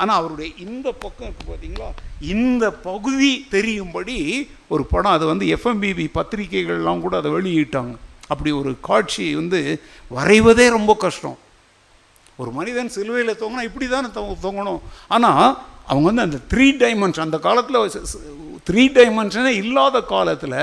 ஆனால் 0.01 0.17
அவருடைய 0.19 0.49
இந்த 0.65 0.87
பக்கம் 1.03 1.31
இப்போ 1.31 1.43
பார்த்தீங்களா 1.49 1.89
இந்த 2.33 2.65
பகுதி 2.87 3.31
தெரியும்படி 3.55 4.17
ஒரு 4.73 4.85
படம். 4.93 5.15
அதை 5.17 5.27
வந்து 5.31 5.47
எஃப்எம்பிபி 5.55 6.05
பத்திரிகைகள்லாம் 6.17 7.03
கூட 7.05 7.15
அதை 7.21 7.31
வெளியிட்டாங்க. 7.37 7.93
அப்படி 8.33 8.51
ஒரு 8.61 8.71
காட்சி 8.89 9.25
வந்து 9.41 9.59
வரைவதே 10.17 10.67
ரொம்ப 10.77 10.95
கஷ்டம். 11.03 11.37
ஒரு 12.41 12.51
மனிதன் 12.59 12.93
சிலுவையில் 12.95 13.39
தொங்கினா 13.41 13.67
இப்படி 13.69 13.87
தானே 13.87 14.09
தொங்கணும். 14.47 14.81
ஆனால் 15.15 15.43
அவங்க 15.89 16.05
வந்து 16.11 16.25
அந்த 16.27 16.39
த்ரீ 16.51 16.65
டைமென்ஷன் 16.83 17.27
அந்த 17.27 17.39
காலத்தில் 17.45 18.09
த்ரீ 18.69 18.83
டைமென்ஷனே 18.97 19.51
இல்லாத 19.63 19.97
காலத்தில் 20.15 20.57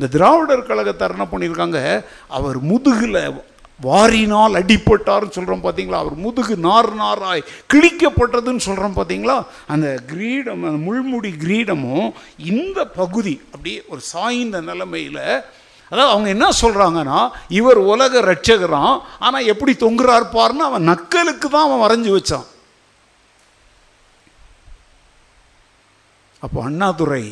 இந்த 0.00 0.08
திராவிடர் 0.12 0.68
கழகத்தார் 0.68 1.14
என்ன 1.14 1.24
பண்ணியிருக்காங்க. 1.30 1.78
அவர் 2.36 2.58
முதுகில் 2.68 3.16
வாரினால் 3.86 4.58
அடிப்பட்டார்னு 4.60 5.34
சொல்கிறோம் 5.34 5.62
பார்த்தீங்களா 5.64 5.98
அவர் 6.02 6.16
முதுகு 6.24 6.54
நார் 6.66 6.88
நாராய் 7.00 7.42
கிழிக்கப்பட்டதுன்னு 7.72 8.64
சொல்கிறோம் 8.66 8.96
பார்த்தீங்களா 8.98 9.36
அந்த 9.72 9.88
கிரீடம் 10.10 10.62
அந்த 10.68 10.80
முள்முடி 10.86 11.30
கிரீடமும் 11.44 12.08
இந்த 12.52 12.78
பகுதி 13.00 13.34
அப்படியே 13.52 13.80
ஒரு 13.92 14.02
சாய்ந்த 14.12 14.60
நிலைமையில் 14.68 15.18
அதாவது 15.92 16.12
அவங்க 16.12 16.28
என்ன 16.36 16.48
சொல்கிறாங்கன்னா 16.62 17.18
இவர் 17.60 17.80
உலக 17.92 18.22
ரட்சகரான் 18.30 18.96
ஆனால் 19.26 19.50
எப்படி 19.52 19.74
தொங்குறார் 19.84 20.26
பாருன்னு 20.36 20.68
அவன் 20.68 20.88
நக்கலுக்கு 20.92 21.48
தான் 21.56 21.66
அவன் 21.68 21.84
வரைஞ்சி 21.84 22.12
வச்சான். 22.14 22.46
அப்போ 26.42 26.58
அண்ணாதுரை 26.68 27.24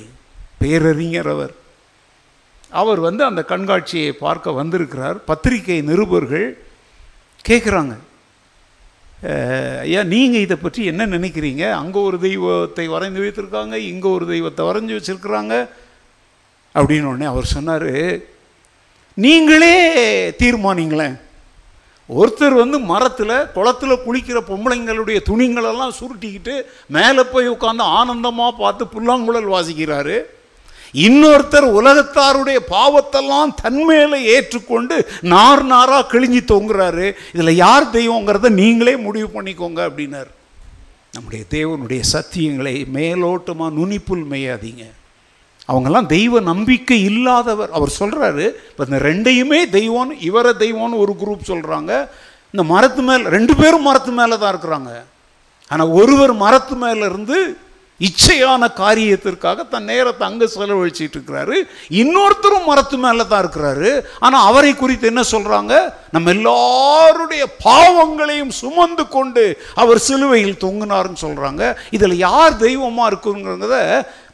பேரறிஞர் 0.61 1.33
அவர். 1.37 1.55
அவர் 2.71 3.01
வந்து 3.07 3.23
அந்த 3.29 3.41
கண்காட்சியை 3.51 4.11
பார்க்க 4.25 4.59
வந்திருக்கிறார். 4.61 5.19
பத்திரிகை 5.31 5.81
நிருபர்கள் 5.91 6.49
கேட்குறாங்க 7.49 7.95
ஐயா 9.85 10.01
நீங்கள் 10.14 10.45
இதை 10.47 10.57
பற்றி 10.62 10.81
என்ன 10.91 11.03
நினைக்கிறீங்க? 11.14 11.64
அங்கே 11.83 11.99
ஒரு 12.09 12.19
தெய்வத்தை 12.27 12.85
வரைந்து 12.95 13.23
வைத்திருக்காங்க 13.23 13.77
இங்கே 13.91 14.09
ஒரு 14.16 14.27
தெய்வத்தை 14.33 14.62
வரைஞ்சி 14.69 14.95
வச்சுருக்குறாங்க. 14.97 15.55
அப்படின்னு 16.75 17.11
உடனே 17.12 17.27
அவர் 17.33 17.55
சொன்னார் 17.57 17.91
நீங்களே 19.16 19.75
தீர்மானிங்களேன் 20.43 21.16
ஒருத்தர் 22.09 22.55
வந்து 22.62 22.79
மரத்தில் 22.91 23.35
குளத்தில் 23.55 24.03
குளிக்கிற 24.05 24.39
பொம்பளைங்களுடைய 24.51 25.19
துணிங்களெல்லாம் 25.31 25.97
சுருட்டிக்கிட்டு 25.99 26.55
மேலே 26.97 27.23
போய் 27.33 27.55
உட்காந்து 27.55 27.85
ஆனந்தமாக 27.99 28.59
பார்த்து 28.62 28.85
புல்லாங்குழல் 28.95 29.55
வாசிக்கிறாரு. 29.55 30.16
இன்னொருத்தர் 30.93 31.66
உலகத்தாருடைய 31.80 32.59
பாவத்தெல்லாம் 32.70 33.53
தன்மையில 33.62 34.14
ஏற்றுக்கொண்டு 34.34 34.97
நார் 35.22 35.64
நாராக 35.64 36.09
கிழிஞ்சி 36.12 36.43
தொங்குறாரு. 36.53 37.12
இதில் 37.32 37.55
யார் 37.55 37.91
தெய்வங்கிறத 37.91 38.49
நீங்களே 38.49 38.97
முடிவு 38.97 39.28
பண்ணிக்கோங்க 39.34 39.80
அப்படின்னார். 39.89 40.30
நம்முடைய 41.12 41.45
தேவனுடைய 41.51 42.01
சத்தியங்களை 42.12 42.74
மேலோட்டமாக 42.95 43.76
நுனிப்புல் 43.78 44.24
மேயாதீங்க. 44.30 44.84
அவங்கெல்லாம் 45.68 46.07
தெய்வ 46.07 46.41
நம்பிக்கை 46.41 47.03
இல்லாதவர். 47.03 47.70
அவர் 47.70 47.97
சொல்கிறாரு 47.99 48.47
இப்போ 48.70 48.84
இந்த 48.89 48.99
ரெண்டையுமே 49.09 49.61
தெய்வம்னு 49.78 50.16
இவரை 50.20 50.53
தெய்வம்னு 50.59 51.03
ஒரு 51.05 51.14
குரூப் 51.22 51.49
சொல்கிறாங்க 51.53 52.09
இந்த 52.51 52.62
மரத்து 52.74 53.03
மேலே 53.03 53.22
ரெண்டு 53.28 53.57
பேரும் 53.57 53.82
மரத்து 53.82 54.12
மேலே 54.12 54.39
தான் 54.39 54.53
இருக்கிறாங்க. 54.55 54.93
ஆனால் 55.68 55.89
ஒருவர் 55.89 56.32
மரத்து 56.32 56.76
மேலே 56.76 57.01
இருந்து 57.01 57.59
இச்சையான 58.07 58.64
காரியத்திற்காக 58.80 59.64
தன் 59.72 59.88
நேரத்தை 59.90 60.24
அங்கே 60.28 60.46
செலவழிச்சிட்டு 60.57 61.16
இருக்கிறாரு. 61.16 61.57
இன்னொருத்தரும் 62.03 62.68
மரத்து 62.70 62.96
மேலே 63.05 63.24
தான் 63.30 63.42
இருக்கிறாரு. 63.44 63.90
ஆனால் 64.24 64.46
அவரை 64.51 64.72
குறித்து 64.74 65.07
என்ன 65.12 65.22
சொல்கிறாங்க 65.32 65.72
நம்ம 66.14 66.30
எல்லாருடைய 66.36 67.44
பாவங்களையும் 67.64 68.53
சுமந்து 68.61 69.05
கொண்டு 69.16 69.44
அவர் 69.82 70.01
சிலுவையில் 70.09 70.62
தொங்கினார்னு 70.64 71.18
சொல்கிறாங்க 71.24 71.62
இதில் 71.96 72.22
யார் 72.26 72.55
தெய்வமாக 72.66 73.11
இருக்குங்கிறத 73.11 73.76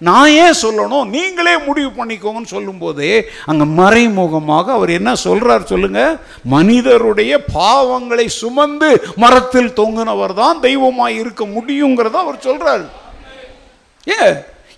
நான் 0.06 0.30
ஏன் 0.44 0.58
சொல்லணும்? 0.62 1.06
நீங்களே 1.16 1.54
முடிவு 1.66 1.90
பண்ணிக்கோங்கன்னு 1.98 2.54
சொல்லும்போதே 2.54 3.12
அங்கே 3.50 3.66
மறைமுகமாக 3.80 4.72
அவர் 4.78 4.90
என்ன 4.98 5.10
சொல்கிறார் 5.26 5.70
சொல்லுங்க? 5.72 6.02
மனிதருடைய 6.54 7.32
பாவங்களை 7.56 8.26
சுமந்து 8.40 8.90
மரத்தில் 9.24 9.72
தொங்கினவர் 9.80 10.34
தான் 10.42 10.62
தெய்வமாக 10.66 11.16
இருக்க 11.22 11.44
முடியுங்கிறத 11.56 12.18
அவர் 12.24 12.46
சொல்கிறார் 12.48 12.84
ஏ 14.06 14.20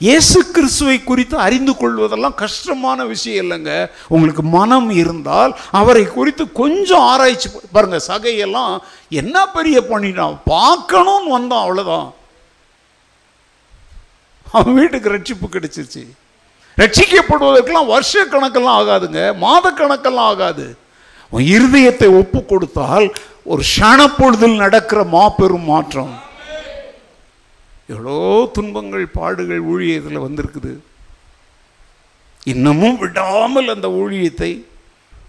இயேசு 0.01 0.39
கிறிஸ்துவை 0.55 0.97
குறித்து 1.03 1.37
அறிந்து 1.45 1.73
கொள்வதெல்லாம் 1.73 2.35
கஷ்டமான 2.43 2.99
விஷயம் 3.13 3.41
இல்லைங்க. 3.45 3.73
உங்களுக்கு 4.15 4.43
மனம் 4.57 4.91
இருந்தால் 5.03 5.53
அவரை 5.81 6.03
குறித்து 6.17 6.45
கொஞ்சம் 6.61 7.05
ஆராய்ச்சி 7.13 7.49
பாருங்க 7.77 7.99
சகையெல்லாம் 8.09 8.75
என்ன 9.21 9.47
பெரிய 9.57 9.79
பண்ணிட்டான் 9.91 10.37
பார்க்கணும்னு 10.53 11.35
வந்தான் 11.37 11.65
அவ்வளோதான் 11.65 12.09
அவன் 14.57 14.77
வீட்டுக்கு 14.81 15.15
ரட்சிப்பு 15.15 15.47
கிடைச்சிருச்சு. 15.55 16.05
ரட்சிக்கப்படுவதற்கெல்லாம் 16.79 17.93
வருஷ 17.95 18.27
கணக்கெல்லாம் 18.35 18.79
ஆகாதுங்க 18.83 19.23
மாத 19.45 19.73
கணக்கெல்லாம் 19.81 20.31
ஆகாது 20.33 20.67
இருதயத்தை 21.57 22.09
ஒப்பு 22.21 22.41
கொடுத்தால் 22.45 23.07
ஒரு 23.53 23.63
ஷணப்பொழுதில் 23.75 24.63
நடக்கிற 24.65 25.01
மாபெரும் 25.17 25.69
மாற்றம். 25.73 26.15
எவ்வளோ 27.89 28.51
துன்பங்கள் 28.53 29.07
பாடுகள் 29.09 29.63
ஊழியத்தில் 29.73 30.25
வந்திருக்குது. 30.27 30.73
இன்னமும் 32.45 32.99
விடாமல் 32.99 33.69
அந்த 33.69 33.89
ஊழியத்தை 33.89 34.65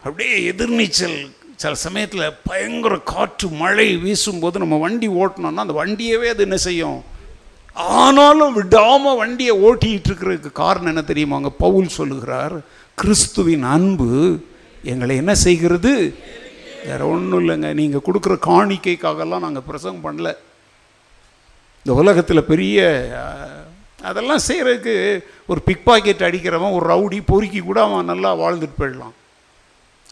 அப்படியே 0.04 0.52
எதிர்நீச்சல் 0.52 1.18
சில 1.56 1.76
சமயத்தில் 1.76 2.36
பயங்கர 2.44 2.96
காற்று 3.12 3.48
மழை 3.50 3.98
வீசும்போது 3.98 4.60
நம்ம 4.60 4.78
வண்டி 4.78 5.08
ஓட்டினோம்னா 5.08 5.66
அந்த 5.66 5.76
வண்டியவே 5.84 6.28
அது 6.30 6.44
என்ன 6.44 6.58
செய்யும்? 6.58 7.00
ஆனாலும் 7.76 8.54
விடாமல் 8.54 9.16
வண்டியை 9.16 9.54
ஓட்டிகிட்டு 9.68 10.10
இருக்கிறதுக்கு 10.10 10.52
காரணம் 10.52 10.92
என்ன 10.94 11.04
தெரியுமாங்க 11.08 11.50
பவுல் 11.58 11.88
சொல்லுகிறார் 11.88 12.56
கிறிஸ்துவின் 12.96 13.64
அன்பு 13.76 14.10
எங்களை 14.84 15.16
என்ன 15.16 15.36
செய்கிறது? 15.36 15.94
வேற 16.86 17.08
ஒன்றும் 17.08 17.40
இல்லைங்க. 17.42 17.74
நீங்கள் 17.74 18.06
கொடுக்குற 18.08 18.36
காணிக்கைக்காகலாம் 18.50 19.46
நாங்கள் 19.46 19.68
பிரசங்கம் 19.68 20.06
பண்ணல. 20.08 20.32
இந்த 21.88 22.00
உலகத்தில் 22.02 22.48
பெரிய 22.50 22.78
அதெல்லாம் 24.08 24.42
செய்கிறதுக்கு 24.48 24.94
ஒரு 25.52 25.60
பிக் 25.68 25.86
பாக்கெட் 25.86 26.24
அடிக்கிறவன் 26.28 26.74
ஒரு 26.78 26.86
ரவுடி 26.92 27.20
பொறுக்கி 27.30 27.60
கூட 27.60 27.78
அவன் 27.84 28.10
நல்லா 28.12 28.30
வாழ்ந்துட்டு 28.42 28.76
போயிடலாம். 28.80 29.14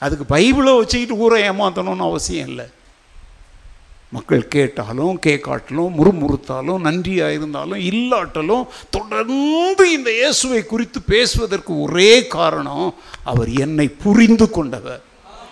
அதுக்கு 0.05 0.25
பைபிளை 0.29 0.73
வச்சுக்கிட்டு 0.77 1.17
ஊரை 1.23 1.39
ஏமாற்றணும்னு 1.49 2.05
அவசியம் 2.09 2.47
இல்லை. 2.51 2.67
மக்கள் 4.15 4.45
கேட்டாலும் 4.55 5.19
கேட்காட்டலும் 5.25 5.97
முறுமுறுத்தாலும் 5.97 6.85
நன்றியாக 6.87 7.35
இருந்தாலும் 7.37 7.83
இல்லாட்டலும் 7.91 8.65
தொடர்ந்து 8.97 9.85
இந்த 9.97 10.11
இயேசுவை 10.19 10.61
குறித்து 10.71 11.01
பேசுவதற்கு 11.13 11.73
ஒரே 11.87 12.13
காரணம் 12.37 12.87
அவர் 13.33 13.51
என்னை 13.65 13.89
புரிந்து 14.05 14.49
கொண்டவர். 14.59 15.03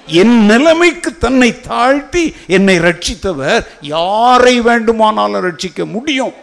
என் 0.07 0.45
நிலைமைக்கு 0.45 1.17
தன்னை 1.17 1.61
தாழ்த்தி 1.61 2.35
என்னை 2.47 2.77
ரட்சித்தவர் 2.77 3.67
யாரை 3.81 4.61
வேண்டுமானாலும் 4.61 5.43
ரட்சிக்க 5.43 5.85
முடியும். 5.85 6.33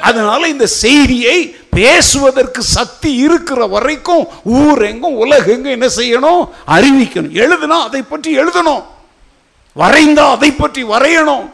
அதனால 0.00 0.48
இந்த 0.48 0.66
செய்தியை 0.66 1.56
பேசுவதற்கு 1.70 2.62
சக்தி 2.62 3.14
இருக்கிற 3.14 3.66
வரைக்கும் 3.66 4.26
ஊர் 4.44 4.82
எங்கும் 4.82 5.16
உலகெங்கும் 5.16 5.70
என்ன 5.70 5.86
செய்யணும்? 5.86 6.48
அறிவிக்கணும். 6.66 7.34
எழுதுனா 7.34 7.80
அதை 7.82 8.02
பற்றி 8.02 8.38
எழுதணும். 8.38 8.84
வரைந்தா 9.76 10.30
அதை 10.30 10.52
பற்றி 10.52 10.84
வரையணும். 10.84 11.50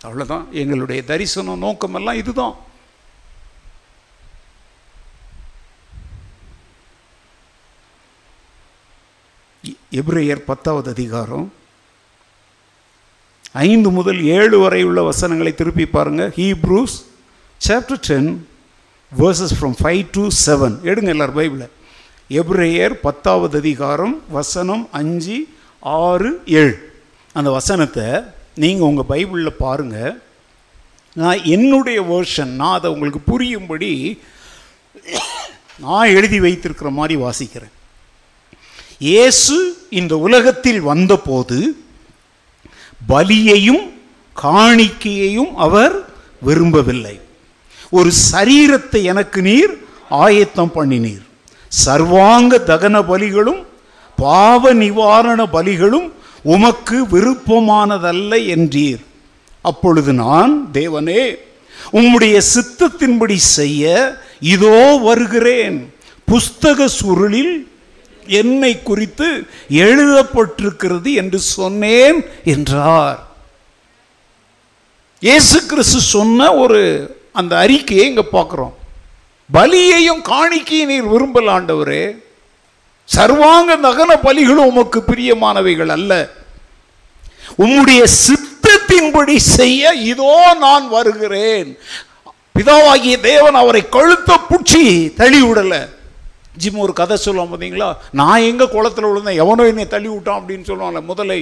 அவ்வளவுதான். 0.00 0.48
எங்களுடைய 0.52 1.02
தரிசனம் 1.02 1.62
நோக்கமெல்லாம் 1.62 2.14
இதுதான். 2.14 2.56
எப்ரேயர் 9.96 10.40
பத்தாவது 10.48 10.88
அதிகாரம். 10.94 11.44
ஐந்து 13.68 13.90
முதல் 13.98 14.20
ஏழு 14.38 14.56
வரை 14.62 14.80
உள்ள 14.88 15.00
வசனங்களை 15.02 15.52
திருப்பி 15.60 15.84
பாருங்கள் 15.94 16.32
Hebrews 16.38 16.96
chapter 17.60 18.02
ten 18.08 18.28
verses 19.12 19.54
from 19.58 19.76
five 19.80 20.02
to 20.16 20.24
seven 20.46 20.76
எடுங்க 20.90 21.10
எல்லாரும் 21.14 21.38
பைபிளை. 21.38 21.68
எப்ரேயர் 22.40 22.94
பத்தாவது 23.06 23.56
அதிகாரம் 23.62 24.14
வசனம் 24.38 24.84
அஞ்சு 25.00 25.38
ஆறு 25.82 26.32
ஏழு. 26.60 26.76
அந்த 27.38 27.48
வசனத்தை 27.58 28.06
நீங்கள் 28.64 28.88
உங்கள் 28.90 29.10
பைபிளில் 29.14 29.60
பாருங்கள் 29.64 30.20
நான் 31.22 31.42
என்னுடைய 31.54 31.98
வேர்ஷன் 32.12 32.52
நான் 32.60 32.76
அதை 32.78 32.90
உங்களுக்கு 32.94 33.22
புரியும்படி 33.32 33.92
நான் 35.86 36.14
எழுதி 36.18 36.38
வைத்திருக்கிற 36.46 36.88
மாதிரி 37.00 37.16
வாசிக்கிறேன். 37.24 37.74
இயேசு 39.00 39.56
இந்த 39.98 40.14
உலகத்தில் 40.26 40.80
வந்தபோது 40.90 41.58
பலியையும் 43.10 43.84
காணிக்கையையும் 44.36 45.52
அவர் 45.66 45.94
விரும்பவில்லை. 46.46 47.16
ஒரு 47.98 48.10
சரீரத்தை 48.30 49.00
எனக்கு 49.12 49.40
நீர் 49.48 49.72
ஆயத்தம் 50.24 50.74
பண்ணினீர். 50.76 51.24
சர்வாங்க 51.84 52.52
தகன 52.70 52.96
பலிகளும் 53.12 53.60
பாவ 54.18 54.72
நிவாரண 54.82 55.40
பலிகளும் 55.56 56.08
உமக்கு 56.54 56.98
விருப்பமானதல்ல 57.14 58.32
என்றீர். 58.54 59.02
அப்பொழுது 59.64 60.10
நான் 60.24 60.52
தேவனே 60.78 61.24
உம்முடைய 61.98 62.36
சித்தத்தின்படி 62.54 63.36
செய்ய 63.56 63.84
இதோ 64.54 64.78
வருகிறேன். 65.08 65.78
புஸ்தக 66.28 66.88
சுருளில் 67.00 67.54
என்னை 68.28 68.82
குறித்து 68.82 69.46
எழுதப்பட்டிருக்கிறது 69.70 71.14
என்று 71.14 71.38
சொன்னேன் 71.38 72.24
என்றார். 72.44 73.26
இயேசு 75.18 75.66
கிறிஸ்து 75.66 76.00
சொன்ன 76.00 76.54
ஒரு 76.54 76.82
அந்த 77.32 77.58
அறிக்கையை 77.58 78.06
இங்க 78.06 78.24
பார்க்குறோம். 78.32 78.74
பலியையும் 79.52 80.22
காணிக்கையும் 80.22 80.86
நீர் 80.86 81.12
விரும்பல 81.12 81.50
ஆண்டவரே. 81.50 82.16
சர்வாங்க 83.04 83.76
நகன 83.76 84.10
பலிகளும் 84.22 84.70
உமக்கு 84.72 85.02
பிரியமானவைகள் 85.06 85.88
அல்ல. 85.88 86.30
உம்முடைய 87.58 88.04
சித்தத்தின்படி 88.26 89.36
செய்ய 89.36 89.92
இதோ 89.92 90.54
நான் 90.58 90.88
வருகிறேன். 90.88 91.78
பிதாவாகிய 92.58 93.20
தேவன் 93.20 93.54
அவரை 93.54 93.88
கழுத்த 93.88 94.38
பூச்சி 94.38 95.14
தள்ளி 95.14 95.42
ஜிம் 96.62 96.82
ஒரு 96.86 96.92
கதை 96.92 97.16
சொல்லுவான் 97.24 97.50
பார்த்தீங்களா? 97.52 97.88
நான் 98.12 98.46
எங்க 98.50 98.64
குளத்துல 98.64 99.08
விழுந்தேன் 99.08 99.40
எவனோ 99.44 99.66
என்னை 99.66 99.86
தள்ளி 99.88 100.08
விட்டான் 100.08 100.40
அப்படின்னு 100.40 100.68
சொல்லுவாங்கல்ல 100.70 101.08
முதலை. 101.12 101.40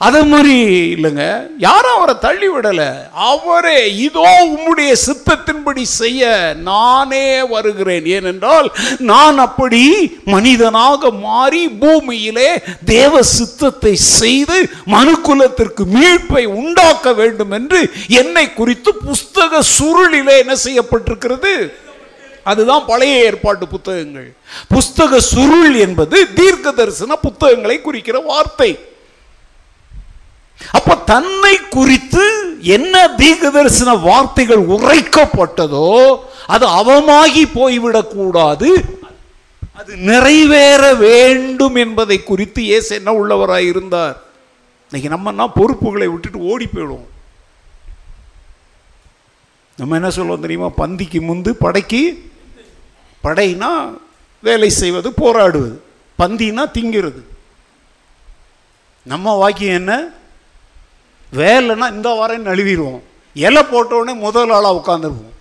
அது 0.00 0.20
மாதிரி 0.24 0.54
இல்லைங்க. 0.94 1.24
யாரும் 1.58 1.96
அவரை 1.96 2.14
தள்ளி 2.20 2.48
விடலை. 2.48 2.86
அவரே 3.12 3.76
இதோ 4.06 4.24
உம்முடைய 4.46 4.92
சித்தத்தின்படி 5.04 5.82
செய்ய 5.82 6.22
நானே 6.62 7.42
வருகிறேன். 7.42 8.06
ஏனென்றால் 8.06 8.68
நான் 9.10 9.38
அப்படி 9.38 9.82
மனிதனாக 10.24 11.10
மாறி 11.10 11.62
பூமியிலே 11.82 12.50
தேவ 12.84 13.22
சித்தத்தை 13.22 13.94
செய்து 13.94 14.58
மனுக்குலத்திற்கு 14.86 15.86
மீட்பை 15.96 16.44
உண்டாக்க 16.62 17.12
வேண்டும் 17.12 17.50
என்று 17.50 17.80
என்னை 18.22 18.46
குறித்து 18.52 18.92
புஸ்தக 19.06 19.62
சுருளிலே 19.78 20.36
என்ன 20.44 20.56
செய்யப்பட்டிருக்கிறது? 20.66 21.54
அதுதான் 22.44 22.84
பழைய 22.86 23.24
ஏற்பாட்டு 23.24 23.66
புத்தகங்கள். 23.68 24.28
புஸ்தக 24.74 25.16
சுருள் 25.32 25.74
என்பது 25.84 26.16
தீர்க்க 26.38 26.72
தரிசன 26.72 27.16
புத்தகங்களை 27.16 27.76
குறிக்கிற 27.80 28.18
வார்த்தை. 28.18 28.70
அப்ப 30.72 30.96
தன்னை 31.12 31.54
குறித்து 31.76 32.24
என்ன 32.76 33.08
தீர்க்க 33.20 33.50
தரிசன 33.50 33.94
வார்த்தைகள் 33.94 34.62
உரைக்கப்பட்டதோ 34.76 35.88
அது 36.46 36.66
அவமாகி 36.80 37.44
போய்விடக்கூடாது 37.54 38.70
அது 39.72 39.92
நிறைவேற 40.10 40.82
வேண்டும் 40.94 41.74
என்பதை 41.74 42.18
குறித்து 42.22 42.60
இயேசு 42.62 42.90
என்ன 42.94 43.10
உள்ளவராக 43.12 43.70
இருந்தார். 43.70 44.16
இன்னைக்கு 44.90 45.08
நம்மன்னா 45.14 45.46
பொறுப்புகளை 45.54 46.06
விட்டுட்டு 46.06 46.40
ஓடி 46.52 46.66
போயிடுவோம். 46.66 47.08
நம்ம 49.78 49.94
என்ன 49.94 50.10
சொல்லுவோம் 50.10 50.44
தெரியுமா? 50.44 50.68
பந்திக்கு 50.76 51.20
முந்து 51.28 51.50
படைக்கு 51.64 52.02
படைனா 53.24 53.98
வேலை 54.42 54.70
செய்வது 54.70 55.12
போராடுவது. 55.12 55.82
பந்தினா 56.18 56.64
திங்கிறது. 56.72 57.22
நம்ம 59.02 59.34
வாக்கியம் 59.34 59.74
என்ன? 59.74 60.08
வேலைன்னா 61.32 61.92
இந்த 61.92 62.08
வாரம் 62.08 62.46
நழுவிடுவோம் 62.46 63.00
இலை 63.34 63.62
போட்ட 63.62 64.14
முதல் 64.14 64.50
ஆளாக 64.50 64.80
உட்காந்துருவோம் 64.84 65.32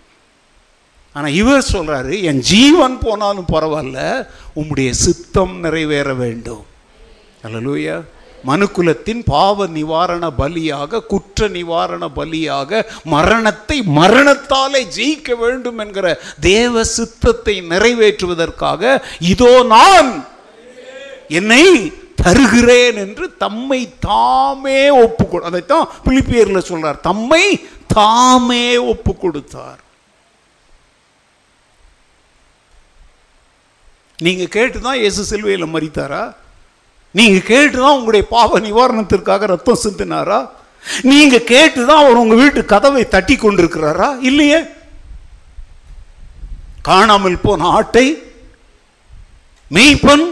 ஆனால் 1.14 1.32
இவர் 1.32 1.66
சொல்கிறாரு 1.72 2.22
என் 2.22 2.40
ஜீவன் 2.40 2.98
போனாலும் 3.00 3.46
பரவாயில்ல 3.52 4.28
உம்முடைய 4.56 4.90
சித்தம் 4.90 5.60
நிறைவேற 5.60 6.14
வேண்டும். 6.14 6.66
அல்லலூயா. 7.44 8.02
மனுக்குலத்தின் 8.44 9.24
பாவ 9.26 9.68
நிவாரண 9.68 10.30
பலியாக 10.38 11.06
குற்ற 11.06 11.48
நிவாரண 11.48 12.08
பலியாக 12.16 12.82
மரணத்தை 13.06 13.82
மரணத்தாலே 13.94 14.88
ஜெயிக்க 14.96 15.38
வேண்டும் 15.38 15.78
என்கிற 15.78 16.08
தேவ 16.40 16.84
சித்தத்தை 16.84 17.62
நிறைவேற்றுவதற்காக 17.70 19.02
இதோ 19.28 19.64
நான் 19.68 20.12
என்னை 21.30 21.64
தருகிறேன் 22.16 22.96
என்று 22.96 23.38
தம்மை 23.38 23.80
தாமே 24.00 24.90
ஒப்பு 24.98 25.28
கொடு 25.28 25.46
அதைத்தான் 25.46 25.90
பிலிப்பியர்ல 26.06 26.60
சொல்றார். 26.70 27.00
தம்மை 27.02 27.44
தாமே 27.88 28.78
ஒப்பு 28.88 29.16
கொடுத்தார் 29.16 29.82
நீங்க 34.20 34.44
கேட்டுதான் 34.52 35.00
இயேசு 35.00 35.24
சிலுவையில் 35.24 35.74
மறித்தாரா 35.74 36.24
நீங்க 37.14 37.54
கேட்டுதான் 37.54 37.94
உங்களுடைய 37.94 38.28
பாவ 38.28 38.60
நிவாரணத்திற்காக 38.60 39.46
ரத்தம் 39.46 39.80
சிந்தினாரா? 39.84 40.50
நீங்க 41.02 41.38
கேட்டுதான் 41.38 42.02
அவர் 42.04 42.16
உங்க 42.16 42.36
வீட்டு 42.36 42.66
கதவை 42.66 43.08
தட்டி 43.08 43.36
கொண்டிருக்கிறாரா? 43.36 44.18
இல்லையே. 44.22 44.60
காணாமல் 46.82 47.38
போன 47.38 47.64
ஆட்டை 47.64 48.24
மெய்ப்பன் 49.72 50.26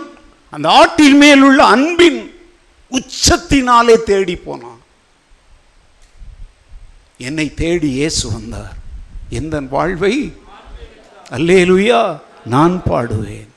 அந்த 0.50 0.70
ஆட்டின் 0.70 1.18
மேல் 1.18 1.42
உள்ள 1.42 1.64
அன்பின் 1.64 2.46
உச்சத்தினாலே 2.92 4.04
தேடி 4.04 4.36
போனான். 4.36 4.82
என்னை 7.18 7.54
தேடி 7.54 7.90
இயேசு 7.90 8.32
வந்தார். 8.32 8.74
எந்த 9.30 9.62
வாழ்வை? 9.62 10.34
அல்லேலுயா. 11.30 12.20
நான் 12.46 12.82
பாடுவேன். 12.90 13.51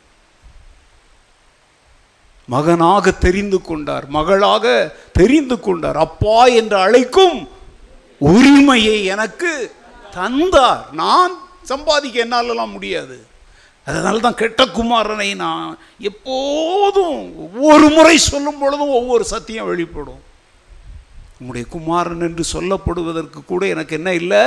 மகனாக 2.47 3.11
தெரிந்து 3.11 3.61
கொண்டார் 3.63 4.07
மகளாக 4.09 4.65
தெரிந்து 5.13 5.61
கொண்டார். 5.61 5.97
அப்பா 5.97 6.47
என்று 6.47 6.77
அழைக்கும் 6.77 7.49
உரிமையை 8.19 9.05
எனக்கு 9.05 9.53
தந்தார். 10.15 10.83
நான் 10.93 11.33
சம்பாதிக்க 11.63 12.25
என்னாலலாம் 12.25 12.75
முடியாது. 12.77 13.17
அதனால 13.87 14.19
தான் 14.19 14.35
கெட்ட 14.35 14.65
குமாரனை 14.65 15.37
நான் 15.37 15.79
எப்போதும் 15.99 17.19
ஒவ்வொரு 17.37 17.89
முறை 17.89 18.19
சொல்லும் 18.19 18.59
பொழுதும் 18.59 18.95
ஒவ்வொரு 19.01 19.25
சத்தியம் 19.25 19.67
வெளிப்படும். 19.67 20.23
உங்களுடைய 21.39 21.67
குமாரன் 21.71 22.21
என்று 22.21 22.45
சொல்லப்படுவதற்கு 22.53 23.41
கூட 23.45 23.67
எனக்கு 23.67 23.97
என்ன 23.97 24.13
இல்லை? 24.13 24.43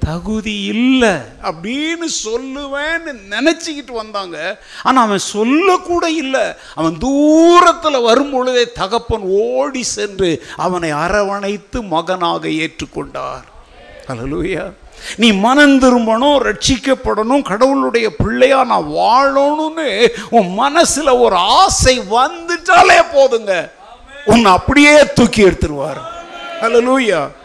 தகுதி 0.00 0.62
இல்லை 0.62 1.14
அப்படின்னு 1.42 2.06
சொல்லுவேன்னு 2.24 3.18
நினச்சிக்கிட்டு 3.30 3.92
வந்தாங்க. 3.92 4.62
ஆனால் 4.82 5.04
அவன் 5.04 5.18
சொல்லக்கூட 5.18 6.10
இல்லை. 6.10 6.40
அவன் 6.74 6.98
தூரத்தில் 6.98 8.00
வரும் 8.00 8.30
பொழுதே 8.30 8.72
தகப்பன் 8.72 9.20
ஓடி 9.20 9.82
சென்று 9.82 10.42
அவனை 10.56 10.90
அரவணைத்து 10.90 11.82
மகனாக 11.82 12.48
ஏற்றுக்கொண்டார். 12.48 13.42
ஹalleluya. 14.06 14.72
நீ 15.16 15.32
மனம் 15.32 15.80
திரும்பணும் 15.80 16.44
ரட்சிக்கப்படணும் 16.44 17.42
கடவுளுடைய 17.42 18.16
பிள்ளையா 18.16 18.64
நான் 18.64 18.84
வாழணும்னு 18.84 20.08
உன் 20.30 20.58
மனசுல 20.58 21.20
ஒரு 21.20 21.36
ஆசை 21.36 22.00
வந்துட்டாலே 22.00 23.04
போதுங்க. 23.14 23.70
உன்னை 24.24 24.52
அப்படியே 24.52 24.98
தூக்கி 25.14 25.44
எடுத்துருவார். 25.44 26.00
ஹalleluya. 26.60 27.38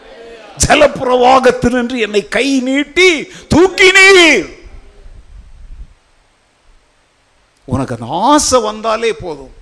ஜலப்பிரவாகத்தினின்று 0.66 1.98
என்னை 1.98 2.28
கை 2.28 2.60
நீட்டி 2.60 3.22
தூக்கினீர் 3.54 4.54
உனக்கு 7.64 7.96
அந்த 8.00 8.06
ஆசை 8.08 8.60
வந்தாலே 8.60 9.12
போதும். 9.12 9.52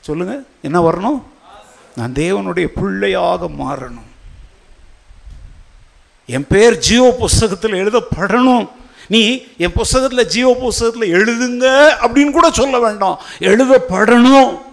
சொல்லுங்க 0.00 0.42
என்ன 0.62 0.90
வரணும்? 0.90 1.22
நான் 1.94 2.12
தேவனுடைய 2.12 2.64
பிள்ளையாக 2.64 3.46
மாறணும். 3.46 4.14
என் 6.26 6.46
பேர் 6.46 6.78
ஜீவ 6.78 7.10
புஸ்தகத்தில் 7.10 7.72
எழுதப்படணும். 7.72 8.68
நீ 9.08 9.46
என் 9.56 9.72
புஸ்தகத்தில் 9.72 10.26
ஜீவ 10.26 10.54
புஸ்தகத்தில் 10.54 11.12
எழுதுங்க 11.12 11.64
அப்படின்னு 12.00 12.30
கூட 12.30 12.50
சொல்ல 12.50 12.78
வேண்டாம். 12.80 13.20
எழுதப்படணும். 13.38 14.65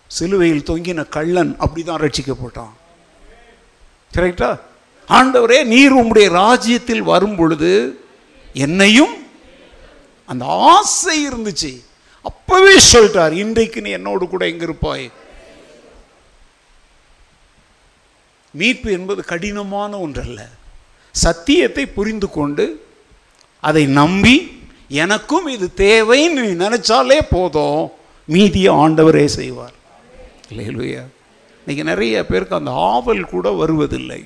சிலுவையில் 0.06 0.64
தொங்கின 0.66 1.08
கள்ளன் 1.08 1.56
அப்படிதான் 1.60 2.08
ரட்சிக்கப்பட்டான். 2.08 2.72
கரெக்டா 4.14 4.60
ஆண்டவரே 5.08 5.64
நீர் 5.64 5.94
உம்முடைய 5.94 6.28
ராஜ்யத்தில் 6.28 7.02
வரும் 7.02 7.36
பொழுது 7.36 8.00
என்னையும் 8.52 9.26
அந்த 10.26 10.44
ஆசை 10.46 11.28
இருந்துச்சு. 11.28 11.84
அப்பவே 12.22 12.78
சொல்லிட்டார் 12.92 13.32
இன்றைக்கு 13.32 13.80
நீ 13.80 13.90
என்னோடு 13.90 14.28
கூட 14.28 14.46
எங்க 14.46 14.64
இருப்பாய்? 14.64 15.10
மீட்பு 18.50 18.92
என்பது 18.92 19.24
கடினமான 19.24 19.98
ஒன்றல்ல. 19.98 20.48
சத்தியத்தை 21.10 21.86
புரிந்து 21.86 22.30
கொண்டு 22.30 22.83
அதை 23.68 23.86
நம்பி 23.86 24.34
எனக்கும் 24.88 25.46
இது 25.46 25.66
தேவைன்னு 25.76 26.44
நினைச்சாலே 26.62 27.18
போதும். 27.30 27.82
மீதியை 28.24 28.74
ஆண்டவரே 28.74 29.24
செய்வார். 29.24 29.72
இல்லையா 30.50 31.02
இன்னைக்கு 31.58 31.84
நிறைய 31.84 32.26
பேருக்கு 32.26 32.54
அந்த 32.54 32.70
ஆவல் 32.70 33.24
கூட 33.24 33.50
வருவதில்லை. 33.50 34.20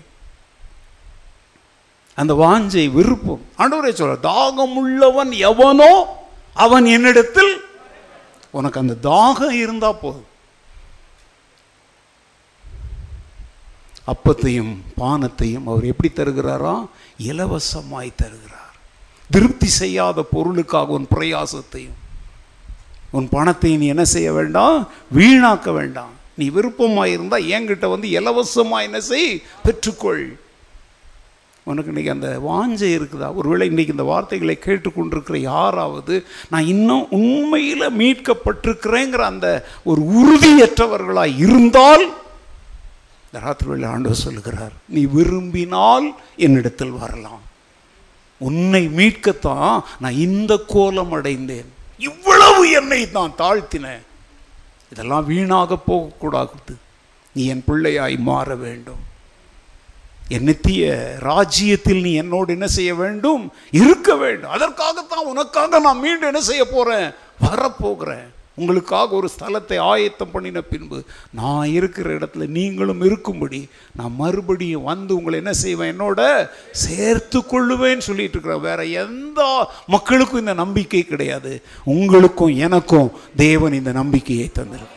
அந்த 2.15 2.35
வாஞ்சை 2.35 2.85
விருப்பம். 2.93 3.43
ஆண்டவரே 3.59 3.93
சொல்ற 4.01 4.17
தாகம் 4.23 4.75
உள்ளவன் 4.75 5.33
எவனோ 5.33 5.93
அவன் 6.55 6.87
என்னிடத்தில் 6.87 7.53
உனக்கு 8.51 8.81
அந்த 8.81 8.97
தாகம் 9.09 9.51
இருந்தா 9.51 9.93
போதும். 9.93 10.27
அப்பத்தையும் 14.07 14.77
பானத்தையும் 14.97 15.67
அவர் 15.67 15.85
எப்படி 15.85 16.11
தருகிறாரா? 16.13 16.77
இலவசமாய் 17.19 18.19
தருகிறார். 18.21 18.58
திருப்தி 19.31 19.67
செய்யாத 19.67 20.23
பொருளுக்காக 20.23 20.93
உன் 20.93 21.07
பிரயாசத்தையும். 21.15 21.97
உன் 23.11 23.29
பணத்தை 23.29 23.77
நீ 23.77 23.87
என்ன 23.87 24.05
செய்ய 24.05 24.33
வேண்டாம்? 24.33 24.89
வீணாக்க 25.17 25.73
வேண்டாம். 25.73 26.11
நீ 26.35 26.49
விருப்பமாக 26.49 27.09
இருந்தால் 27.09 27.43
என்கிட்ட 27.43 27.89
வந்து 27.89 28.11
இலவசமாக 28.11 28.85
என்ன 28.85 29.01
செய்? 29.01 29.43
பெற்றுக்கொள். 29.65 30.39
உனக்கு 31.63 31.93
இன்றைக்கி 31.93 32.09
அந்த 32.09 32.39
வாஞ்சை 32.49 32.91
இருக்குதா? 32.97 33.35
ஒருவேளை 33.35 33.71
இன்றைக்கி 33.71 33.89
இந்த 33.89 34.03
வார்த்தைகளை 34.03 34.59
கேட்டுக்கொண்டிருக்கிற 34.65 35.37
யாராவது 35.37 36.25
நான் 36.51 36.65
இன்னும் 36.65 37.11
உண்மையில் 37.11 37.93
மீட்கப்பட்டிருக்கிறேங்கிற 37.93 39.17
அந்த 39.17 39.69
ஒரு 39.85 40.01
உறுதியற்றவர்களாக 40.01 41.37
இருந்தால் 41.37 42.05
இந்த 43.33 43.47
ராத்திரியில் 43.47 43.87
ஆண்டவர் 43.87 44.25
சொல்லுகிறார் 44.27 44.73
நீ 44.89 45.05
விரும்பினால் 45.05 46.15
என்னிடத்தில் 46.37 46.91
வரலாம். 46.91 47.47
உன்னை 48.39 48.87
மீட்கத்தான் 48.87 49.83
நான் 50.01 50.13
இந்த 50.13 50.61
கோலம் 50.67 51.13
அடைந்தேன். 51.13 51.73
இவ்வளவு 51.99 52.71
என்னை 52.71 53.09
நான் 53.13 53.33
தாழ்த்தினேன். 53.39 54.03
இதெல்லாம் 54.93 55.27
வீணாக 55.27 55.77
போகக்கூடாது. 55.77 56.51
நீ 57.33 57.47
என் 57.47 57.65
பிள்ளையாய் 57.69 58.19
மாற 58.19 58.55
வேண்டும். 58.55 59.07
என் 60.29 60.43
நித்திய 60.43 61.15
ராஜ்யத்தில் 61.21 62.01
நீ 62.01 62.13
என்னோடு 62.13 62.53
என்ன 62.53 62.67
செய்ய 62.67 62.95
வேண்டும்? 62.95 63.53
இருக்க 63.71 64.17
வேண்டும். 64.17 64.51
அதற்காகத்தான் 64.51 65.25
உனக்காக 65.25 65.79
நான் 65.79 65.99
மீண்டும் 65.99 66.29
என்ன 66.29 66.41
செய்ய 66.41 66.69
போகிறேன் 66.69 67.11
வரப்போகிறேன். 67.41 68.37
உங்களுக்காக 68.59 69.17
ஒரு 69.21 69.29
ஸ்தலத்தை 69.35 69.77
ஆயத்தம் 69.93 70.33
பண்ணின 70.33 70.63
பின்பு 70.73 70.99
நான் 71.41 71.73
இருக்கிற 71.79 72.17
இடத்துல 72.19 72.47
நீங்களும் 72.59 73.03
இருக்கும்படி 73.03 73.61
நான் 73.97 74.19
மறுபடியும் 74.19 74.89
வந்து 74.91 75.13
உங்களை 75.17 75.39
என்ன 75.39 75.53
செய்வேன்? 75.65 75.93
என்னோட 75.95 76.21
சேர்த்து 76.85 77.41
கொள்ளுவேன்னு 77.41 78.07
சொல்லிட்டு 78.09 78.37
இருக்கிறேன் 78.39 78.67
வேற 78.69 78.81
எந்த 79.05 79.41
மக்களுக்கும் 79.87 80.45
இந்த 80.45 80.55
நம்பிக்கை 80.65 81.03
கிடையாது. 81.05 81.55
உங்களுக்கும் 81.97 82.57
எனக்கும் 82.67 83.11
தேவன் 83.37 83.79
இந்த 83.81 83.93
நம்பிக்கையை 83.93 84.49
தந்திருக்கும் 84.53 84.97